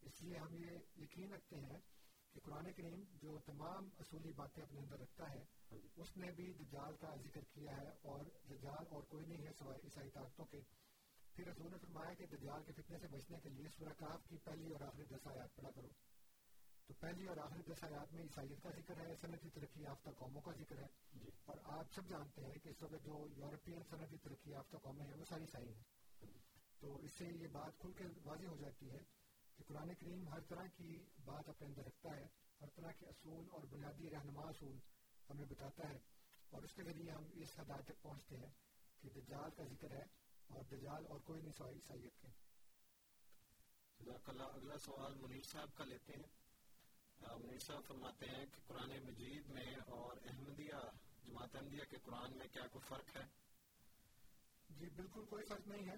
[0.02, 1.78] اس لیے ہم یہ یقین رکھتے ہیں
[2.32, 5.44] کہ قرآن کریم جو تمام اصولی باتیں اپنے اندر رکھتا ہے
[5.96, 9.80] اس نے بھی دجال کا ذکر کیا ہے اور دجال اور کوئی نہیں ہے سوائے
[9.84, 10.60] عیسائی طاقتوں کے۔
[11.38, 14.36] پھر رسول نے فرمایا کہ دجال کے فتنے سے بچنے کے لیے سورہ کاف کی
[14.44, 15.88] پہلی اور آخری دس آیات پڑھا کرو۔
[16.86, 20.40] تو پہلی اور آخری دس آیات میں عیسائیت کا ذکر ہے صنعتی ترقی یافتہ قوموں
[20.40, 24.16] کا ذکر ہے۔ جی۔ اور آپ سب جانتے ہیں کہ اس وقت جو یورپین صنعتی
[24.16, 25.82] ترقی یافتہ قومیں ہیں وہ ساری عیسائی ہیں۔
[26.80, 28.98] تو اس سے یہ بات کھل کے واضح ہو جاتی ہے
[29.56, 32.26] کہ قرآن کریم ہر طرح کی بات اپنے اندر رکھتا ہے
[32.60, 34.78] ہر طرح کے اصول اور بنیادی رہنما اصول
[35.30, 35.98] ہمیں بتاتا ہے۔
[36.50, 38.52] اور اس کے ذریعے ہم اس حدات تک پہنچتے ہیں
[39.00, 40.17] کہ دجال کا ذکر ہے۔
[40.48, 42.28] اور دجال اور کوئی نہیں سوائے عیسائیت کے۔
[44.26, 46.28] اگلا سوال منیر صاحب کا لیتے ہیں۔
[47.20, 50.90] منیر صاحب فرماتے ہیں کہ قرآن مجید میں اور احمدیہ
[51.24, 53.22] جماعت احمدیہ کے قرآن میں کیا کوئی فرق ہے؟
[54.70, 55.94] جی بالکل کوئی فرق نہیں ہے۔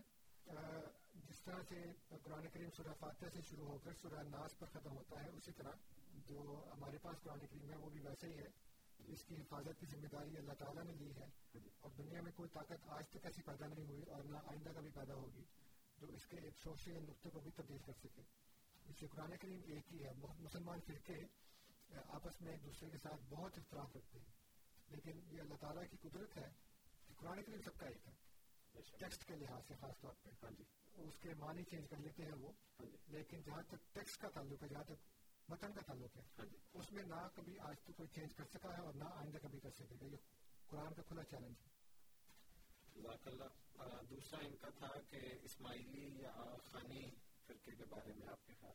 [1.14, 4.96] جس طرح سے قرآن کریم سورہ فاتح سے شروع ہو کر سورہ ناس پر ختم
[4.96, 5.72] ہوتا ہے اسی طرح
[6.12, 8.69] جو ہمارے پاس قرآن کریم ہے وہ بھی ویسے ہی ہے۔
[9.12, 11.24] اس کی حفاظت کی ذمہ داری اللہ تعالیٰ نے لی ہے
[11.80, 14.90] اور دنیا میں کوئی طاقت آج تک ایسی پیدا نہیں ہوئی اور نہ آئندہ کبھی
[14.90, 15.44] پیدا ہوگی
[15.98, 18.22] جو اس کے ایک شوشے یا نقطے کو بھی تبدیل کر سکے۔
[18.84, 21.20] اس لیے قرآن کریم ایک ہی ہے مسلمان فرقے
[22.08, 24.32] آپس میں ایک دوسرے کے ساتھ بہت اختلاف رکھتے ہیں۔
[24.88, 26.48] لیکن یہ اللہ تعالیٰ کی قدرت ہے
[27.06, 28.12] کہ قرآن کریم سب کا ایک ہے۔
[28.98, 30.64] ٹیکسٹ کے لحاظ سے خاص طور پہ۔ ہاں جی۔
[30.94, 34.28] اس کے معنی چینج کر لیتے ہیں وہ۔ ہاں جی۔ لیکن جہاں تک ٹیکسٹ کا
[34.28, 35.19] تعلق ہے جہاں تک
[35.50, 38.76] متن کا تعلق ہے۔ جی۔ اس میں نہ کبھی آج تک کوئی چینج کر سکا
[38.76, 40.16] ہے اور نہ آئندہ کبھی کر سکے گا۔ یہ
[40.66, 41.70] قرآن کا کھلا چیلنج ہے۔
[44.10, 47.10] دوسرا ان کا تھا کہ اسماعیلی یا خانی
[47.46, 48.74] فرقے کے بارے میں آپ کے خیال۔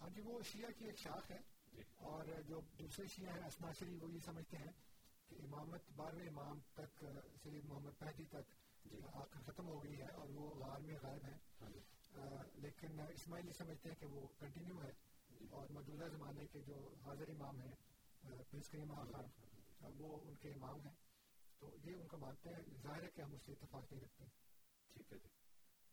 [0.00, 1.38] ہاں جی وہ شیعہ کی ایک شاخ ہے۔
[1.72, 4.72] جی۔ اور جو دوسرے شیعہ ہیں اسناصری وہ یہ سمجھتے ہیں
[5.28, 7.04] کہ امامت بارہویں امام تک
[7.42, 8.50] سید محمد پہدی تک
[8.84, 13.52] جی۔ آخر ختم ہو گئی ہے اور وہ غار میں غائب ہیں۔ ہاں لیکن اسماعیلی
[13.52, 15.07] سمجھتے ہیں کہ وہ کنٹینیو ہے۔
[15.50, 17.74] اور موجودہ زمانے کے جو حاضر امام ہیں
[18.50, 20.94] پرنس کریم خان وہ ان کے امام ہیں۔
[21.58, 24.24] تو یہ ان کا مانتے ہیں ظاہر ہے کہ ہم اس سے اتفاق نہیں رکھتے۔
[24.92, 25.28] ٹھیک ہے جی۔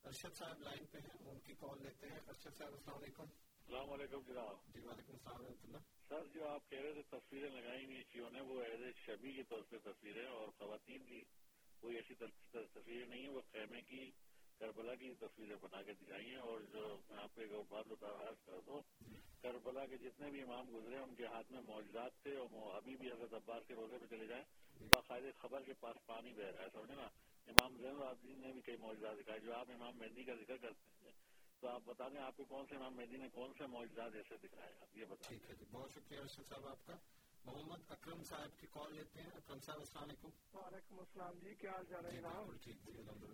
[0.03, 3.89] ارشد صاحب لائن پہ ہیں ان کی کال لیتے ہیں۔ ارشد صاحب السلام علیکم۔ السلام
[3.89, 5.77] علیکم جناب۔ جی وعلیکم السلام ورحمۃ اللہ۔
[6.09, 9.34] سر جو آپ کہہ رہے تھے تصویریں لگائی ہوئی چیزوں نے وہ ایز اے شبی
[9.34, 11.22] کے طور پہ تصویریں اور خواتین کی
[11.80, 14.11] کوئی ایسی تصویریں نہیں ہیں وہ خیمے کی
[14.60, 18.07] کربلا کی تصویریں بنا کے دکھائی ہیں اور جو میں آپ کو ایک بات بتا
[18.45, 18.82] کر دوں،
[19.41, 23.11] کربلا کے جتنے بھی امام گزرے ان کے ہاتھ میں معجزات تھے اور ابھی بھی
[23.11, 24.44] حضرت عباس کے روزے پہ چلے جائیں،
[24.90, 27.10] باقاعدہ خبر کے پاس پانی بہ رہا ہے، سمجھے نا؟
[27.48, 31.06] امام زین العابدین نے بھی کئی معجزات دکھائے، جو آپ امام مہندی کا ذکر کرتے
[31.06, 31.11] ہیں،
[31.60, 34.48] تو آپ بتا دیں آپ کو کون سے امام مہندی نے کون سے معجزات ایسے
[34.48, 36.94] دکھائے؟ آپ یہ بتائیں۔ جی، بہت شکریہ صاحب آپ کا۔
[37.45, 41.72] محمد اکرم صاحب کی کال لیتے ہیں اکرم صاحب السلام علیکم وعلیکم السلام جی کیا
[41.72, 42.51] حال چال ہے جناب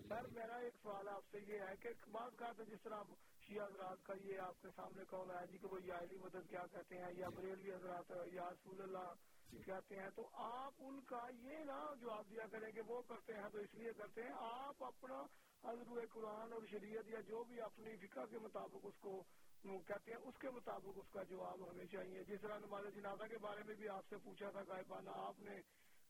[0.08, 3.66] سر میرا ایک سوال آپ سے یہ ہے کہ بعض کا تو جس طرح شیعہ
[3.66, 6.98] حضرات کا یہ آپ کے سامنے کال آیا جی کہ وہ یالی مدد کیا کہتے
[6.98, 9.14] ہیں یا جی۔ بریلوی حضرات یا رسول اللہ
[9.50, 13.02] جی۔ کہتے ہیں تو آپ ان کا یہ نا جو آپ دیا کریں کہ وہ
[13.08, 15.22] کرتے ہیں تو اس لیے کرتے ہیں آپ اپنا
[15.64, 19.22] حضرت قرآن اور شریعت یا جو بھی اپنی فقہ کے مطابق اس کو
[19.64, 23.38] کہتے ہیں اس کے مطابق اس کا جواب ہمیں چاہیے۔ جس طرح نماز جنازہ کے
[23.38, 25.60] بارے میں بھی آپ سے پوچھا تھا غائبانہ آپ نے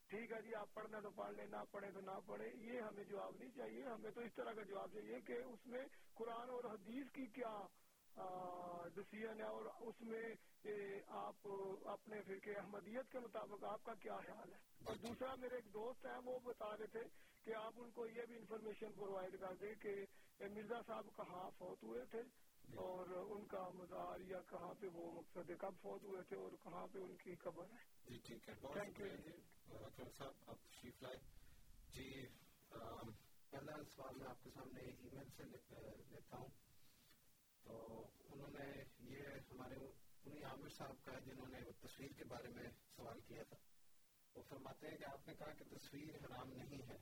[0.10, 3.04] ٹھیک ہے جی آپ پڑھنا تو پڑھ لیں نہ پڑھے تو نہ پڑھے یہ ہمیں
[3.04, 6.64] جواب نہیں چاہیے۔ ہمیں تو اس طرح کا جواب چاہیے کہ اس میں قرآن اور
[6.64, 7.54] حدیث کی کیا
[8.96, 10.24] ڈسیزن ہے اور اس میں
[11.08, 11.48] آپ
[11.86, 16.06] اپنے فرقے احمدیت کے مطابق آپ کا کیا خیال ہے۔ اور دوسرا میرے ایک دوست
[16.06, 17.04] ہیں وہ بتا رہے تھے
[17.44, 19.94] کہ آپ ان کو یہ بھی انفارمیشن پرووائڈ کر دیں کہ
[20.40, 22.22] مرزا صاحب کہاں فوت ہوئے تھے۔
[22.76, 26.88] اور ان کا مزار یا کہاں پہ وہ مقصد کب فوت ہوئے تھے اور کہاں
[26.88, 29.32] پہ ان کی قبر ہے۔ جی ٹھیک ہے بہت شکریہ جی۔
[30.18, 31.18] صاحب آپ تشریف لائے۔
[31.90, 32.26] جی
[33.50, 36.48] پہلا سوال میں آپ کے سامنے ای میل سے لیتا ہوں۔
[37.64, 39.22] تو انہوں نے یہ
[39.52, 39.76] ہمارے
[40.26, 43.58] انہیں عامر صاحب کا ہے جنہوں نے تصویر کے بارے میں سوال کیا تھا
[44.36, 46.98] وہ فرماتے ہیں کہ آپ نے کہا کہ تصویر حرام نہیں ہے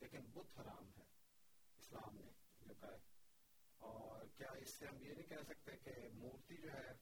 [0.00, 1.04] لیکن بت حرام ہے
[1.78, 2.30] اسلام نے
[2.66, 3.19] جو کہا ہے۔
[3.80, 6.92] اور کیا اس سے ہم یہ نہیں کہہ سکتے کہ مورتی جو ہے،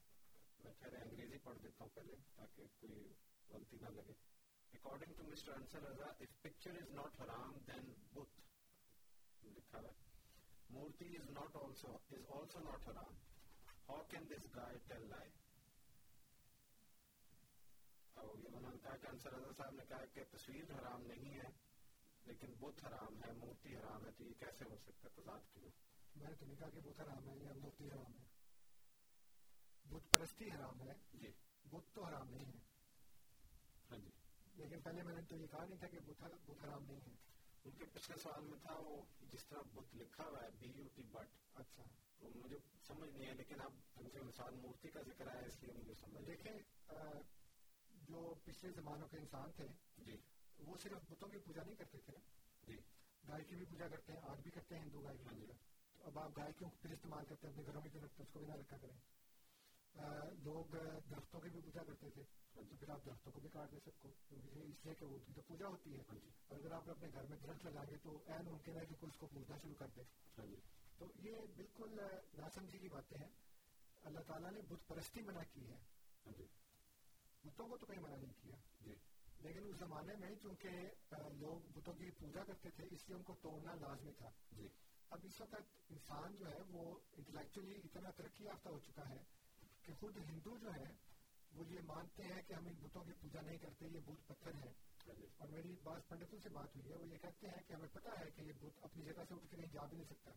[0.63, 3.13] میں کہہ رہے انگریزی پڑھ دیتا ہوں پہلے تاکہ کوئی
[3.49, 4.13] غلطی نہ لگے۔
[4.73, 8.39] According to Mister Ansar Raza if picture is not حرام دین بت
[9.43, 9.91] لکھا ہے۔
[10.69, 13.13] مورتی is not also is also not حرام
[13.89, 15.29] how can this guy tell lie
[18.01, 21.39] اکٹھا ہو انہوں نے کہا کہ انصر رضا صاحب نے کہا کہ تصویر حرام نہیں
[21.39, 21.49] ہے،
[22.25, 25.69] لیکن بت حرام ہے، مورتی حرام ہے، تو یہ کیسے ہو سکتا ہے تضاد کیوں؟
[26.15, 28.27] میں نے تو نہیں کہا کہ بت حرام ہے یا مورتی حرام ہے
[29.85, 31.31] بت پرستی حرام ہے جی
[31.65, 32.59] بت تو حرام نہیں ہے
[33.89, 34.09] ہاں جی
[34.55, 36.23] لیکن پہلے میں نے تو یہ کہا نہیں تھا کہ بت
[36.63, 37.15] حرام نہیں ہے
[37.65, 40.87] ان کے پچھلے سوال میں تھا وہ جس طرح بت لکھا ہوا ہے بی یو
[40.95, 41.83] ٹی بٹ اچھا
[42.19, 45.61] تو مجھے سمجھ نہیں ہے لیکن اب ہم سے مثال مورتی کا ذکر آیا اس
[45.63, 46.51] لیے مجھے سمجھ دیکھیں
[48.07, 49.67] جو پچھلے زمانوں کے انسان تھے
[49.97, 50.17] جی
[50.59, 52.13] وہ صرف بتوں کی پوجا نہیں کرتے تھے
[52.63, 52.77] جی
[53.23, 55.53] گائے کی بھی پوجا کرتے ہیں آج بھی کرتے ہیں ہندو گائے کی پوجا
[56.03, 58.33] اب آپ گائے کیوں پھر استعمال کرتے ہیں؟ اپنے گھروں میں کیوں رکھتے ہیں اس
[58.33, 58.97] کو بھی نہ رکھا کریں۔
[60.43, 60.65] لوگ
[61.09, 62.23] درختوں کی بھی پوجا کرتے تھے۔
[62.53, 65.41] تو پھر آپ درختوں کو بھی کاٹ دیں سب کو۔ اس لیے کہ وہ تو
[65.47, 66.03] پوجا ہوتی ہے۔
[66.47, 69.09] اور اگر آپ اپنے گھر میں درخت لگائیں گے تو این ممکن ہے کہ کوئی
[69.09, 70.01] اس کو پوجنا شروع کر دے۔
[70.97, 71.99] تو یہ بالکل
[72.37, 73.29] ناسمجھی کی باتیں ہیں۔
[74.03, 75.77] اللہ تعالیٰ نے بت پرستی منع کی ہے۔
[77.43, 78.55] بتوں کو تو کہیں منع نہیں کیا۔
[79.39, 80.69] لیکن اس زمانے میں چونکہ
[81.33, 84.29] لوگ بتوں کی پوجا کرتے تھے اس لیے ان کو توڑنا لازمی تھا۔
[85.09, 89.23] اب اس وقت انسان جو ہے وہ انٹلیکچولی اتنا ترقی یافتہ ہو چکا ہے
[89.81, 90.91] کہ خود ہندو جو ہے
[91.51, 94.53] وہ یہ مانتے ہیں کہ ہم ان بتوں کی پوجا نہیں کرتے، یہ بت پتھر
[94.53, 94.71] ہے
[95.37, 98.11] اور میری بعض پنڈتوں سے بات ہوئی ہے، وہ یہ کہتے ہیں کہ ہمیں پتا
[98.19, 100.31] ہے کہ یہ بت اپنی جگہ سے اٹھ کے کہیں جا بھی نہیں سکتا۔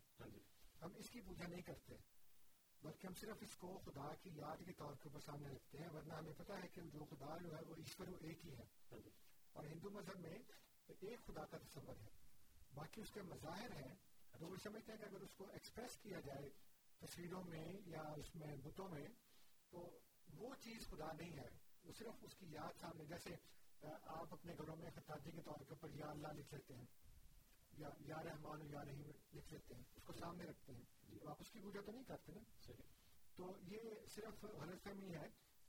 [0.81, 1.95] ہم اس کی پوجا نہیں کرتے،
[2.81, 5.89] بلکہ ہم صرف اس کو خدا کی یاد کے طور کے اوپر سامنے رکھتے ہیں،
[5.93, 8.97] ورنہ ہمیں پتا ہے کہ جو خدا جو ہے وہ ایشور وہ ایک ہی ہے۔
[9.51, 10.39] اور ہندو مذہب میں
[10.87, 12.09] ایک خدا کا تصور ہے،
[12.73, 13.95] باقی اس کے مظاہر ہیں
[14.39, 16.49] تو وہ سمجھتے ہیں کہ اگر اس کو ایکسپریس کیا جائے
[17.01, 19.07] تصویروں میں یا اس میں بتوں میں
[19.71, 19.87] تو
[20.33, 21.47] وہ چیز خدا نہیں ہے
[21.83, 23.35] وہ صرف اس کی یاد سامنے جیسے
[23.83, 26.85] آپ اپنے گھروں میں خطاطی کے طور کے اوپر یا اللہ لکھ لیتے ہیں
[27.73, 31.37] یا یا رحمان و یا رحیم لکھ لیتے ہیں اس کو سامنے رکھتے ہیں آپ
[31.39, 32.73] اس کی پوجا تو نہیں کرتے نا
[33.35, 35.27] تو یہ صرف غلط فہمی ہے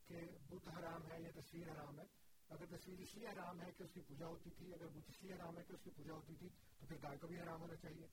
[0.08, 0.20] کہ
[0.50, 2.04] بت حرام ہے یا تصویر حرام ہے
[2.50, 5.22] اگر تصویر اس لیے حرام ہے کہ اس کی پوجا ہوتی تھی اگر بت اس
[5.22, 7.60] لیے حرام ہے کہ اس کی پوجا ہوتی تھی تو پھر گائے کو بھی حرام
[7.60, 8.06] ہونا چاہیے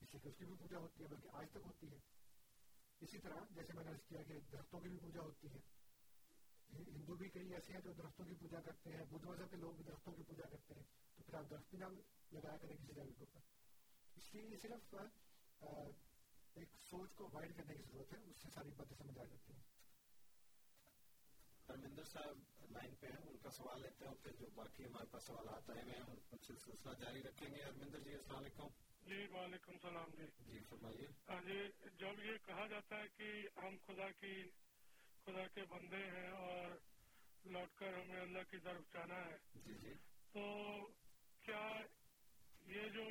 [0.00, 1.98] اس لیے اس کی بھی پوجا ہوتی ہے بلکہ آج تک ہوتی ہے
[3.00, 5.58] اسی طرح جیسے میں نے کیا کہ درختوں کی بھی پوجا ہوتی ہے
[6.70, 9.74] ہندو بھی کئی ایسے ہیں جو درختوں کی پوجا کرتے ہیں بدھ مذہب کے لوگ
[9.74, 10.84] بھی درختوں کی پوجا کرتے ہیں
[11.16, 11.84] تو پھر آپ درخت بھی نہ
[12.32, 14.94] لگایا کریں کسی جگہ کے اوپر اس لیے یہ صرف
[16.56, 19.52] ایک سوچ کو وائڈ کرنے کی ضرورت ہے اس سے ساری باتیں سمجھ آ جاتی
[19.52, 19.64] ہیں
[21.68, 25.22] ہرمندر صاحب لائن پہ ہیں ان کا سوال لیتے ہیں پھر جو باقی ہمارے پاس
[25.22, 28.68] سوالات آئے ہیں ان سے سلسلہ جاری رکھیں گے ہرمندر جی السلام علیکم
[29.06, 33.76] جی وعلیکم السلام جی۔ جی فرمائیے۔ ہاں جی جب یہ کہا جاتا ہے کہ ہم
[33.86, 34.42] خدا کی
[35.24, 36.78] خدا کے بندے ہیں اور
[37.44, 39.92] لوٹ کر ہمیں اللہ کی طرف جانا ہے جی جی۔
[40.32, 40.42] تو
[41.42, 41.76] کیا
[42.66, 43.04] یہ جو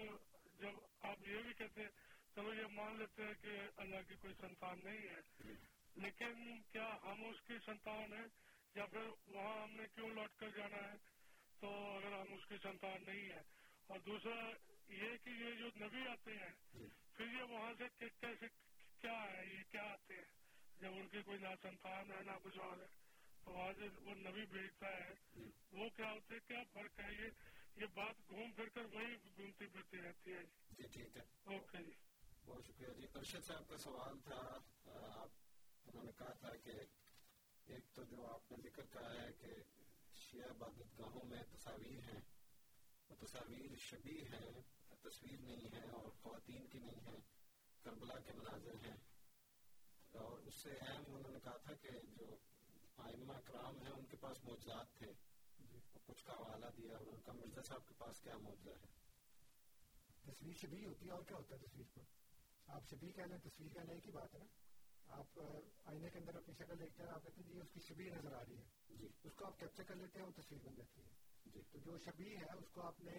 [0.60, 1.90] جب آپ یہ بھی کہتے ہیں
[2.36, 5.54] چلو یہ مان لیتے ہیں کہ اللہ کی کوئی سنتان نہیں ہے۔
[5.96, 8.28] لیکن کیا ہم اس کی سنتان ہیں؟
[8.76, 10.98] یا پھر وہاں ہم نے کیوں لوٹ کر جانا ہے؟
[11.60, 13.42] تو اگر ہم اس کی سنتان نہیں ہے
[13.88, 14.52] اور دوسرا
[14.90, 16.52] یہ کہ یہ جو نبی آتے ہیں
[17.14, 18.48] پھر یہ وہاں سے کیسے
[19.02, 20.26] کیا ہے یہ کیا آتے ہیں؟
[20.80, 22.88] جب ان کی کوئی نہ سنتان ہے نہ کچھ اور ہے
[23.44, 25.14] تو وہاں سے وہ نبی بھیجتا ہے
[25.72, 27.30] وہ کیا ہوتے کیا فرق ہے؟ یہ
[27.76, 31.92] یہ بات گھوم پھر کر وہی گھومتی پھرتی رہتی ہے۔ جی ٹھیک ہے۔ اوکے جی۔
[32.46, 35.30] بہت شکریہ جی۔ ارشد صاحب کا سوال تھا آپ
[35.86, 36.72] انہوں نے کہا تھا کہ
[37.68, 39.54] ایک تو جو آپ نے ذکر کہا ہے کہ
[40.16, 42.20] شیعہ عبادت گاہوں میں تصاویر ہیں
[43.10, 44.75] وہ تصاویر شبی ہیں
[45.10, 47.20] تصویر نہیں ہے اور خواتین کی نہیں ہے
[47.84, 48.98] کربلا کے مناظر ہیں۔
[50.12, 52.36] اور اس سے اہم انہوں نے کہا تھا کہ جو
[52.98, 55.08] آئمہ اکرام ہیں ان کے پاس موجات تھے۔
[56.06, 58.88] کچھ کا حوالہ دیا انہوں نے کہا مرزا صاحب کے پاس کیا موجہ ہے۔
[60.32, 62.02] تصویر شبی ہوتی ہے اور کیا ہوتا ہے تصویر کو
[62.68, 64.46] آپ شبی کہہ لیں تصویر لیں ایک ہی بات ہے نا۔
[65.08, 65.40] آپ
[65.86, 68.34] آئینے کے اندر اپنی شکل دیکھتے ہیں آپ کہتے ہیں جی اس کی شبی نظر
[68.34, 71.02] آ رہی ہے۔ جی۔ اس کو آپ کیپچر کر لیتے ہیں وہ تصویر بن جاتی
[71.02, 71.10] ہے۔
[71.46, 73.12] جی۔ تو جو شبی ہے اس کو آپ نے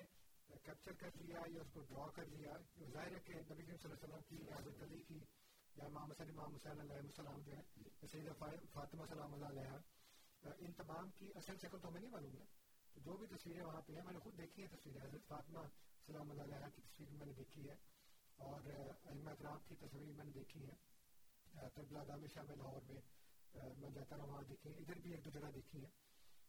[0.49, 2.57] کیپچر کر لیا یا اس کو ڈرا کر لیا
[2.93, 5.19] ظاہر ہے کہ نبی کریم صلی اللہ علیہ وسلم کی حضرت علی کی
[5.75, 8.33] یا امام حسن امام حسین علیہ السلام جو ہے سیدہ
[8.73, 12.45] فاطمہ سلام اللہ علیہ ان تمام کی اصل شکل تو ہمیں نہیں معلوم ہے
[12.95, 15.67] تو جو بھی تصویریں وہاں پہ ہیں میں نے خود دیکھی ہے تصویریں حضرت فاطمہ
[16.09, 17.75] سلام اللہ علیہ کی تصویر میں نے دیکھی ہے
[18.39, 23.01] اور احمد اکرام کی تصویر میں نے دیکھی ہے تربلا دام شاہ میں لاہور میں
[23.79, 25.89] میں جاتا رہا وہاں دیکھی ادھر بھی ایک دو جگہ دیکھی ہے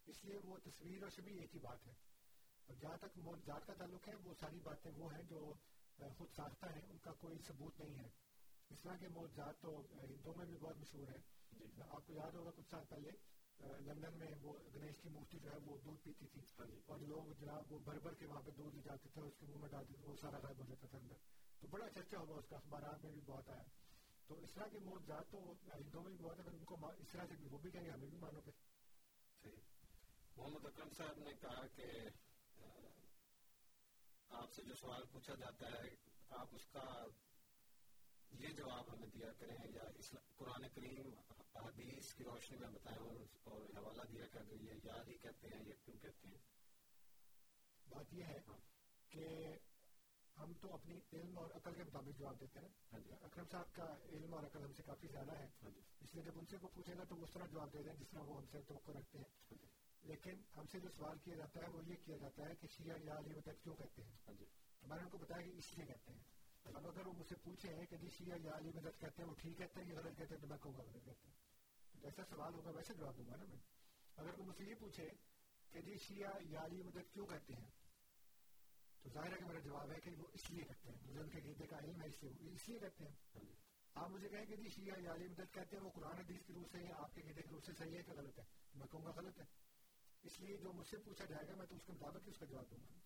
[0.07, 1.93] اس لیے وہ تصویر اور شبی ایک ہی بات ہے
[2.67, 5.53] اور جہاں تک موجات کا تعلق ہے وہ ساری باتیں وہ ہیں جو
[6.17, 8.09] خود ساختہ ہیں ان کا کوئی ثبوت نہیں ہے۔
[8.69, 11.21] اس طرح کے موجات تو ہندوؤں میں بھی بہت مشہور ہے
[11.89, 13.09] آپ کو یاد ہوگا کچھ سال پہلے
[13.59, 16.41] لندن میں وہ گنیش کی مورتی جو ہے وہ دودھ پیتی تھی۔
[16.85, 19.45] اور لوگ جناب وہ بھر بھر کے وہاں پہ دودھ لے جاتے تھے اس کے
[19.45, 21.15] منہ میں ڈالتے تھے وہ سارا غائب ہو جاتا تھا اندر۔
[21.59, 23.63] تو بڑا چرچا ہوا اس کا اخبارات میں بھی بہت آیا۔
[24.27, 27.07] تو اس طرح کے موجات تو ہندوؤں میں بھی بہت ہے اگر ان کو اس
[27.11, 29.55] طرح سے بھی وہ بھی کہیں گے ہمیں بھی مانو صحیح۔
[30.37, 31.83] محمد اکرم صاحب نے کہا کہ
[34.31, 35.89] آپ سے جو سوال پوچھا جاتا ہے
[36.35, 36.83] آپ اس کا
[38.31, 39.89] یہ جواب ہمیں دیا کریں یا
[40.37, 41.13] قرآن کریم
[41.57, 45.63] حدیث کی روشنی میں بتائیں اور حوالہ دیا کہ اگر یہ یاد ہی کہتے ہیں
[45.65, 46.37] یہ کیوں کہتے ہیں
[47.85, 48.57] بات یہ ہے ہاں۔
[49.11, 49.55] کہ
[50.37, 53.73] ہم تو اپنی علم اور عقل کے مطابق جواب دیتے ہیں ہاں جی۔ اکرم صاحب
[53.75, 56.45] کا علم اور عقل ہم سے کافی زیادہ ہے ہاں جی۔ اس لیے جب ان
[56.45, 58.61] سے کو پوچھے گا تو اس طرح جواب دے دیں جس طرح وہ ہم سے
[58.67, 59.57] توقع رکھتے ہیں
[60.07, 62.97] لیکن ہم سے جو سوال کیا جاتا ہے وہ یہ کیا جاتا ہے کہ شیعہ
[63.03, 64.35] یا علی مدد کیوں کہتے ہیں؟
[64.81, 66.23] میں نے ان کو بتایا کہ اس لیے کہتے ہیں۔
[66.63, 69.29] اب اگر وہ مجھ سے پوچھے ہیں کہ جی شیعہ یا علی مدد کہتے ہیں
[69.29, 71.35] وہ ٹھیک کہتے ہیں یا غلط کہتے ہیں تو میں کہوں گا غلط کہتے ہیں۔
[71.93, 73.57] جیسا سوال ہوگا ویسے جواب دوں گا نا میں۔
[74.15, 75.07] اگر وہ مجھ سے یہ پوچھے
[75.71, 77.69] کہ جی شیعہ یا علی مدد کیوں کہتے ہیں؟
[79.01, 81.29] تو ظاہر ہے کہ میرا جواب ہے کہ وہ اس لیے کہتے ہیں۔ مجھے ان
[81.29, 83.45] کے گیتے کا علم ہے اس لیے اس لیے کہتے ہیں۔
[83.93, 86.53] آپ مجھے کہیں کہ جی شیعہ یا علی مدد کہتے ہیں وہ قرآن حدیث کی
[86.53, 88.43] روح سے یا آپ کے گیتے کی روح سے صحیح ہے کہ غلط ہے؟
[88.75, 89.66] میں کہوں گا غلط ہے۔
[90.27, 92.45] اس لیے جو مجھ سے پوچھا جائے گا میں تو اس کے مطابق اس کا
[92.45, 92.97] جواب دوں گا۔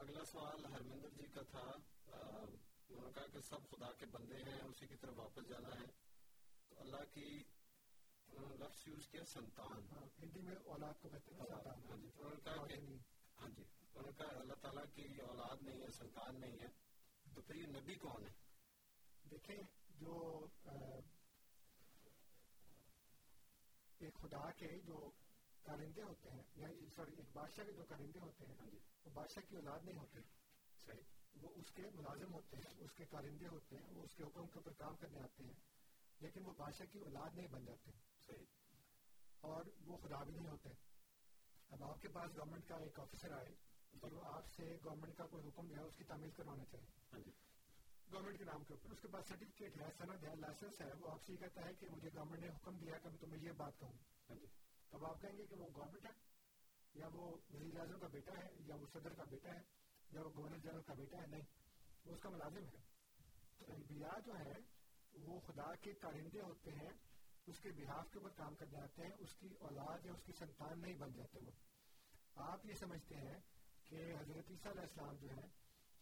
[0.00, 1.64] اگلا سوال ہرمندر جی کا تھا
[2.06, 5.86] انہوں نے کہا کہ سب خدا کے بندے ہیں اسی کی طرف واپس جانا ہے۔
[6.68, 7.42] تو اللہ کی
[8.32, 12.40] لفظ یوز کیا سنتان۔ ہاں، ہندی میں اولاد کو کہتے ہیں ہاں جی۔ انہوں نے
[12.44, 12.74] کہا کہ
[13.40, 13.62] ہاں جی۔
[13.94, 16.66] انہوں نے کہا اللہ تعالیٰ کی اولاد نہیں ہے سنتان نہیں ہے۔
[17.34, 18.32] تو پھر یہ نبی کون ہے
[19.30, 19.56] دیکھیں
[19.90, 20.46] جو
[23.98, 25.10] ایک خدا کے جو
[25.64, 28.54] کارندے ہوتے ہیں یا سوری ایک بادشاہ کے جو کارندے ہوتے ہیں
[29.04, 30.20] وہ بادشاہ کی اولاد نہیں ہوتے
[30.86, 34.22] صحیح وہ اس کے ملازم ہوتے ہیں اس کے کارندے ہوتے ہیں وہ اس کے
[34.22, 35.52] حکم کے اوپر کام کرنے آتے ہیں
[36.20, 37.90] لیکن وہ بادشاہ کی اولاد نہیں بن جاتے
[38.26, 38.44] صحیح
[39.40, 40.68] اور وہ خدا بھی نہیں ہوتے۔
[41.70, 43.54] اب آپ کے پاس گورنمنٹ کا ایک آفیسر آئے
[44.00, 47.30] اور وہ آپ سے گورنمنٹ کا کوئی حکم دیا اس کی تعمیل کروانا چاہیے
[48.12, 51.10] گورنمنٹ کے نام کے اوپر اس کے پاس سرٹیفکیٹ ہے سند ہے لائسنس ہے وہ
[51.10, 53.52] آپ سے یہ کہتا ہے کہ مجھے گورنمنٹ نے حکم دیا کہ میں تمہیں یہ
[53.52, 53.92] بات کہوں۔
[54.92, 56.10] اب آپ کہیں گے کہ وہ گورنمنٹ ہے
[56.94, 59.60] یا وہ وزیر اعظم کا بیٹا ہے یا وہ صدر کا بیٹا ہے
[60.12, 61.42] یا وہ گورنر جنرل کا بیٹا ہے؟ نہیں،
[62.04, 62.92] وہ اس کا ملازم ہے۔
[63.72, 64.52] انبیاء جو ہے،
[65.12, 66.90] وہ خدا کے کارندے ہوتے ہیں،
[67.46, 70.32] اس کے بحاف کے اوپر کام کرنے آتے ہیں، اس کی اولاد یا اس کی
[70.32, 71.50] سنتان نہیں بن جاتے وہ۔
[72.34, 73.40] آپ یہ سمجھتے ہیں
[73.84, 75.48] کہ حضرت عیسیٰ علیہ السلام جو ہے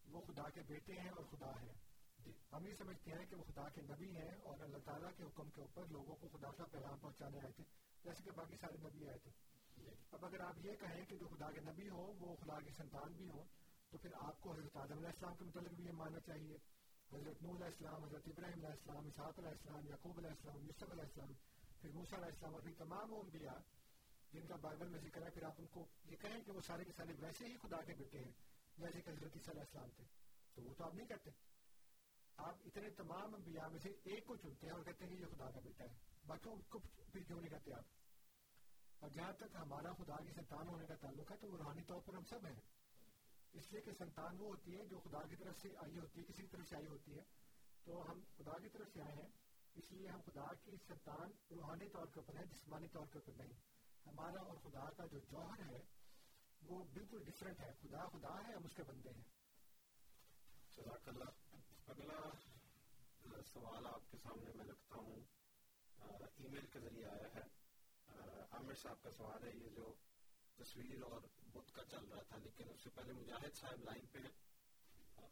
[0.05, 1.73] وہ خدا کے بیٹے ہیں اور خدا ہے۔
[2.19, 5.25] جی، ہم یہ سمجھتے ہیں کہ وہ خدا کے نبی ہیں اور اللہ تعالیٰ کے
[5.25, 7.65] حکم کے اوپر لوگوں کو خدا کا پیغام پہنچانے آئے تھے۔
[8.05, 9.31] جیسے کہ باقی سارے نبی آئے تھے۔
[10.11, 13.13] اب اگر آپ یہ کہیں کہ جو خدا کے نبی ہو وہ خدا کی سنتان
[13.13, 13.45] بھی ہو
[13.91, 16.57] تو پھر آپ کو حضرت آدم علیہ السلام کے متعلق بھی یہ ماننا چاہیے۔
[17.13, 20.91] حضرت نور علیہ السلام، حضرت ابراہیم علیہ السلام، اسحاق علیہ السلام، یعقوب علیہ السلام، یوسف
[20.91, 21.33] علیہ السلام،
[21.81, 23.59] پھر موسیٰ علیہ السلام اور پھر تمام انبیاء
[24.33, 26.85] جن کا بائبل میں ذکر ہے، پھر آپ ان کو یہ کہیں کہ وہ سارے
[26.85, 28.33] کے سارے ویسے ہی خدا کے بیٹے ہیں،
[28.79, 30.05] جیسے کہ حضرت عیسیٰ علیہ السلام تھے۔
[30.55, 31.31] تو وہ تو آپ نہیں کرتے۔
[32.37, 35.27] آپ اتنے تمام انبیاء میں سے ایک کو چنتے ہیں اور کہتے ہیں کہ یہ
[35.27, 37.85] خدا کا بیٹا ہے۔ باقی ان کو پھر کیوں نہیں کہتے آپ؟
[38.99, 42.01] اور جہاں تک ہمارا خدا کی سنتان ہونے کا تعلق ہے، تو وہ روحانی طور
[42.01, 42.61] پر ہم سب ہیں۔
[43.53, 46.25] اس لیے کہ سنتان وہ ہوتی ہے جو خدا کی طرف سے آئی ہوتی ہے،
[46.25, 47.23] کسی طرف سے آئی ہوتی ہے۔
[47.85, 49.29] تو ہم خدا کی طرف سے آئے ہیں،
[49.75, 53.33] اس لیے ہم خدا کی سنتان روحانی طور کے اوپر ہے جسمانی طور کے اوپر
[53.33, 53.53] نہیں۔
[54.07, 55.81] ہمارا اور خدا کا جو جوہر ہے،
[56.63, 59.25] وہ بالکل ڈفرینٹ ہے۔ خدا خدا ہے، ہم اس کے بندے ہیں۔
[60.77, 61.25] اللہ۔
[61.87, 65.40] اگلا سوال آپ کے سامنے میں رکھتا ہوں۔
[66.03, 67.43] ای میل کے ذریعے آیا ہے۔
[68.51, 69.93] عامر صاحب کا سوال ہے یہ جو
[70.59, 71.21] تصویر اور
[71.53, 74.33] بت کا چل رہا تھا لیکن اس سے پہلے مجاہد صاحب لائن پہ ہیں۔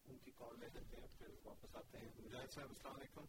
[0.05, 3.25] ان کی کال لے لیتے ہیں پھر واپس آتے ہیں۔ مجاہد صاحب السلام علیکم۔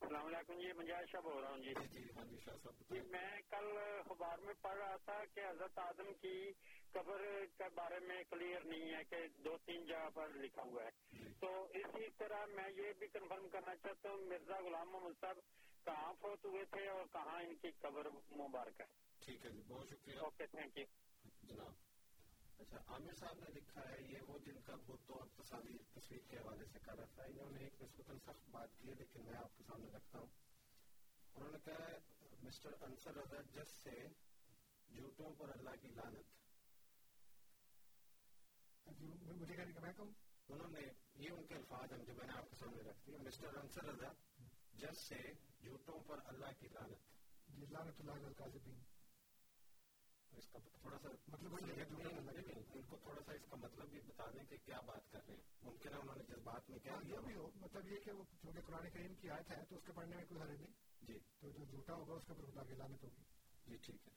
[0.00, 3.00] السلام علیکم جی مجاہد صاحب ہو رہا ہوں جی۔ جی ہاں جی شاہ صاحب جی
[3.00, 6.52] میں کل اخبار میں پڑھ رہا تھا کہ حضرت آدم کی
[6.92, 7.22] قبر
[7.58, 11.28] کے بارے میں کلیئر نہیں ہے کہ دو تین جگہ پر لکھا ہوا ہے۔ جی۔
[11.40, 15.36] تو اسی طرح میں یہ بھی کنفرم کرنا چاہتا ہوں مرزا غلام محمد صاحب
[15.84, 18.86] کہاں فوت ہوئے تھے اور کہاں ان کی قبر مبارک ہے۔
[19.20, 20.84] ٹھیک ہے جی بہت شکریہ۔ اوکے تھینک یو
[21.42, 21.72] جناب
[22.58, 26.36] اچھا عامر صاحب نے لکھا ہے یہ وہ جن کا بت اور تصاویر تصویر کے
[26.36, 29.34] حوالے سے کر رہا تھا۔ انہوں نے ایک نسبتاً سخت بات کی ہے لیکن میں
[29.34, 30.26] آپ کے سامنے رکھتا ہوں۔
[31.34, 31.98] انہوں نے کہا ہے
[32.42, 34.06] مسٹر انصر رضا جس سے
[34.94, 36.40] جھوٹوں پر اللہ کی لانت
[39.40, 40.10] مجھے کہنے میں کہوں؟
[40.48, 40.80] انہوں نے
[41.14, 43.84] یہ ان کے الفاظ ہیں جو میں نے آپ کے سامنے رکھتی ہوں مسٹر انصر
[43.84, 44.12] رضا
[44.72, 45.20] جس سے
[45.62, 46.98] جھوٹوں پر اللہ کی لانت
[47.48, 48.80] جی لانت اللہ القاذبین
[50.30, 54.44] اس کا تھوڑا سا مطلب ان کو تھوڑا سا اس کا مطلب بھی بتا دیں
[54.44, 57.22] کہ کیا بات کر رہے ہیں۔ ممکن ہے انہوں نے جس بات میں کیا جو
[57.22, 59.92] بھی ہو۔ مطلب یہ کہ وہ چونکہ قرآن کریم کی آیت ہے تو اس کے
[59.92, 62.74] پڑھنے میں کوئی حرج نہیں۔ جی۔ تو جو جھوٹا ہوگا اس کے اوپر خدا کی
[62.74, 63.22] لانت ہوگی۔
[63.66, 64.12] جی ٹھیک ہے۔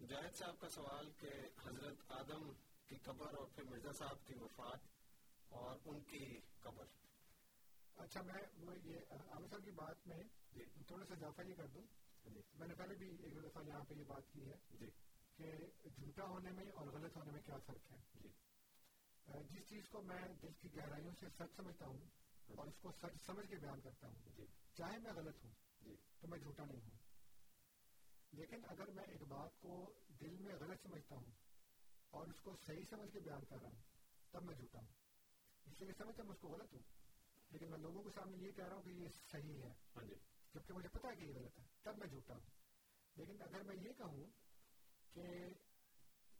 [0.00, 1.30] مجاہد صاحب کا سوال کہ
[1.64, 2.52] حضرت آدم
[2.86, 4.80] کی قبر اور پھر مرزا صاحب کی وفات
[5.48, 6.84] اور ان کی قبر۔
[7.96, 10.22] اچھا میں وہ یہ عامر صاحب کی بات میں
[10.86, 11.82] تھوڑا سا اضافہ یہ کر دوں
[12.54, 14.86] میں نے پہلے بھی ایک دفعہ یہاں پہ یہ بات کی ہے جی۔
[15.36, 15.52] کہ
[15.88, 17.98] جھوٹا ہونے میں اور غلط ہونے میں کیا فرق ہے؟
[19.42, 21.98] جس چیز کو میں دل کی گہرائیوں سے سچ سمجھتا ہوں
[22.46, 25.52] اور اس کو سچ سمجھ کے بیان کرتا ہوں چاہے میں غلط ہوں
[26.20, 26.98] تو میں جھوٹا نہیں ہوں۔
[28.32, 31.30] لیکن اگر میں ایک بات کو دل میں غلط سمجھتا ہوں
[32.10, 33.80] اور اس کو صحیح سمجھ کے بیان کر رہا ہوں
[34.30, 34.92] تب میں جھوٹا ہوں۔
[35.66, 36.82] اس لیے سمجھتا میں اس کو غلط ہوں۔
[37.50, 39.72] لیکن میں لوگوں کے سامنے یہ کہہ رہا ہوں کہ یہ صحیح ہے۔
[40.54, 42.46] جبکہ مجھے پتا ہے کہ یہ غلط ہے تب میں جھوٹا ہوں۔
[43.16, 44.26] لیکن اگر میں یہ کہوں
[45.12, 45.22] کہ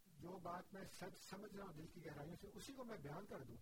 [0.06, 3.26] جو بات میں سچ سمجھ رہا ہوں دل کی گہرائیوں سے اسی کو میں بیان
[3.26, 3.56] کر دوں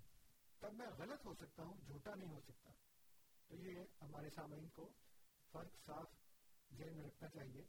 [0.58, 2.72] تب میں غلط ہو سکتا ہوں جھوٹا نہیں ہو سکتا۔
[3.48, 4.88] تو یہ ہمارے سامعین کو
[5.52, 6.06] فرق صاف
[6.78, 7.64] ذہن میں رکھنا چاہیے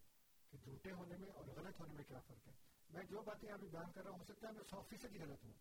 [0.51, 2.53] کہ جھوٹے ہونے میں اور غلط ہونے میں کیا فرق ہے۔
[2.89, 5.19] میں جو باتیں ابھی بیان کر رہا ہوں ہو سکتا ہے میں سو فیصد ہی
[5.19, 5.53] غلط ہوں۔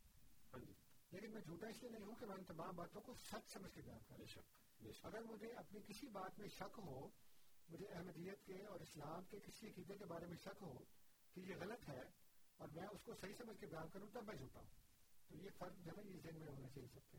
[0.53, 0.73] ہاں جی۔
[1.11, 3.75] لیکن میں جھوٹا اس لیے نہیں ہوں کہ میں ان تمام باتوں کو سچ سمجھ
[3.75, 3.99] کے بیان
[5.02, 7.09] اگر مجھے اپنی کسی بات میں شک ہو
[7.69, 10.85] مجھے احمدیت کے اور اسلام کے کسی عقیدے کے بارے میں شک ہو
[11.35, 12.02] کہ یہ غلط ہے
[12.57, 14.69] اور میں اس کو صحیح سمجھ کے بیان کروں تب میں جھوٹا ہوں۔
[15.28, 17.19] تو یہ فرق جو ہے یہ ذہن میں ہونا چاہیے سب کے۔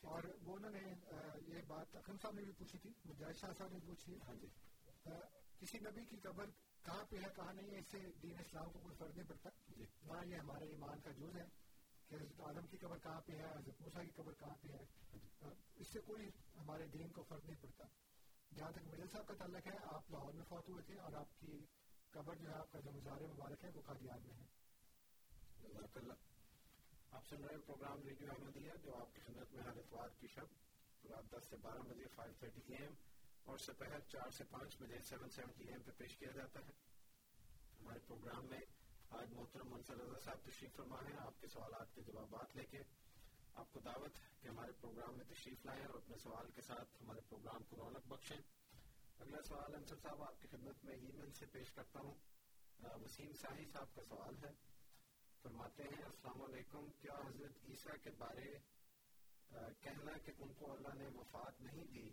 [0.00, 0.94] اور وہ انہوں نے
[1.46, 4.46] یہ بات اکرم صاحب نے بھی پوچھی تھی مجاہد شاہ صاحب نے پوچھی ہاں جی۔
[5.58, 6.44] کسی نبی کی قبر
[6.82, 9.50] کہاں پہ ہے کہاں نہیں ہے اس سے دین اسلام کو کوئی فرق نہیں پڑتا۔
[9.76, 11.65] جی۔ نہ یہ ہمارے ایمان کا جز ہے۔
[12.08, 14.84] کہ حضرت عالم کی قبر کہاں پہ ہے، حضرت موسیٰ کی قبر کہاں پہ ہے؟
[15.76, 17.84] اس سے کوئی ہمارے دین کو فرق نہیں پڑتا۔
[18.56, 21.40] جہاں تک مڈل صاحب کا تعلق ہے، آپ لاہور میں فوت ہوئے تھے اور آپ
[21.40, 21.66] کی
[22.10, 24.46] قبر جو ہے، آپ کا جو مزار مبارک ہے، وہ قادیان میں ہے۔
[27.10, 30.46] آپ سن رہے پروگرام ریڈیو احمدیہ، جو آپ کی خدمت میں ہر اتوار کی شب
[31.10, 32.92] رات دس سے بارہ بجے فائیو تھرٹی اے ایم
[33.44, 36.72] اور سپہر چار سے پانچ بجے سیون سیونٹی اے ایم پہ پیش کیا جاتا ہے۔
[37.80, 38.60] ہمارے پروگرام میں
[39.10, 42.78] آج محترم منصر رضا صاحب تشریف فرما ہے آپ کے سوالات کے جوابات لے کے
[43.54, 47.20] آپ کو دعوت کہ ہمارے پروگرام میں تشریف لائیں اور اپنے سوال کے ساتھ ہمارے
[47.28, 48.36] پروگرام کو رونق بخشیں۔
[49.18, 52.14] اگلا سوال انصر صاحب، آپ کی خدمت میں ای میل سے پیش کرتا ہوں۔
[53.04, 54.52] وسیم شاہی صاحب کا سوال ہے۔
[55.42, 58.58] فرماتے ہیں، السلام علیکم، کیا حضرت عیسیٰ کے بارے
[59.80, 62.10] کہنا کہ ان کو اللہ نے وفات نہیں دی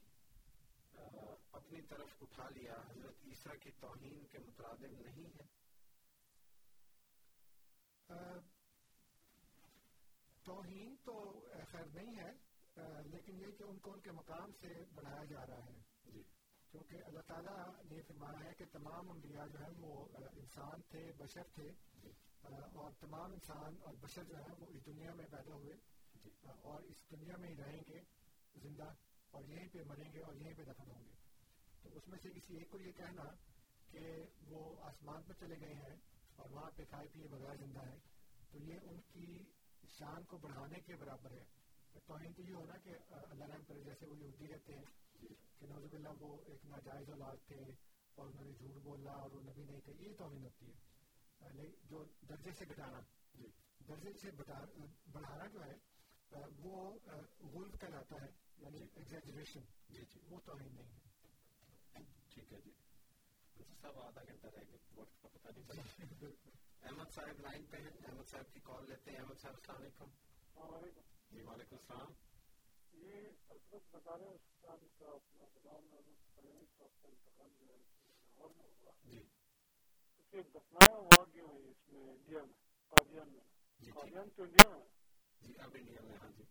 [1.51, 5.62] اپنی طرف اٹھا لیا، حضرت عیسیٰ کی توہین کے مترادم نہیں ہے؟
[10.43, 12.31] توہین تو خیر نہیں ہے
[13.05, 16.23] لیکن یہ کہ ان کو ان کے مقام سے بڑھایا جا رہا ہے۔ جی۔
[16.71, 21.43] کیونکہ اللہ تعالیٰ نے فرمایا ہے کہ تمام انبیاء جو ہیں وہ انسان تھے بشر
[21.43, 22.11] تھے۔ جی۔
[22.73, 25.73] اور تمام انسان اور بشر جو ہیں وہ اس دنیا میں پیدا ہوئے۔
[26.15, 27.99] جی۔ اور اس دنیا میں ہی رہیں گے
[28.55, 28.93] زندہ
[29.31, 31.13] اور یہیں پہ مریں گے اور یہیں پہ دفن ہوں گے۔
[31.83, 33.23] تو اس میں سے کسی ایک کو یہ کہنا
[33.91, 37.97] کہ وہ آسمان پر چلے گئے ہیں اور وہاں پہ کھائے پیے بغیر زندہ ہے
[38.51, 39.43] تو یہ ان کی
[39.87, 41.43] شان کو بڑھانے کے برابر ہے۔
[42.05, 44.85] توہین تو یہ ہونا کہ اللہ رحم پر جیسے وہ یہودی رہتے ہیں
[45.59, 47.55] کہ نوزب اللہ وہ ایک ناجائز اولاد تھے
[48.15, 50.93] اور انہوں نے جھوٹ بولا اور وہ نبی نہیں تھے یہ توہین ہوتی ہے۔
[51.89, 52.99] جو درجے سے گھٹانا
[53.87, 54.31] درجے سے
[55.11, 55.77] بڑھانا جو ہے
[56.57, 56.93] وہ
[57.39, 60.91] غلط کہلاتا ہے یعنی ایگزیجریشن جی جی۔ وہ توہین نہیں۔
[61.95, 62.71] ہے ٹھیک ہے جی۔
[63.81, 66.31] صاحب آدھا گھنٹہ رہ گیا وقت کا پتہ نہیں
[66.83, 70.09] احمد صاحب لائن پہ ہیں احمد صاحب کی کال لیتے ہیں۔ احمد صاحب السلام علیکم۔
[71.31, 72.11] جی وعلیکم السلام۔
[79.03, 79.23] جی۔
[80.53, 82.53] دفنایا ہوا کیوں ہے اس میں انڈیا میں
[82.91, 84.79] قادیان میں قادیان تو انڈیا میں
[85.41, 86.43] جی۔ اب انڈیا میں ہاں جی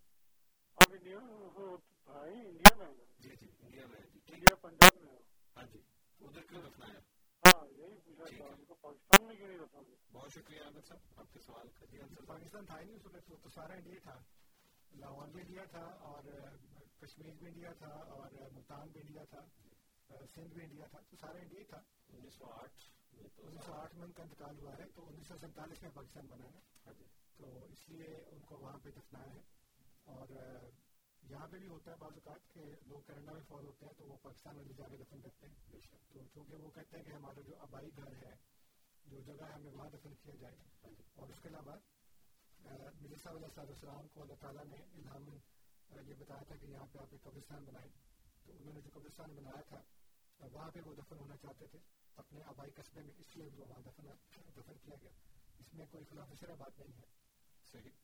[0.76, 1.76] اب انڈیا میں
[2.06, 2.86] بھائی انڈیا میں
[3.18, 5.16] جی جی انڈیا میں انڈیا پنجاب میں
[5.56, 5.80] ہاں جی۔
[6.22, 7.00] ادھر کیوں دفنایا
[10.12, 13.42] بہت شکریہ احمد صاحب آپ کے سوال کا دیا پاکستان تھا ہی نہیں اس وقت
[13.42, 14.18] تو سارا انڈیا تھا
[14.92, 16.30] لاہور بھی انڈیا تھا اور
[17.00, 19.44] کشمیر بھی انڈیا تھا اور ملتان بھی انڈیا تھا
[20.26, 21.80] سندھ بھی انڈیا تھا تو سارا انڈیا تھا
[22.12, 22.84] انیس سو آٹھ
[23.14, 26.26] انیس سو آٹھ میں ان کا انتقال ہوا ہے تو انیس سو سینتالیس میں پاکستان
[26.26, 27.04] بنا ہے جی۔
[27.36, 29.40] تو اس لیے ان کو وہاں پہ دفنایا ہے
[30.12, 30.36] اور
[31.32, 34.04] یہاں پہ بھی ہوتا ہے بعض اوقات کہ لوگ کینیڈا میں فوت ہوتے ہیں تو
[34.04, 35.54] وہ پاکستان میں جا کے دفن کرتے ہیں
[36.12, 38.36] تو چونکہ وہ کہتے ہیں کہ ہمارا جو آبائی گھر ہے،
[39.04, 40.56] جو جگہ ہے، ہمیں وہاں دفن کیا جائے۔
[41.14, 41.76] اور اس کے علاوہ
[43.00, 45.28] مرزا صاحب علیہ السلام کو اللہ تعالیٰ نے الہام
[46.08, 47.90] یہ بتایا تھا کہ یہاں پہ آپ ایک قبرستان بنائیں
[48.46, 49.82] تو انہوں نے جو قبرستان بنایا تھا،
[50.52, 51.78] وہاں پہ وہ دفن ہونا چاہتے تھے۔
[52.16, 54.06] اپنے آبائی قصبے میں اس لیے وہ وہاں دفن
[54.56, 55.10] دفن کیا گیا۔
[55.58, 57.06] اس میں کوئی خلاف شرح بات نہیں ہے۔
[57.72, 58.01] صحیح۔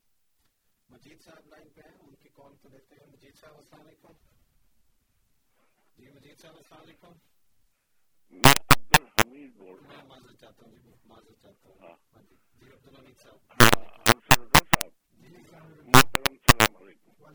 [0.89, 4.13] مجید صاحب لائن پہ ہیں ان کی کال کو دیتے ہیں۔ مجید صاحب السلام علیکم۔
[5.97, 7.13] جی مجید صاحب السلام علیکم۔
[8.31, 12.35] میں عبد الحمید بول رہا ہوں۔ معذرت چاہتا ہوں جی معذرت چاہتا ہوں۔ ہاں۔ جی
[12.59, 13.83] جی عبد الحمید صاحب۔ ہاں
[14.71, 14.91] صاحب
[15.87, 17.25] محترم السلام علیکم۔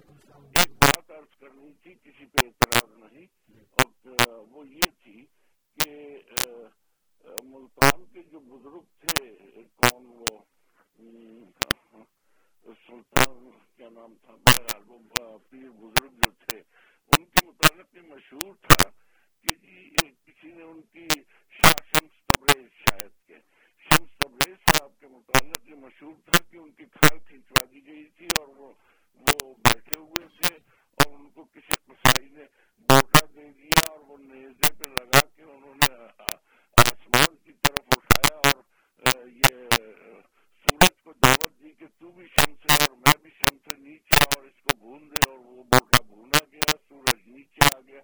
[0.59, 3.27] ایک بات عرض کرنی تھی کسی پہ اعتراض نہیں۔
[3.71, 4.17] اور
[4.51, 5.27] وہ یہ تھی
[5.77, 6.19] کہ
[7.43, 9.35] ملتان کے جو بزرگ تھے
[12.65, 16.59] سلطان، کیا نام تھا بہرحال وہ پیر بزرگ جو تھے،
[17.13, 18.89] ان کے متعلق یہ مشہور تھا
[19.45, 19.91] کہ جی
[20.25, 21.07] کسی نے ان کی
[21.55, 23.39] شاہ شمس تبریز شاید کے
[23.87, 28.05] شمس تبریز صاحب کے متعلق یہ مشہور تھا کہ ان کی کھال کھینچوا دی گئی
[28.17, 28.73] تھی اور وہ
[29.21, 32.45] وہ بیٹھے ہوئے تھے اور ان کو کسی قصائی نے
[32.89, 35.93] بوٹا دے دیا اور وہ نیزے پہ لگا کے انہوں نے
[36.79, 39.69] آسمان کی طرف اٹھایا اور یہ
[41.05, 44.63] کو دعوت دی کہ تو بھی شمس ہے اور میں بھی شمس نیچے اور اس
[44.63, 48.01] کو بھون دے اور وہ بوٹا بھونا گیا، سورج نیچے آ گیا۔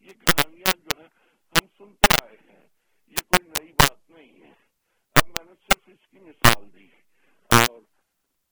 [0.00, 1.08] یہ کہانیاں جو ہیں
[1.56, 2.66] ہم سنتے آئے ہیں۔
[3.06, 4.52] یہ کوئی نئی بات نہیں ہے۔
[5.14, 6.88] اب میں نے صرف اس کی مثال دی
[7.46, 7.80] اور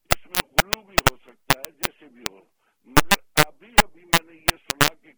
[0.04, 2.44] اس میں غلو بھی ہو سکتا ہے، جیسے بھی ہو۔
[2.84, 5.12] مگر ابھی ابھی میں نے یہ سنا کہ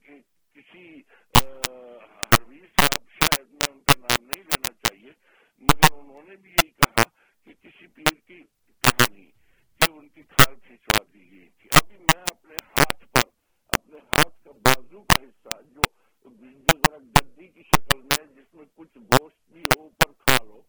[0.55, 1.01] کسی
[1.37, 5.11] حروی صاحب، شاید میں ان کا نام نہیں لینا چاہیے،
[5.59, 7.03] مگر انہوں نے بھی یہی کہا
[7.45, 8.43] کہ کسی پیر کی
[8.85, 13.29] ان کی کھال کھینچوا دی گئی تھی۔ ابھی میں اپنے ہاتھ پر،
[13.67, 15.81] اپنے ہاتھ کا بازو کا حصہ، جو
[16.25, 20.63] جو ذرا گدی کی شکل میں، جس میں کچھ گوشت بھی ہو، اوپر کھال ہو،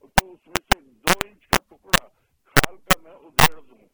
[0.00, 2.08] تو اس میں سے دو انچ کا ٹکڑا
[2.44, 3.88] کھال کا میں ادھیڑ دوں۔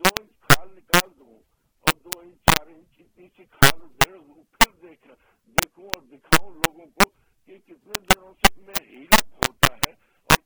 [0.00, 1.38] دو انچ کھال نکال دوں
[1.80, 5.08] اور دو انچ، چار انچ اتنی کھال ادھیڑ دوں۔ پھر دیکھ،
[5.46, 7.08] دیکھوں اور دکھاؤں لوگوں کو
[7.46, 9.92] کہ کتنے دنوں سے میں ہیلپ ہوتا ہے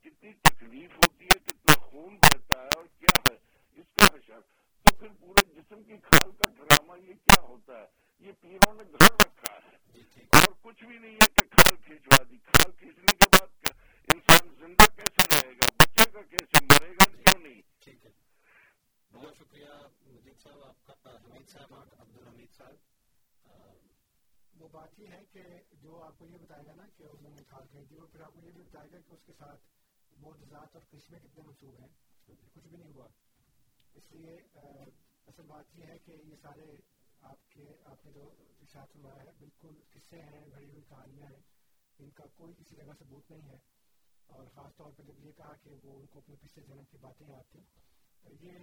[0.00, 3.36] کتنی تکلیف ہوتی ہے کتنا خون بہتا ہے اور کیا ہے
[3.72, 4.40] اس کا اشر
[4.82, 7.86] تو پھر پورے جسم کی کھال کا ڈرامہ یہ کیا ہوتا ہے؟
[8.18, 9.76] یہ پیروں نے گھر رکھا ہے۔
[10.32, 13.68] اور کچھ بھی نہیں ہے کہ کھال کھینچوا دی۔ کھال کھینچنے کے بعد
[14.14, 18.10] انسان زندہ کیسے رہے گا؟ بچے گا کیسے مرے گا؟ کیوں نہیں؟ ٹھیک ہے۔
[19.12, 19.66] بہت شکریہ
[20.06, 22.74] مجید صاحب آپ کا حمید صاحب عبد الحمید صاحب۔
[24.60, 25.42] وہ بات یہ ہے کہ
[25.72, 28.32] جو آپ کو یہ بتائے گا نا کہ انہوں نے کھال کھینچی وہ پھر آپ
[28.34, 29.60] کو یہ بھی بتائے گا کہ اس کے ساتھ
[30.18, 31.88] معجزات اور قسمیں کتنے منسوب ہیں،
[32.54, 33.08] کچھ بھی نہیں ہوا۔
[33.94, 34.36] اس لیے
[35.26, 36.76] اصل بات یہ ہے کہ یہ سارے
[37.20, 38.30] آپ کے، آپ نے جو
[38.60, 41.40] اشاعت فرمایا ہے، بالکل قصے ہیں گھڑی ہوئی کہانیاں ہیں،
[41.98, 43.82] ان کا کوئی کسی جگہ ثبوت نہیں ہے۔
[44.26, 46.98] اور خاص طور پر جب یہ کہا کہ وہ ان کو اپنے پچھلے جنم کی
[46.98, 47.64] باتیں یاد تھیں
[48.40, 48.58] یہ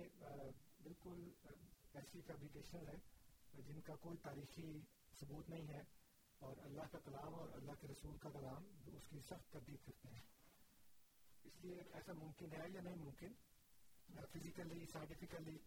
[0.84, 1.32] بالکل
[1.94, 2.98] ایسی فیبریکیشن ہے
[3.62, 4.80] جن کا کوئی تاریخی
[5.20, 5.82] ثبوت نہیں ہے۔
[6.40, 10.10] اور اللہ کا کلام اور اللہ کے رسول کا کلام اس کی سخت تردید کرتے
[10.10, 10.39] ہیں۔
[11.50, 13.34] اس لیے ایسا ممکن ہے یا نہیں ممکن
[14.34, 15.58] فزیکلی سائنٹیفکلی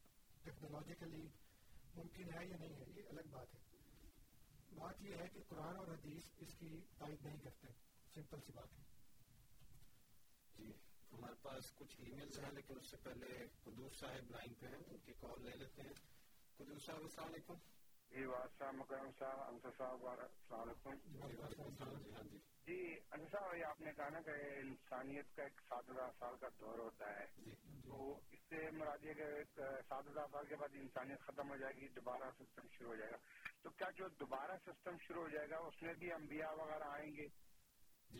[0.43, 1.29] ٹیکنالوجیکلی
[1.95, 3.61] ممکن ہے یا نہیں ہے، یہ الگ بات ہے۔
[4.75, 7.69] بات یہ ہے کہ قرآن اور حدیث اس کی تائید نہیں کرتے،
[8.15, 8.85] سمپل سی بات ہے۔
[10.57, 10.73] جی
[11.13, 14.83] ہمارے پاس کچھ ای میلز ہیں، لیکن اس سے پہلے قدوس صاحب لائن پہ ہیں،
[14.87, 15.95] ان کی کال لے لیتے ہیں۔
[16.57, 17.55] قدوس صاحب، السلام علیکم۔
[18.13, 20.95] جی واسطہ مکرم صاحب، انصر صاحب السلام علیکم۔
[22.67, 26.37] جی انصر صاحب، یہ آپ نے کہا نا کہ انسانیت کا ایک سات ہزار سال
[26.41, 27.27] کا دور ہوتا ہے۔
[27.87, 29.25] تو اس سے مراد یہ کہ
[29.89, 33.11] سات ہزار سال کے بعد انسانیت ختم ہو جائے گی، دوبارہ سسٹم شروع ہو جائے
[33.11, 33.17] گا۔
[33.63, 37.17] تو کیا جو دوبارہ سسٹم شروع ہو جائے گا، اس میں بھی انبیاء وغیرہ آئیں
[37.17, 37.29] گے؟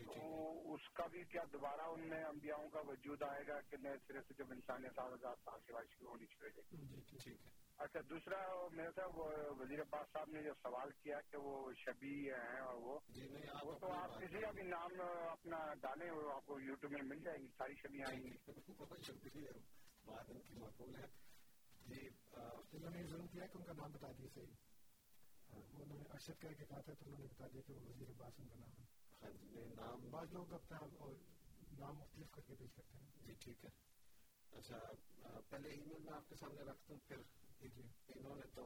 [0.05, 3.97] تو اس کا بھی کیا دوبارہ ان میں انبیاؤں کا وجود آئے گا کہ نئے
[4.07, 7.01] سرے سے جب انسانیت سات ہزار سال کے بعد شروع ہونی شروع ہو جائے گی؟
[7.03, 8.37] جی، ٹھیک ہے۔ اچھا دوسرا
[8.71, 9.17] میرے صاحب
[9.59, 12.99] وزیر عباس صاحب نے جو سوال کیا کہ وہ شبی ہیں اور وہ
[13.63, 17.19] وہ تو آپ کسی کا بھی نام اپنا ڈالیں وہ آپ کو یوٹیوب میں مل
[17.19, 18.33] جائے گی ساری شبیاں آئیں گی۔
[18.77, 19.49] بہت شکریہ
[20.05, 21.07] بات ان کی مقبول ہے۔
[21.85, 24.53] جی انہوں نے ظلم کیا کہ ان کا نام بتا دیے صحیح۔
[25.49, 28.09] انہوں نے ارشد کر کے کہا تھا تو انہوں نے بتا دیا کہ وہ وزیر
[28.09, 28.85] عباس ان کا نام ہے۔
[29.23, 30.79] ہاں جی نام بعض لوگ اپنا
[31.79, 33.69] نام مختلف کر کے پیش کرتے ہیں۔ جی ٹھیک ہے۔
[34.51, 34.79] اچھا
[35.49, 37.21] پہلے ای میل میں آپ کے سامنے رکھ دوں پھر
[37.63, 38.65] دیکھیے انہوں نے تو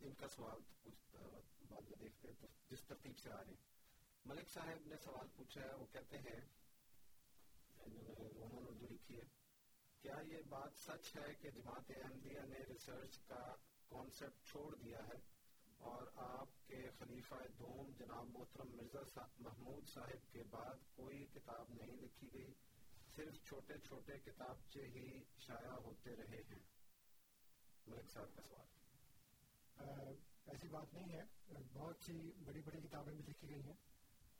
[0.00, 1.16] ان کا سوال کچھ
[1.68, 3.66] بعد میں دیکھتے ہیں تو جس ترتیب سے آ رہے ہیں
[4.24, 6.40] ملک صاحب نے سوال پوچھا ہے وہ کہتے ہیں
[7.78, 9.26] انہوں نے رومن اردو لکھی ہے
[10.04, 13.42] کیا یہ بات سچ ہے کہ جماعت احمدیہ نے ریسرچ کا
[13.90, 15.18] کانسیپٹ چھوڑ دیا ہے
[15.86, 21.96] اور آپ کے خلیفہ دوم جناب محترم مرزا محمود صاحب کے بعد کوئی کتاب نہیں
[21.96, 22.52] لکھی گئی
[23.16, 25.06] صرف چھوٹے چھوٹے کتابچے ہی
[25.38, 26.58] شائع ہوتے رہے ہیں
[27.88, 30.14] ملک صاحب کا سوال۔
[30.46, 31.22] ایسی بات نہیں ہے۔
[31.72, 33.76] بہت سی بڑی بڑی کتابیں بھی لکھی گئی ہیں۔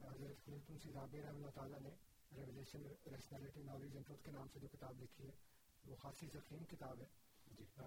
[0.00, 1.90] حضرت خلیفۃ رابع رحمۃ اللہ تعالیٰ نے
[2.36, 5.32] revelation rationality knowledge and truth کے نام سے جو کتاب لکھی ہے
[5.84, 7.06] وہ خاصی ضخیم کتاب ہے۔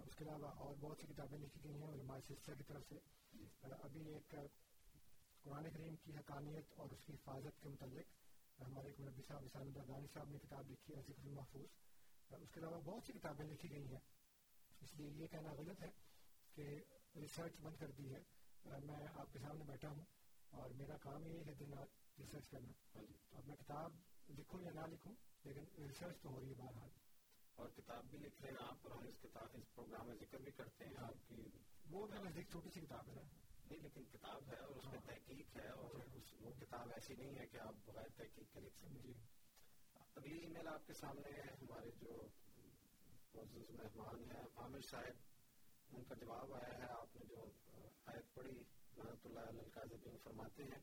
[0.05, 2.95] اس کے علاوہ اور بہت سی کتابیں لکھی گئی ہیں علماء سلسلہ کی طرف سے۔
[3.61, 4.35] ابھی ایک
[5.43, 8.07] قرآن کریم کی حقانیت اور اس کی حفاظت کے متعلق
[8.61, 11.69] ہمارے ایک مربی صاحب اسان اللہ دانی صاحب نے کتاب لکھی ہے ذکر المحفوظ۔
[12.41, 13.99] اس کے علاوہ بہت سی کتابیں لکھی گئی ہیں۔
[14.81, 15.89] اس لیے یہ کہنا غلط ہے
[16.55, 16.83] کہ
[17.15, 18.23] ریسرچ بند کر دی ہے۔
[18.65, 20.05] میں آپ کے سامنے بیٹھا ہوں
[20.49, 22.99] اور میرا کام یہ ہے دن رات ریسرچ کرنا۔
[23.31, 23.93] اب میں کتاب
[24.29, 26.89] لکھوں یا نہ لکھوں لیکن ریسرچ تو ہو رہی ہے بہرحال۔
[27.55, 30.37] اور کتاب بھی لکھ رہے ہیں آپ اور ہم اس کتاب اس پروگرام میں ذکر
[30.37, 31.41] بھی کرتے ہیں آپ کی۔
[31.89, 33.23] وہ میرے نزدیک چھوٹی سی کتاب ہے۔
[33.69, 35.95] نہیں لیکن کتاب ہے اور اس میں تحقیق ہے اور
[36.39, 39.13] وہ کتاب ایسی نہیں ہے کہ آپ بغیر تحقیق کے لکھ سکیں۔ جی۔
[40.15, 42.27] اگلی ای میل آپ کے سامنے ہے ہمارے جو
[43.35, 47.43] معزز مہمان ہیں عامر صاحب ان کا جواب آیا ہے آپ نے جو
[48.05, 48.55] آیت پڑھی
[48.97, 50.79] رحمۃ اللہ علیہ القاظبین فرماتے ہیں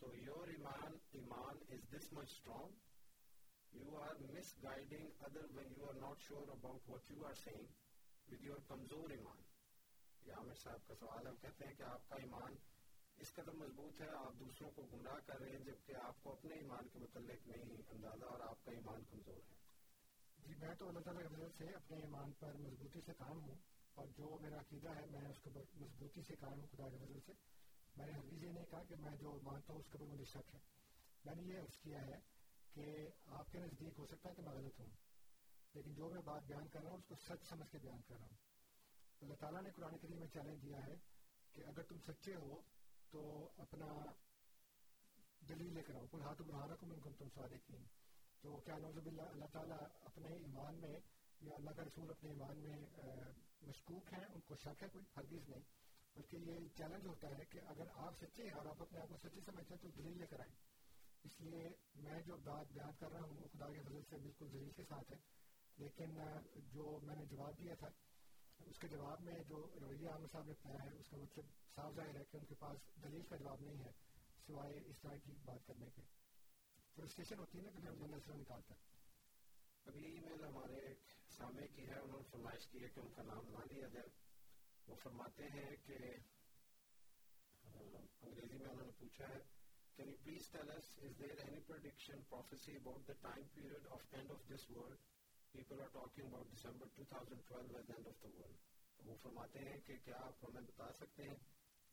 [0.00, 4.20] سو یور ایمان ایمان is this much strong you are
[4.62, 9.10] misguiding other when you are not sure about what you are seeing with your کمزور
[9.10, 9.40] ایمان
[10.22, 12.54] یہ عامر صاحب کا سوال ہے کہتے ہیں کہ آپ کا ایمان
[13.18, 16.54] اس قدر مضبوط ہے آپ دوسروں کو گمراہ کر رہے ہیں جبکہ آپ کو اپنے
[16.54, 19.61] ایمان کے متعلق نہیں اندازہ اور آپ کا ایمان کمزور ہے
[20.42, 23.56] جی میں تو اللہ تعالیٰ کی وجہ سے اپنے ایمان پر مضبوطی سے قائم ہوں
[23.94, 27.20] اور جو میرا عقیدہ ہے، میں اس کے مضبوطی سے قائم ہوں خدا کی وجہ
[27.26, 27.32] سے۔
[27.96, 30.24] میں نے ہرگیز یہ نہیں کہا کہ میں جو مانتا ہوں اس کے اوپر مجھے
[30.24, 30.60] شک ہے۔
[31.24, 32.18] میں نے یہ عرض کیا ہے
[32.74, 34.90] کہ آپ کے نزدیک ہو سکتا ہے کہ میں غلط ہوں،
[35.74, 38.14] لیکن جو میں بات بیان کر رہا ہوں، اس کو سچ سمجھ کے بیان کر
[38.14, 38.36] رہا ہوں۔
[39.20, 40.94] اللہ تعالیٰ نے قرآن کریم میں چیلنج دیا ہے
[41.52, 42.60] کہ اگر تم سچے ہو
[43.10, 43.86] تو اپنا
[45.48, 47.84] دلیل لے کر آؤ۔ کوئی ہاتھ بڑھانا کو من تم صادقین
[48.42, 51.00] تو کیا نوزب اللہ اللہ تعالیٰ اپنے ایمان میں
[51.40, 52.76] یا اللہ کا رسول اپنے ایمان میں
[53.62, 55.60] مشکوک ہیں، ان کو شک ہے، کوئی ہرگیز نہیں۔
[56.16, 59.16] بلکہ یہ چیلنج ہوتا ہے کہ اگر آپ سچے ہیں اور آپ اپنے آپ کو
[59.16, 60.54] سچے سمجھتے ہیں تو دلیل لے کر آئیں۔
[61.24, 64.48] اس لیے میں جو بات بیان کر رہا ہوں، وہ خدا کے فضل سے بالکل
[64.52, 65.18] ذریع کے ساتھ ہے۔
[65.76, 66.18] لیکن
[66.56, 67.88] جو میں نے جواب دیا تھا،
[68.66, 71.44] اس کے جواب میں جو رویہ عامر صاحب نے اپنایا ہے، اس کا مطلب
[71.76, 73.90] صاف ظاہر ہے کہ ان کے پاس دلیل کا جواب نہیں ہے
[74.46, 76.21] سوائے اس طرح کی بات کرنے کے۔
[76.96, 78.90] فرسٹریشن ہوتی ہے نا کہ جب جنرل سے نکالتا ہے
[79.86, 83.08] اگلی ای میل ہمارے ایک سامع کی ہے انہوں نے فرمائش کی ہے کہ ان
[83.14, 84.08] کا نام نہ لیا جائے
[84.88, 85.98] وہ فرماتے ہیں کہ
[87.64, 89.40] انگریزی میں انہوں نے پوچھا ہے
[89.98, 94.00] Can you please tell us, is there any prediction, prophecy about the time period of
[94.10, 94.96] end of this world?
[95.54, 98.56] People are talking about December 2012 as end of the world.
[98.98, 101.36] تو وہ فرماتے ہیں کہ کیا آپ ہمیں بتا سکتے ہیں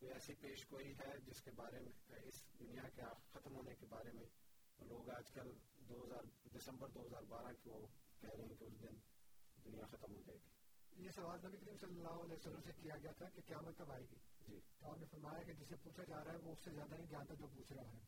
[0.02, 3.86] کوئی ایسی پیش گوئی ہے جس کے بارے میں اس دنیا کے ختم ہونے کے
[3.90, 4.26] بارے میں
[4.81, 5.51] لوگ آج کل
[5.89, 6.23] دو ہزار
[6.57, 7.88] دسمبر دو ہزار بارہ کو
[8.22, 8.95] کہہ رہے ہیں کہ اس دن
[9.65, 10.49] دنیا ختم ہو جائے گی۔
[11.03, 13.91] یہ سوال نبی کریم صلی اللہ علیہ وسلم سے کیا گیا تھا کہ قیامت کب
[13.91, 14.15] آئے گی؟
[14.47, 16.95] جی۔ تو آپ نے فرمایا کہ جسے پوچھا جا رہا ہے وہ اس سے زیادہ
[16.95, 17.99] نہیں جانتا جو پوچھ رہا ہے۔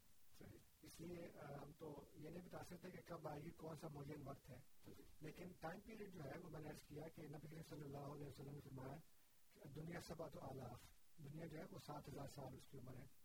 [0.81, 1.27] اس لیے
[1.61, 4.60] ہم تو یہ نہیں بتا سکتے کہ کب آئے گی کون سا معین وقت ہے۔
[5.22, 8.27] لیکن ٹائم پیریڈ جو ہے وہ میں نے کیا کہ نبی کریم صلی اللہ علیہ
[8.27, 8.98] وسلم نے فرمایا
[9.76, 10.80] دنیا سبا تو آلاف
[11.18, 13.20] دنیا جو ہے وہ سات ہزار سال اس کی عمر ہے۔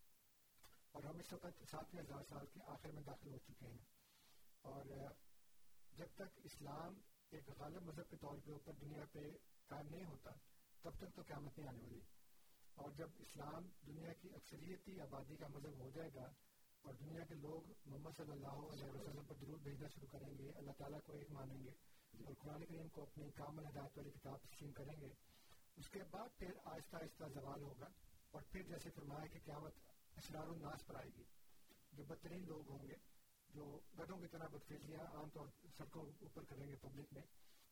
[0.96, 3.84] اور ہم اس وقت ساتویں ہزار سال کے آخر میں داخل ہو چکے ہیں۔
[4.62, 4.84] اور
[5.96, 6.94] جب تک اسلام
[7.30, 9.18] ایک غالب مذہب کے طور پہ اوپر دنیا پہ
[9.66, 10.30] قائم نہیں ہوتا،
[10.82, 12.00] تب تک تو قیامت نہیں آنے والی۔
[12.74, 16.24] اور جب اسلام دنیا کی اکثریتی آبادی کا مذہب ہو جائے گا
[16.82, 20.50] اور دنیا کے لوگ محمد صلی اللہ علیہ وسلم پر درود بھیجنا شروع کریں گے،
[20.50, 21.70] اللہ تعالیٰ کو ایک مانیں گے
[22.24, 25.08] اور قرآن کریم کو اپنی کامل ہدایت والی کتاب تسلیم کریں گے،
[25.76, 27.86] اس کے بعد پھر آہستہ آہستہ زوال ہوگا۔
[28.30, 29.72] اور پھر جیسے فرمایا کہ قیامت
[30.16, 31.22] اسرار الناس پر آئے گی۔
[31.92, 32.94] جو بدترین لوگ ہوں گے،
[33.48, 37.22] جو گدوں کی طرح بدفیزیاں عام طور سڑکوں اوپر کریں گے پبلک میں،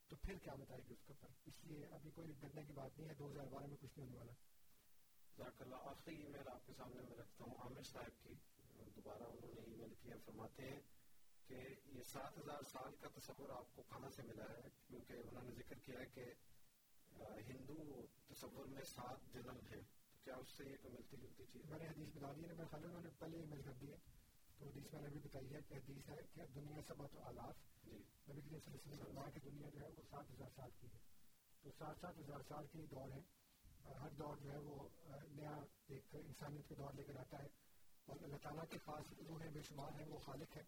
[0.08, 2.98] تو پھر قیامت آئے گی اس کے اوپر؟ اس لیے ابھی کوئی ڈرنے کی بات
[2.98, 4.32] نہیں ہے، دو ہزار بارہ میں کچھ نہیں ہونے والا۔
[5.36, 8.34] جزاک اللہ آخری ای میل آپ کے سامنے میں رکھتا ہوں، عامر صاحب کی۔
[8.96, 10.80] دوبارہ انہوں نے ای میل کیا، فرماتے ہیں
[11.46, 11.54] کہ
[11.86, 15.50] یہ سات ہزار سال کا تصور آپ کو کہاں سے ملا ہے؟ کیونکہ انہوں نے
[15.50, 16.32] ذکر کیا ہے کہ
[17.48, 21.78] ہندو تصور میں سات جنم ہیں۔ کیا اس سے یہ کوئی ملتی جلتی چیز میں
[21.78, 23.96] نے حدیث بتا دی ہے خیال انہوں نے پہلے میل کر دی ہے۔
[24.58, 27.54] تو حدیث میں نے بھی بتائی ہے کہ حدیث ہے کہ دنیا سب تو آلاف۔
[27.84, 27.90] جی۔
[28.30, 30.86] نبی کریم صلی اللہ علیہ وسلم کہ دنیا جو ہے وہ سات ہزار سال کی
[30.86, 30.98] ہے۔
[31.62, 33.20] تو سات سات ہزار سال کی دور ہے
[34.00, 34.88] ہر دور جو ہے وہ
[35.30, 35.56] نیا
[35.86, 37.48] ایک انسانیت کا دور لے کر آتا ہے۔
[38.06, 40.62] اور اللہ تعالیٰ کے پاس روحیں بے شمار ہیں وہ خالق ہے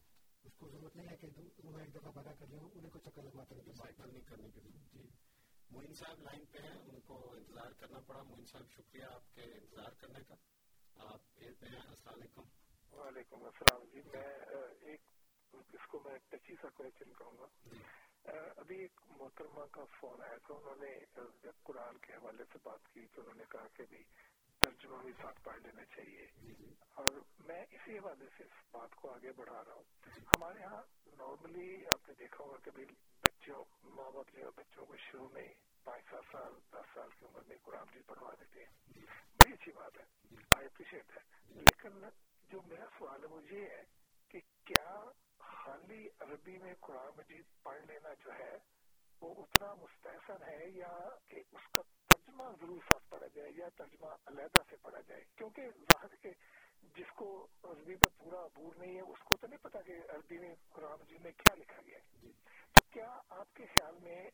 [0.45, 1.27] اس کو ضرورت نہیں ہے کہ
[1.65, 4.79] روحیں ایک دفعہ پیدا کر لیں انہیں کو چکر لگواتے رہتے نہیں کرنے کے لیے۔
[4.93, 5.26] جی۔
[5.71, 9.43] معین صاحب لائن پہ ہیں ان کو انتظار کرنا پڑا۔ معین صاحب شکریہ آپ کے
[9.43, 10.35] انتظار کرنے کا۔
[11.13, 12.43] آپ ایر پہ ہیں السلام علیکم۔
[12.97, 14.29] وعلیکم السلام جی میں
[14.91, 15.01] ایک
[15.53, 17.49] اس کو میں ٹچی سا کوشچن کہوں گا۔
[18.57, 20.93] ابھی ایک محترمہ کا فون آیا تھا انہوں نے
[21.63, 24.03] قرآن کے حوالے سے بات کی کہ انہوں نے کہا کہ بھی
[24.61, 26.27] ترجمہ بھی ساتھ پڑھ لینا چاہیے۔
[26.97, 29.85] اور میں اسی حوالے سے اس بات کو آگے بڑھا رہا ہوں۔
[30.35, 32.71] ہمارے یہاں نارملی آپ نے دیکھا ہوگا کہ
[33.47, 35.47] بچوں ماں باپ جو بچوں کو شروع میں
[35.85, 39.05] پانچ سات سال دس سال کی عمر میں قرآن بھی پڑھوا دیتے ہیں۔
[39.39, 40.05] بڑی اچھی بات ہے۔
[40.51, 42.05] آئی اپریشیٹ ہے لیکن
[42.51, 43.83] جو میرا سوال ہے وہ یہ ہے
[44.29, 44.95] کہ کیا
[45.39, 48.59] خالی عربی میں قرآن مجید پڑھ لینا جو ہے
[49.21, 50.93] وہ اتنا مستحسن ہے یا
[51.29, 55.63] کہ اس کا ترجمہ ضرور ساتھ پڑھا جائے یا ترجمہ علیحدہ سے پڑھا جائے؟ کیونکہ
[55.93, 56.33] ظاہر کے
[56.83, 60.39] جس کو عربی پہ پورا عبور نہیں ہے اس کو تو نہیں پتا کہ عربی
[60.39, 62.33] میں قرآن مجید میں کیا لکھا گیا ہے۔
[62.73, 64.31] تو کیا آپ کے خیال میں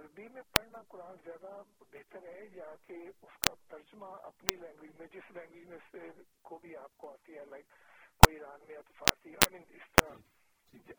[0.00, 5.06] عربی میں پڑھنا قرآن زیادہ بہتر ہے یا کہ اس کا ترجمہ اپنی لینگویج میں
[5.06, 5.98] جس لینگویج میں سے
[6.42, 7.68] کو بھی آپ کو آتی ہے لائک
[8.16, 10.14] کوئی ایران میں یا تو فارسی آئی مین اس طرح۔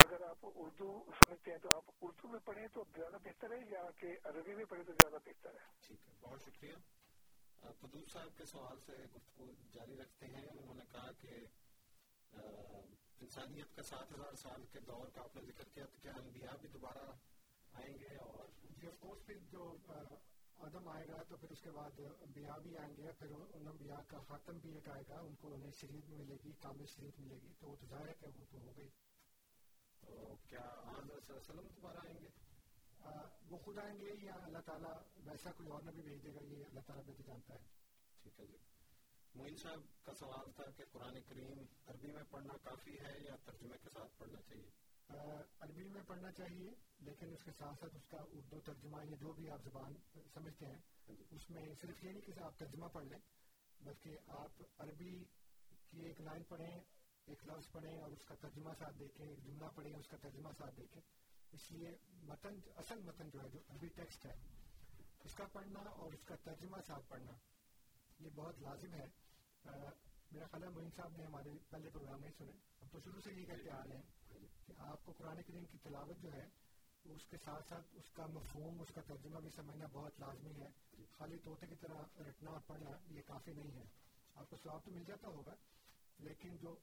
[0.05, 3.91] اگر آپ اردو سمجھتے ہیں تو آپ اردو میں پڑھیں تو زیادہ بہتر ہے یا
[3.91, 6.73] کہ عربی میں پڑھیں تو زیادہ بہتر ہے؟ ٹھیک ہے بہت شکریہ۔
[7.61, 11.45] قدور صاحب کے سوال سے گفتگو جاری رکھتے ہیں۔ انہوں نے کہا کہ
[13.21, 16.55] انسانیت کا سات ہزار سال کے دور کا آپ نے ذکر کیا تو کیا انبیاء
[16.61, 17.11] بھی دوبارہ
[17.73, 18.45] آئیں گے؟ اور
[18.81, 19.77] جی آف کورس پھر جو
[20.57, 24.01] آدم آئے گا تو پھر اس کے بعد انبیاء بھی آئیں گے۔ پھر ان انبیاء
[24.07, 27.35] کا خاتم بھی ایک آئے گا۔ ان کو انہیں شریف ملے گی کامل شریف ملے
[27.35, 28.89] گی۔ تو وہ تو ظاہر ہے کہ وہ تو ہو گئی۔
[29.99, 32.46] تو کیا آنظر صلی اللہ علیہ وسلم دوبارہ آئیں گے؟
[33.49, 34.93] وہ خود آئیں گے یا اللہ تعالیٰ
[35.25, 37.59] ویسا کوئی اور نبی بھیج دے گا یہ اللہ تعالیٰ بہتر جانتا ہے۔
[38.23, 38.57] ٹھیک ہے جی۔
[39.35, 43.77] معین صاحب کا سوال تھا کہ قرآن کریم عربی میں پڑھنا کافی ہے یا ترجمے
[43.83, 44.69] کے ساتھ پڑھنا چاہیے؟
[45.59, 49.33] عربی میں پڑھنا چاہیے لیکن اس کے ساتھ ساتھ اس کا اردو ترجمہ یا جو
[49.33, 49.93] بھی آپ زبان
[50.33, 50.79] سمجھتے ہیں
[51.29, 53.19] اس میں صرف یہ نہیں کہ آپ ترجمہ پڑھ لیں
[53.81, 55.23] بلکہ آپ عربی
[55.87, 56.81] کی ایک لائن پڑھیں
[57.25, 60.49] ایک لفظ پڑھیں اور اس کا ترجمہ ساتھ دیکھیں ایک جملہ پڑھیں اس کا ترجمہ
[60.57, 61.01] ساتھ دیکھیں۔
[61.51, 61.91] اس لیے
[62.23, 64.35] متن اصل متن جو ہے جو عربی ٹیکسٹ ہے،
[65.23, 67.33] اس کا پڑھنا اور اس کا ترجمہ ساتھ پڑھنا،
[68.19, 69.07] یہ بہت لازم ہے۔
[70.31, 72.51] میرا خیال ہے معین صاحب نے ہمارے پہلے پروگرام نہیں سنے۔
[72.81, 75.77] ہم تو شروع سے یہ کہتے آ رہے ہیں کہ آپ کو قرآن کریم کی
[75.77, 76.45] تلاوت جو ہے،
[77.05, 80.69] اس کے ساتھ ساتھ اس کا مفہوم، اس کا ترجمہ بھی سمجھنا بہت لازمی ہے۔
[81.11, 83.83] خالی طوطے کی طرح رٹنا اور پڑھنا یہ کافی نہیں ہے۔
[84.35, 85.55] آپ کو سواب تو مل جاتا ہوگا،
[86.19, 86.75] لیکن جو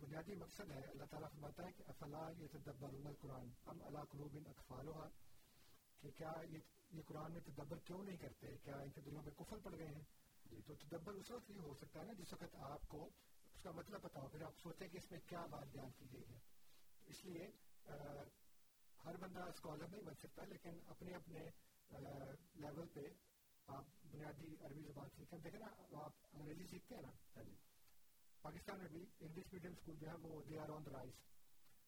[0.00, 4.36] بنیادی مقصد ہے، اللہ تعالیٰ فرماتا ہے کہ افلا یہ تدبر القرآن؟ ہم اللہ قلوب
[4.46, 4.88] اقفال
[6.02, 9.60] کہ کیا یہ قرآن میں تدبر کیوں نہیں کرتے؟ کیا ان کے دلوں میں کفل
[9.60, 10.04] پڑ گئے ہیں؟
[10.44, 13.04] جی تو تدبر اس وقت یہ ہو سکتا ہے نا جس وقت آپ کو
[13.54, 16.06] اس کا مطلب پتا ہو، پھر آپ سوچیں کہ اس میں کیا بات بیان کی
[16.12, 16.38] گئی ہے۔
[17.06, 17.46] اس لیے
[19.04, 21.40] ہر بندہ اسکالر نہیں بن سکتا، لیکن اپنے اپنے
[22.54, 23.06] لیول پہ
[23.66, 27.12] آپ بنیادی عربی زبان سیکھیں۔ دیکھیں نا، آپ انگریزی سیکھتے ہیں نا۔
[28.42, 31.12] پاکستان میں بھی انگلش میڈیم اسکول جو ہے وہ they are on the rise.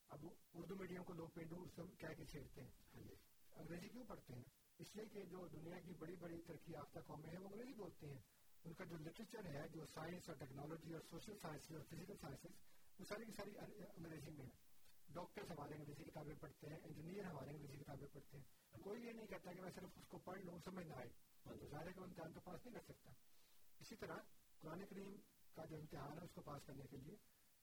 [0.08, 1.64] اب اردو میڈیم کو لوگ پینڈو
[1.98, 3.14] کہہ کے چھیڑتے ہیں۔ ہاں جی۔
[3.52, 4.44] انگریزی کیوں پڑھتے ہیں؟
[4.78, 8.06] اس لیے کہ جو دنیا کی بڑی بڑی ترقی یافتہ قومیں ہیں وہ انگریزی بولتے
[8.06, 8.20] ہیں۔
[8.64, 12.50] ان کا جو لٹریچر ہے جو سائنس اور ٹیکنالوجی اور سوشل سائنس اور فزیکل سائنسز
[12.98, 13.50] وہ ساری کی ساری
[13.96, 14.50] انگریزی میں ہے
[15.08, 18.44] ڈاکٹرس ہمارے انگریزی کتابیں پڑھتے ہیں انجینئر ہمارے انگریزی کتابیں پڑھتے ہیں۔
[18.82, 21.08] کوئی یہ نہیں کہتا کہ میں صرف اس کو پڑھ لوں سمجھ نہ آئے۔
[21.42, 23.10] تو ظاہر ہے کہ امتحان تو پاس نہیں کر سکتا۔
[23.80, 24.16] اسی طرح
[24.58, 25.16] قرآن کریم
[25.54, 27.16] کا جو امتحان ہے اس کو پاس کرنے کے لیے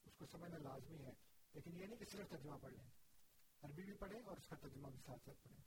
[0.06, 1.12] اس کو سمجھنا لازمی ہے۔
[1.54, 2.88] لیکن یہ نہیں کہ صرف ترجمہ پڑھ لیں
[3.62, 5.62] عربی بھی پڑھیں اور اس کا ترجمہ بھی ساتھ ساتھ پڑھیں۔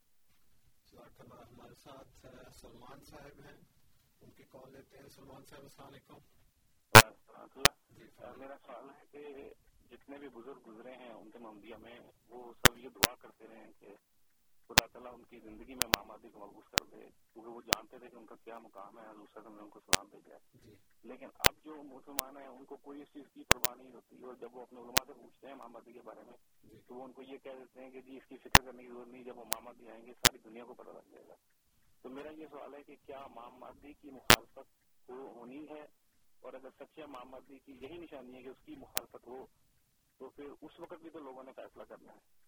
[1.50, 2.26] ہمارے ساتھ
[2.60, 3.56] سلمان صاحب ہیں۔
[4.20, 6.18] ان کی کال لیتے ہیں۔ سلمان صاحب السلام علیکم۔
[7.90, 8.02] جی
[8.36, 9.50] میرا خیال ہے کہ
[9.90, 13.72] جتنے بھی بزرگ گزرے ہیں ان کے محمدیہ میں وہ سب یہ دعا کرتے رہے
[13.78, 13.88] کہ
[14.72, 16.96] خدا تعالیٰ ان کی زندگی میں مامادی کو مقبوض کر دے
[17.32, 19.80] کیونکہ وہ جانتے تھے کہ ان کا کیا مقام ہے حضور صلی نے ان کو
[19.80, 23.44] سلام بھیجا ہے جی۔ لیکن اب جو مسلمان ہیں ان کو کوئی اس چیز کی
[23.44, 26.36] پرواہ نہیں ہوتی۔ اور جب وہ اپنے علماء سے پوچھتے ہیں محمدی کے بارے میں
[26.62, 28.82] جی۔ تو وہ ان کو یہ کہہ دیتے ہیں کہ جی اس کی فکر کرنے
[28.82, 31.34] کی ضرورت نہیں جب وہ محمدی آئیں گے ساری دنیا کو پتہ لگ جائے گا۔
[32.02, 34.72] تو میرا یہ سوال ہے کہ کیا امام مادی کی مخالفت
[35.06, 35.86] کو ہونی ہے؟
[36.40, 39.46] اور اگر سچے امام مادی کی یہی نشانی ہے کہ اس کی مخالفت ہو
[40.18, 42.41] تو پھر اس وقت بھی تو لوگوں نے فیصلہ کرنا ہے۔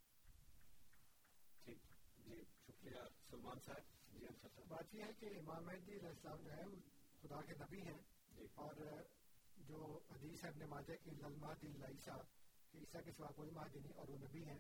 [2.25, 6.53] جی شکریہ سلمان صاحب جی اچھا بات یہ ہے کہ امام مہدی علیہ السلام جو
[6.53, 6.65] ہے
[7.23, 7.99] خدا کے نبی ہیں
[8.57, 8.83] اور
[9.65, 9.81] جو
[10.11, 12.19] حدیث ہے ابن ماجہ کی للمہدی عیسیٰ
[12.73, 14.59] کہ عیسیٰ کے سوا کوئی مہدی نہیں اور وہ نبی ہیں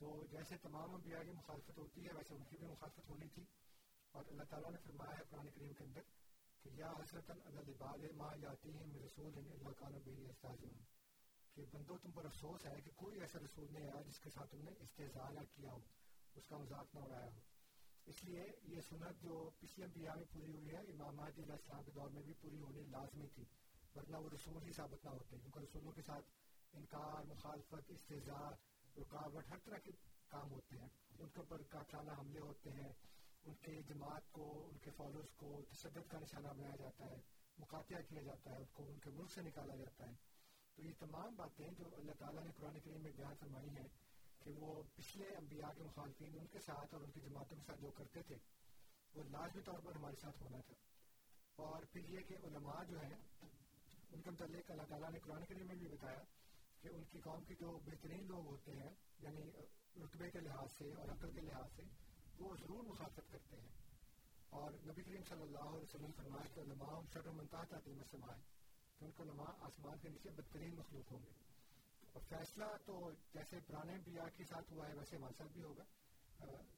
[0.00, 3.44] تو جیسے تمام انبیاء کی مخالفت ہوتی ہے ویسے ان کی بھی مخالفت ہونی تھی
[4.14, 6.06] اور اللہ تعالیٰ نے فرمایا ہے قرآن کریم کے اندر
[6.64, 10.78] کہ یا حضرت البال ما یاتی ہیں رسول اللہ کان بھی استاذون
[11.56, 14.50] کہ بندو تم پر افسوس ہے کہ کوئی ایسا رسول نہیں آیا جس کے ساتھ
[14.50, 15.78] تم نے استحصال نہ کیا ہو۔
[16.38, 17.46] اس کا مذاق نہ اڑایا ہو
[18.06, 21.82] اس لیے یہ سنت جو پچھلے انبیاء میں پوری ہوئی ہے امام مہدی علیہ السلام
[21.84, 23.44] کے دور میں بھی پوری ہونی لازمی تھی
[23.94, 26.30] ورنہ وہ رسول ہی ثابت نہ ہوتے کیونکہ رسولوں کے ساتھ
[26.74, 28.54] انکار مخالفت استحصال
[28.94, 29.92] رکاوٹ ہر طرح کے
[30.30, 30.88] کام ہوتے ہیں
[31.18, 32.92] ان کے اوپر کافلانہ حملے ہوتے ہیں
[33.44, 37.20] ان کے جماعت کو ان کے فالوز کو تشدد کا نشانہ بنایا جاتا ہے
[37.58, 40.14] مقاطعہ کیا جاتا ہے ان کو ان کے ملک سے نکالا جاتا ہے
[40.78, 43.88] تو یہ تمام باتیں جو اللہ تعالیٰ نے قرآن کریم میں بیان فرمائی ہیں
[44.48, 47.80] کہ وہ پچھلے انبیاء کے مخالفین ان کے ساتھ اور ان کی جماعتوں کے ساتھ
[47.80, 48.36] جو کرتے تھے،
[49.14, 50.74] وہ لازمی طور پر ہمارے ساتھ ہونا تھا۔
[51.56, 53.46] اور پھر یہ کہ علماء جو ہیں،
[54.12, 56.22] ان کے متعلق اللہ تعالیٰ نے قرآن کریم میں بھی بتایا
[56.80, 59.50] کہ ان کی قوم کے جو بہترین لوگ ہوتے ہیں یعنی
[60.04, 61.82] رتبے کے لحاظ سے اور عقل کے لحاظ سے،
[62.38, 63.68] وہ ضرور مخالفت کرتے ہیں۔
[64.50, 68.40] اور نبی کریم صلی اللہ علیہ وسلم فرمایا کہ علماء شر منتا تعطیم سمائے
[68.98, 71.47] کہ ان کو نما آسمان کے نیچے بدترین مخلوق ہوں گے۔
[72.18, 75.84] اور فیصلہ تو جیسے پرانے انبیاء کے ساتھ ہوا ہے ویسے ہمارے ساتھ بھی ہوگا۔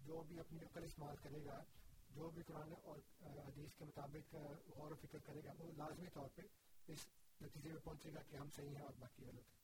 [0.07, 1.65] جو بھی اپنی عقل استعمال کرے گا
[2.11, 2.99] جو بھی قرآن اور
[3.47, 4.35] حدیث کے مطابق
[4.77, 6.43] غور و فکر کرے گا وہ لازمی طور پہ
[6.89, 7.07] اس
[7.41, 9.59] نتیجے میں پہنچے گا کہ ہم صحیح ہیں اور باقی غلط ہیں۔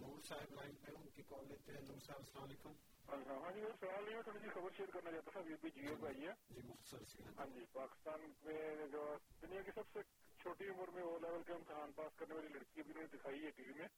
[0.00, 2.72] نور صاحب لائن پہ ان کی کال لیتے ہیں۔ نور صاحب السلام علیکم۔
[3.08, 6.26] ہاں جی سوال یہ تھوڑی سی خبر شیئر کرنا چاہتا تھا ابھی جیو پہ آئی
[6.26, 10.00] ہے جی مختصر ہاں جی پاکستان میں جو دنیا کی سب سے
[10.44, 13.50] چھوٹی عمر میں او لیول کے امتحان پاس کرنے والی لڑکی ابھی نے دکھائی ہے
[13.50, 13.88] ٹی وی میں۔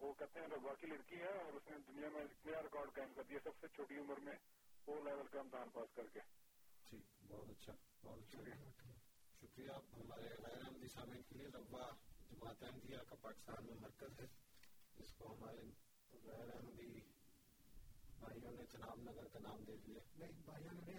[0.00, 3.12] وہ کہتے ہیں ربا کی لڑکی ہے اور اس نے دنیا میں نیا ریکارڈ قائم
[3.14, 4.34] کر دیا سب سے چھوٹی عمر میں
[4.84, 6.20] او لیول کا امتحان پاس کر کے۔
[6.90, 6.98] جی
[7.28, 8.92] بہت اچھا بہت اچھا۔
[9.40, 14.26] شکریہ ہمارے غیر احمدی سامعین کے لیے جماعت احمدیہ کا پاکستان میں مرکز ہے۔
[14.98, 15.62] جس کو ہمارے
[16.24, 17.00] غیر احمدی
[18.18, 20.98] بھائیوں نے چناب نگر کا نام دے دیا۔ نہیں بھائیوں نے نہیں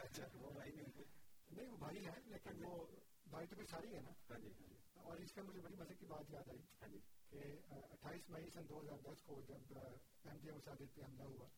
[0.00, 1.02] اچھا وہ بھائی نہیں
[1.50, 2.86] نہیں وہ بھائی ہے لیکن وہ
[3.36, 4.48] بھائی تو پھر ساری ہے نا؟ ہاں جی
[4.94, 6.98] اور اس میں مجھے بڑی مزے کی بات یاد آئی
[7.30, 9.78] کہ اٹھائیس مئی سن دو ہزار دس کو جب
[10.24, 11.48] ایم ڈی مساجد پہ حملہ ہوا۔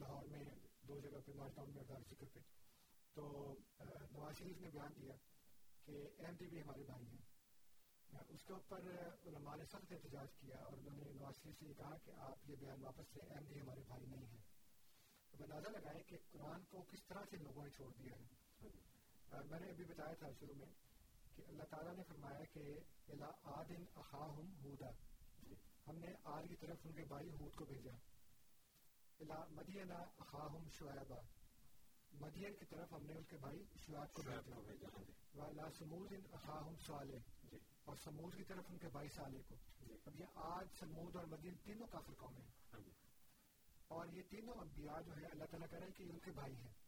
[0.00, 0.44] لاہور میں۔
[0.88, 2.40] دو جگہ پہ مارچ ٹاؤن میں اردار ذکر پہ۔
[3.14, 3.54] تو
[4.12, 5.14] نواز شریف نے بیان دیا
[5.84, 7.22] کہ ایم ڈی بھی ہمارے بھائی ہیں۔
[8.28, 8.80] اس کے اوپر
[9.26, 12.50] علماء نے سخت احتجاج کیا اور انہوں نے نواز شریف سے یہ کہا کہ آپ
[12.50, 14.40] یہ بیان واپس لیں ایم ڈی ہمارے بھائی نہیں ہیں۔
[15.40, 18.35] اندازہ لگائیں کہ قرآن کو کس طرح سے لوگوں نے چھوڑ دیا ہے۔
[19.32, 20.66] میں نے ابھی بتایا تھا شروع میں
[21.36, 22.78] کہ اللہ تعالیٰ نے فرمایا کہ
[23.42, 24.90] آدن اخاہم ہودا۔
[25.86, 27.92] ہم نے آر کی طرف ان کے بھائی ہود کو بھیجا۔
[29.50, 31.20] مدین اخاہم شعیبہ
[32.12, 37.18] مدین کی طرف ہم نے ان کے بھائی شعیب کو بھیجا۔ لا سمود اخاہم صالح۔
[37.84, 39.56] اور سمود کی طرف ان کے بھائی صالح کو۔
[40.06, 42.80] اب یہ آج سمود اور مدین تینوں کافر قومیں ہیں۔
[43.88, 46.56] اور یہ تینوں انبیاء جو ہے اللہ تعالیٰ کہہ رہے ہیں کہ ان کے بھائی
[46.56, 46.85] ہیں۔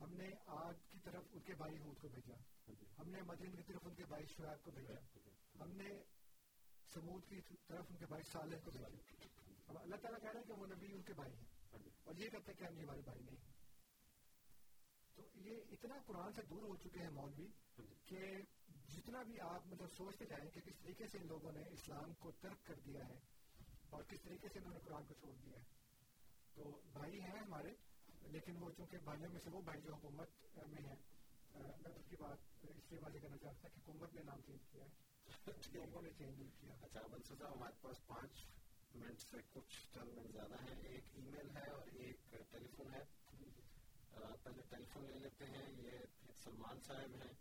[0.00, 2.34] ہم نے آج کی طرف ان کے بھائی ہود کو بھیجا۔
[2.98, 4.94] ہم نے مدین کی طرف ان کے بھائی شعیب کو بھیجا۔
[5.62, 5.88] ہم نے
[6.94, 8.86] سمود کی طرف ان کے بھائی صالح کو بھیجا۔
[9.66, 11.44] اب اللہ تعالیٰ کہہ رہے ہیں کہ وہ نبی ان کے بھائی ہیں۔
[12.04, 13.36] اور یہ کہتے ہیں کہ ہم یہ ہمارے بھائی نہیں۔
[15.14, 17.46] تو یہ اتنا قرآن سے دور ہو چکے ہیں مولوی
[18.06, 18.32] کہ
[18.88, 22.30] جتنا بھی آپ مطلب سوچتے جائیں کہ کس طریقے سے ان لوگوں نے اسلام کو
[22.30, 23.18] ترک کر دیا ہے
[23.90, 25.64] اور کس طریقے سے انہوں نے قرآن کو چھوڑ دیا ہے۔
[26.54, 27.89] تو بھائی ہیں ہمارے۔
[28.22, 30.28] لیکن وہ چونکہ بھائیوں میں سے وہ بھائی جو حکومت
[30.68, 30.96] میں ہیں
[31.54, 34.84] میں اس کی بات اس لیے واضح کرنا چاہتا کہ حکومت نے نام چینج کیا
[34.84, 34.88] ہے۔
[35.74, 38.44] لوگوں نے چینج نہیں کیا۔ اچھا صاحب ہمارے پاس پانچ
[38.94, 42.16] منٹ سے کچھ چند منٹ زیادہ ہیں۔ ایک ای میل ہے اور ایک
[42.50, 43.04] ٹیلی فون ہے
[44.42, 45.98] پہلے ٹیلی فون لے لیتے ہیں۔ یہ
[46.44, 47.32] سلمان صاحب ہیں۔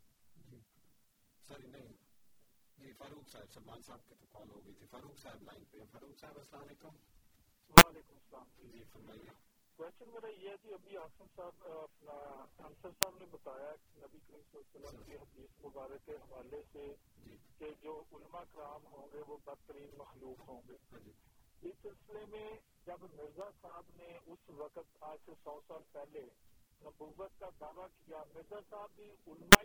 [0.51, 0.59] جی۔
[1.47, 1.93] سر نہیں۔
[2.77, 5.83] جی فاروق صاحب سلمان صاحب کی تو کال ہو گئی تھی۔ فاروق صاحب لائن پہ
[5.91, 6.95] فاروق صاحب السلام علیکم۔
[7.69, 9.48] وعلیکم السلام۔ جی فرمائیے۔
[9.79, 12.13] کوشچن میرا یہ ہے کہ ابھی آسم صاحب اپنا
[12.67, 16.61] انصر صاحب نے بتایا نبی کریم صلی اللہ علیہ وسلم کی حدیث مبارک کے حوالے
[16.71, 16.87] سے
[17.57, 20.75] کہ جو علماء کرام ہوں گے وہ بدترین مخلوق ہوں گے۔
[21.61, 22.49] اس سلسلے میں
[22.85, 26.25] جب مرزا صاحب نے اس وقت آج سے سو سال پہلے
[26.81, 29.63] نبوت کا دعویٰ کیا مرزا صاحب بھی علماء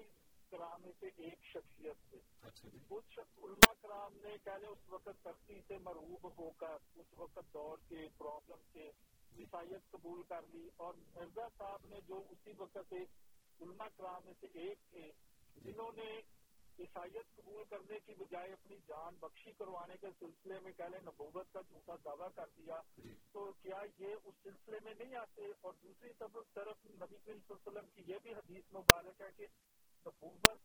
[0.51, 2.21] کرام میں سے ایک شخصیت تھے۔
[2.91, 7.79] اس علماء کرام نے پہلے اس وقت ترقی سے مروب ہو کر اس وقت دور
[7.89, 8.91] کے پرابلم سے
[9.39, 14.47] عیسائیت قبول کر لی اور مرزا صاحب نے جو اسی وقت علماء کرام میں سے
[14.55, 15.11] ایک تھے
[15.57, 16.09] جنہوں نے
[16.79, 21.61] عیسائیت قبول کرنے کی بجائے اپنی جان بخشی کروانے کے سلسلے میں پہلے نبوت کا
[21.61, 22.81] جھوٹا دعویٰ کر دیا
[23.33, 26.37] تو کیا یہ اس سلسلے میں نہیں آتے؟ اور دوسری طرف
[26.87, 29.47] نبی صلی اللہ علیہ وسلم کی یہ بھی حدیث مبارک ہے کہ
[30.07, 30.59] نبوت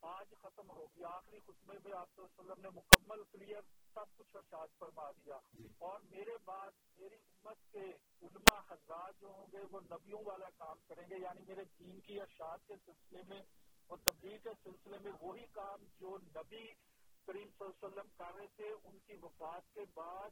[0.00, 3.60] آج ختم ہوگی آخری خطبے میں آپ صلی اللہ علیہ وسلم نے مکمل کلیئر
[3.94, 5.36] سب کچھ ارشاد فرما دیا۔
[5.78, 7.84] اور میرے بعد میری امت کے
[8.22, 12.20] علماء حضرات جو ہوں گے وہ نبیوں والا کام کریں گے۔ یعنی میرے دین کی
[12.20, 13.40] ارشاد کے سلسلے میں
[13.86, 16.66] اور تبدیل کے سلسلے میں وہی کام جو نبی
[17.26, 20.30] کریم صلی اللہ علیہ وسلم کر رہے تھے ان کی وفات کے بعد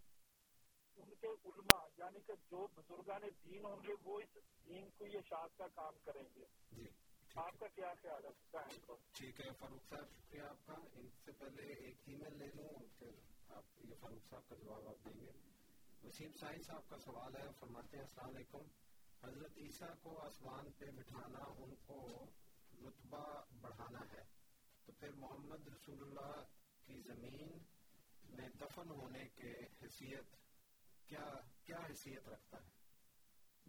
[0.96, 4.38] ان کے علماء یعنی کہ جو بزرگان دین ہوں گے وہ اس
[4.68, 7.05] دین کو یہ شاد کا کام کریں گے۔
[7.36, 8.30] آپ کا کیا خیال ہے
[9.12, 12.98] ٹھیک ہے، فاروق صاحب، شکریہ آپ کا۔ ان سے پہلے ایک ای میل لے لوں،
[12.98, 13.10] پھر
[13.48, 15.30] آپ یہ فاروق صاحب کا جواب آپ دیں گے۔
[16.02, 18.62] وسیم سائی صاحب کا سوال ہے، فرماتے ہیں، السلام علیکم۔
[19.22, 22.26] حضرت عیسیٰ کو آسمان پہ بٹھانا، ان کو
[22.72, 24.22] رتبہ بڑھانا ہے،
[24.84, 26.44] تو پھر محمد رسول اللہ
[26.84, 27.58] کی زمین
[28.28, 29.52] میں دفن ہونے کے
[29.82, 30.36] حیثیت
[31.06, 31.26] کیا
[31.64, 32.70] کیا حیثیت رکھتا ہے؟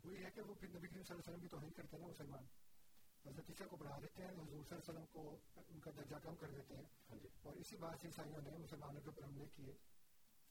[0.03, 2.01] وہی ہے کہ وہ پھر نبی کریم صلی اللہ علیہ وسلم کی توہین کرتے ہیں
[2.01, 2.66] نا مسلمان۔
[3.69, 5.37] کو بڑھا دیتے ہیں حضور صلی اللہ علیہ وسلم کو
[5.67, 6.83] ان کا درجہ کم کر دیتے ہیں۔
[7.43, 9.73] اور اسی بات سے عیسائیوں نے مسلمانوں کے اوپر حملے کیے۔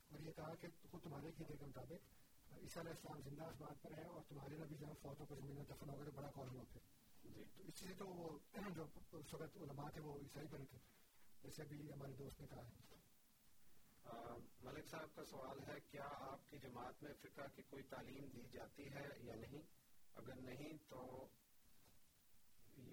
[0.09, 2.17] اور یہ کہا کہ خود تمہارے عقیدے کے مطابق
[2.53, 6.05] عیسیٰ علیہ السلام زندہ آسمان پر ہے اور تمہارے نبی پر زمین میں دفن ہوگا
[6.05, 6.81] تو بڑا ہوا پھر
[7.55, 8.39] تو اس تو وہ
[8.75, 10.79] جو اس وقت علماء تھے وہ عیسائی بنے تھے۔
[11.43, 12.97] جیسے بھی ہمارے دوست نے کہا ہے۔
[14.63, 18.43] ملک صاحب کا سوال ہے کیا آپ کی جماعت میں فقہ کی کوئی تعلیم دی
[18.53, 19.63] جاتی ہے یا نہیں؟
[20.15, 21.27] اگر نہیں تو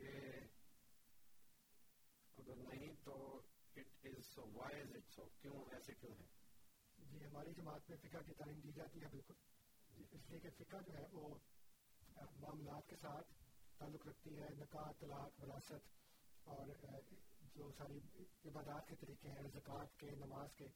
[0.03, 0.21] یہ
[2.37, 3.41] اگر نہیں تو
[3.75, 6.25] it is so why is it so کیوں ایسے کیوں ہے
[6.97, 9.33] جی ہماری جماعت میں فقہ کی تعلیم دی جاتی ہے، بالکل۔
[10.11, 11.35] اس لیے کہ فقہ جو ہے، وہ
[12.17, 13.33] معاملات کے ساتھ
[13.77, 15.87] تعلق رکھتی ہے نکاح طلاق، وراثت
[16.43, 16.67] اور
[17.55, 17.99] جو ساری
[18.45, 20.67] عبادات کے طریقے ہیں، زکوٰۃ کے، نماز کے۔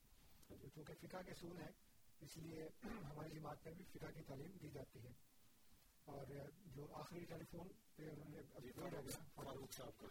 [0.49, 1.71] جو چونکہ فقہ کے سون ہے
[2.19, 5.11] اس لیے ہماری جماعت میں بھی فقہ کی تعلیم دی جاتی ہے۔
[6.07, 6.25] اور
[6.75, 8.41] جو آخری ٹیلی فون پہ انہوں نے
[9.35, 10.03] فاروق صاحب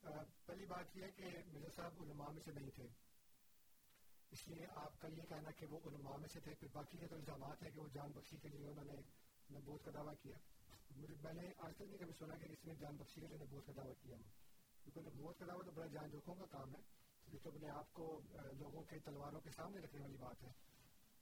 [0.00, 0.10] کا
[0.46, 2.86] پہلی بات یہ ہے کہ مرزا صاحب علماء میں سے نہیں تھے۔
[4.30, 7.06] اس لیے آپ کا یہ کہنا کہ وہ علماء میں سے تھے پھر باقی کے
[7.06, 9.00] تو الزامات ہیں کہ وہ جان بخشی کے لیے انہوں نے
[9.58, 10.36] نبوت کا دعویٰ کیا۔
[10.96, 13.36] مجھے میں نے آج تک نہیں کبھی سنا کہ اس نے جان بخشی کے لیے
[13.36, 14.16] نبوت کا دعویٰ کیا
[14.82, 16.80] کیونکہ نبوت کا دعویٰ تو بڑا جان جوکھوں کا کام ہے۔
[17.42, 18.20] تو اپنے آپ کو
[18.58, 20.71] لوگوں کے تلواروں کے سامنے رکھنے والی بات ہے۔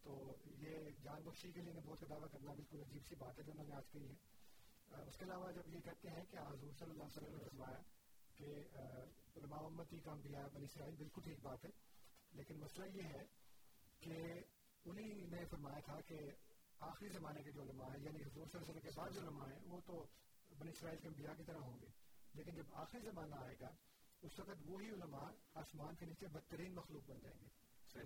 [0.03, 0.17] تو
[0.59, 3.53] یہ جان بخشی کے لیے نبوت کا دعویٰ کرنا بالکل عجیب سی بات ہے جو
[3.53, 6.91] انہوں نے آج کہی ہے۔ اس کے علاوہ جب یہ کہتے ہیں کہ حضور صلی
[6.91, 7.81] اللہ علیہ وسلم نے فرمایا
[8.37, 8.49] کہ
[9.37, 11.71] علماء امتی کا انبیاء بنی اسرائیل بالکل ٹھیک بات ہے،
[12.33, 13.25] لیکن مسئلہ یہ ہے
[14.01, 14.17] کہ
[14.85, 16.19] انہیں نے فرمایا تھا کہ
[16.81, 19.21] آخری زمانے کے جو علماء ہیں یعنی حضور صلی اللہ علیہ وسلم کے بعد جو
[19.21, 20.05] علماء ہیں، وہ تو
[20.59, 21.89] بنی اسرائیل کے انبیاء کی طرح ہوں گے۔
[22.35, 23.71] لیکن جب آخری زمانہ آئے گا،
[24.23, 25.29] اس وقت وہی علماء
[25.61, 27.49] آسمان کے نیچے بدترین مخلوق بن جائیں گے۔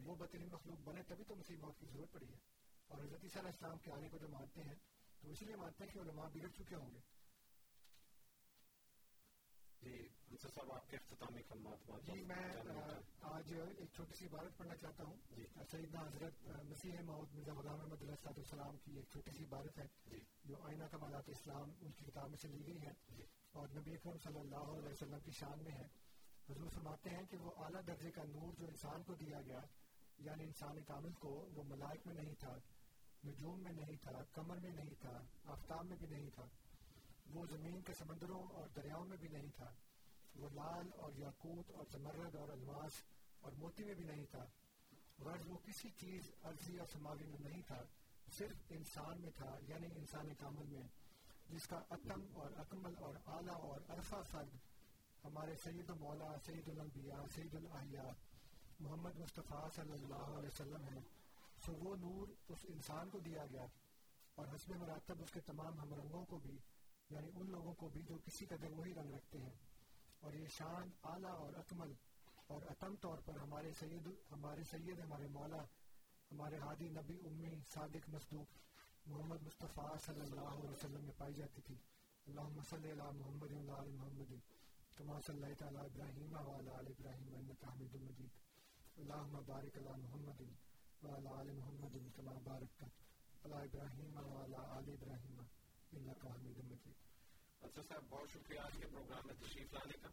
[0.04, 2.38] وہ بدترین مخلوق بنے تبھی تو مسیح موت کی ضرورت پڑی ہے۔
[2.86, 4.74] اور حضرت علیہ السلام کے آنے کو جو مانتے ہیں
[5.20, 7.00] تو اس لیے مانتے ہیں کہ علماء بگڑ چکے ہوں گے۔
[9.80, 10.08] جی
[10.42, 12.54] صاحب آپ کے اختتامی خدمات جی میں
[13.20, 17.80] آج ایک چھوٹی سی عبارت پڑھنا چاہتا ہوں۔ جی۔ سیدنا حضرت مسیح محمد مرزا غلام
[17.80, 22.04] احمد علیہ السلام کی ایک چھوٹی سی عبارت ہے۔ جو آئینہ کمالات اسلام ان کی
[22.04, 25.62] کتاب میں سے لی گئی ہے۔ اور نبی اکرم صلی اللہ علیہ وسلم کی شان
[25.62, 26.03] میں ہے۔
[26.50, 29.60] حضور فرماتے ہیں کہ وہ اعلیٰ درجے کا نور جو انسان کو دیا گیا
[30.18, 32.56] یعنی انسان کامل کو، وہ ملائک میں نہیں تھا،
[33.24, 36.46] نجوم میں نہیں تھا، کمر میں نہیں تھا، آفتاب میں بھی نہیں تھا،
[37.26, 39.70] وہ زمین کے سمندروں اور دریاؤں میں بھی نہیں تھا،
[40.34, 43.02] وہ لال اور یاقوت اور زمرد اور الماس
[43.40, 44.44] اور موتی میں بھی نہیں تھا،
[45.18, 47.82] غرض وہ کسی چیز، عرضی اور سماوی میں نہیں تھا،
[48.32, 50.86] صرف انسان میں تھا یعنی انسان کامل میں،
[51.48, 54.56] جس کا اتم اور اکمل اور اعلیٰ اور عرفہ فرد
[55.24, 58.10] ہمارے سید مولا، سید الانبیاء، سید الاحیاء
[58.80, 61.00] محمد مصطفیٰ صلی اللہ علیہ وسلم ہیں۔
[61.66, 63.66] سو وہ نور اس انسان کو دیا گیا
[64.34, 66.58] اور حسب مراتب اس کے تمام ہم رنگوں کو بھی
[67.10, 69.52] یعنی ان لوگوں کو بھی جو کسی قدر وہی رنگ رکھتے ہیں۔
[70.20, 71.92] اور یہ شان اعلیٰ اور اکمل
[72.46, 75.62] اور اتم طور پر ہمارے سید ہمارے سید، ہمارے مولا،
[76.32, 78.58] ہمارے ہادی نبی امی صادق مصدوق
[79.06, 81.74] محمد مصطفیٰ صلی اللہ علیہ وسلم میں پائی جاتی تھی۔
[82.26, 84.53] اللہم صلی اللہ محمد اللہ محمد۔
[84.96, 88.28] کما صلی اللہ تعالیٰ ابراہیم وعلا آل ابراہیم انکا حمید مجید.
[88.96, 90.40] اللہم بارک اللہ محمد
[91.02, 92.86] وعلا آل محمد کما بارکتا
[93.44, 95.40] اللہ ابراہیم وعلا آل ابراہیم
[95.92, 96.94] انکا حمید مجید.
[97.60, 100.08] اچھا صاحب، بہت شکریہ آج کے پروگرام میں تشریف لانے کا.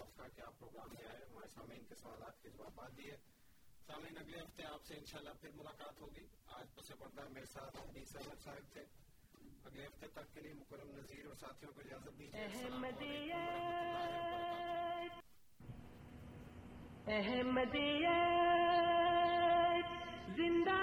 [0.00, 3.16] آپ کا کیا پروگرام میں آئے، ہمارے سامعین کے سوالات کے جوابات دیے.
[3.86, 6.26] سامعین اگلے ہفتے آپ سے انشاءاللہ پھر ملاقات ہوگی.
[6.46, 9.01] آج پس پڑتا میرے ساتھ حدیث احمد صاحب تھے۔
[9.64, 12.40] اگلے ہفتے تک کے لیے مکرم نذیر اور ساتھیوں کو اجازت دیجیے۔
[17.06, 18.30] احمدیت
[20.36, 20.78] زندہ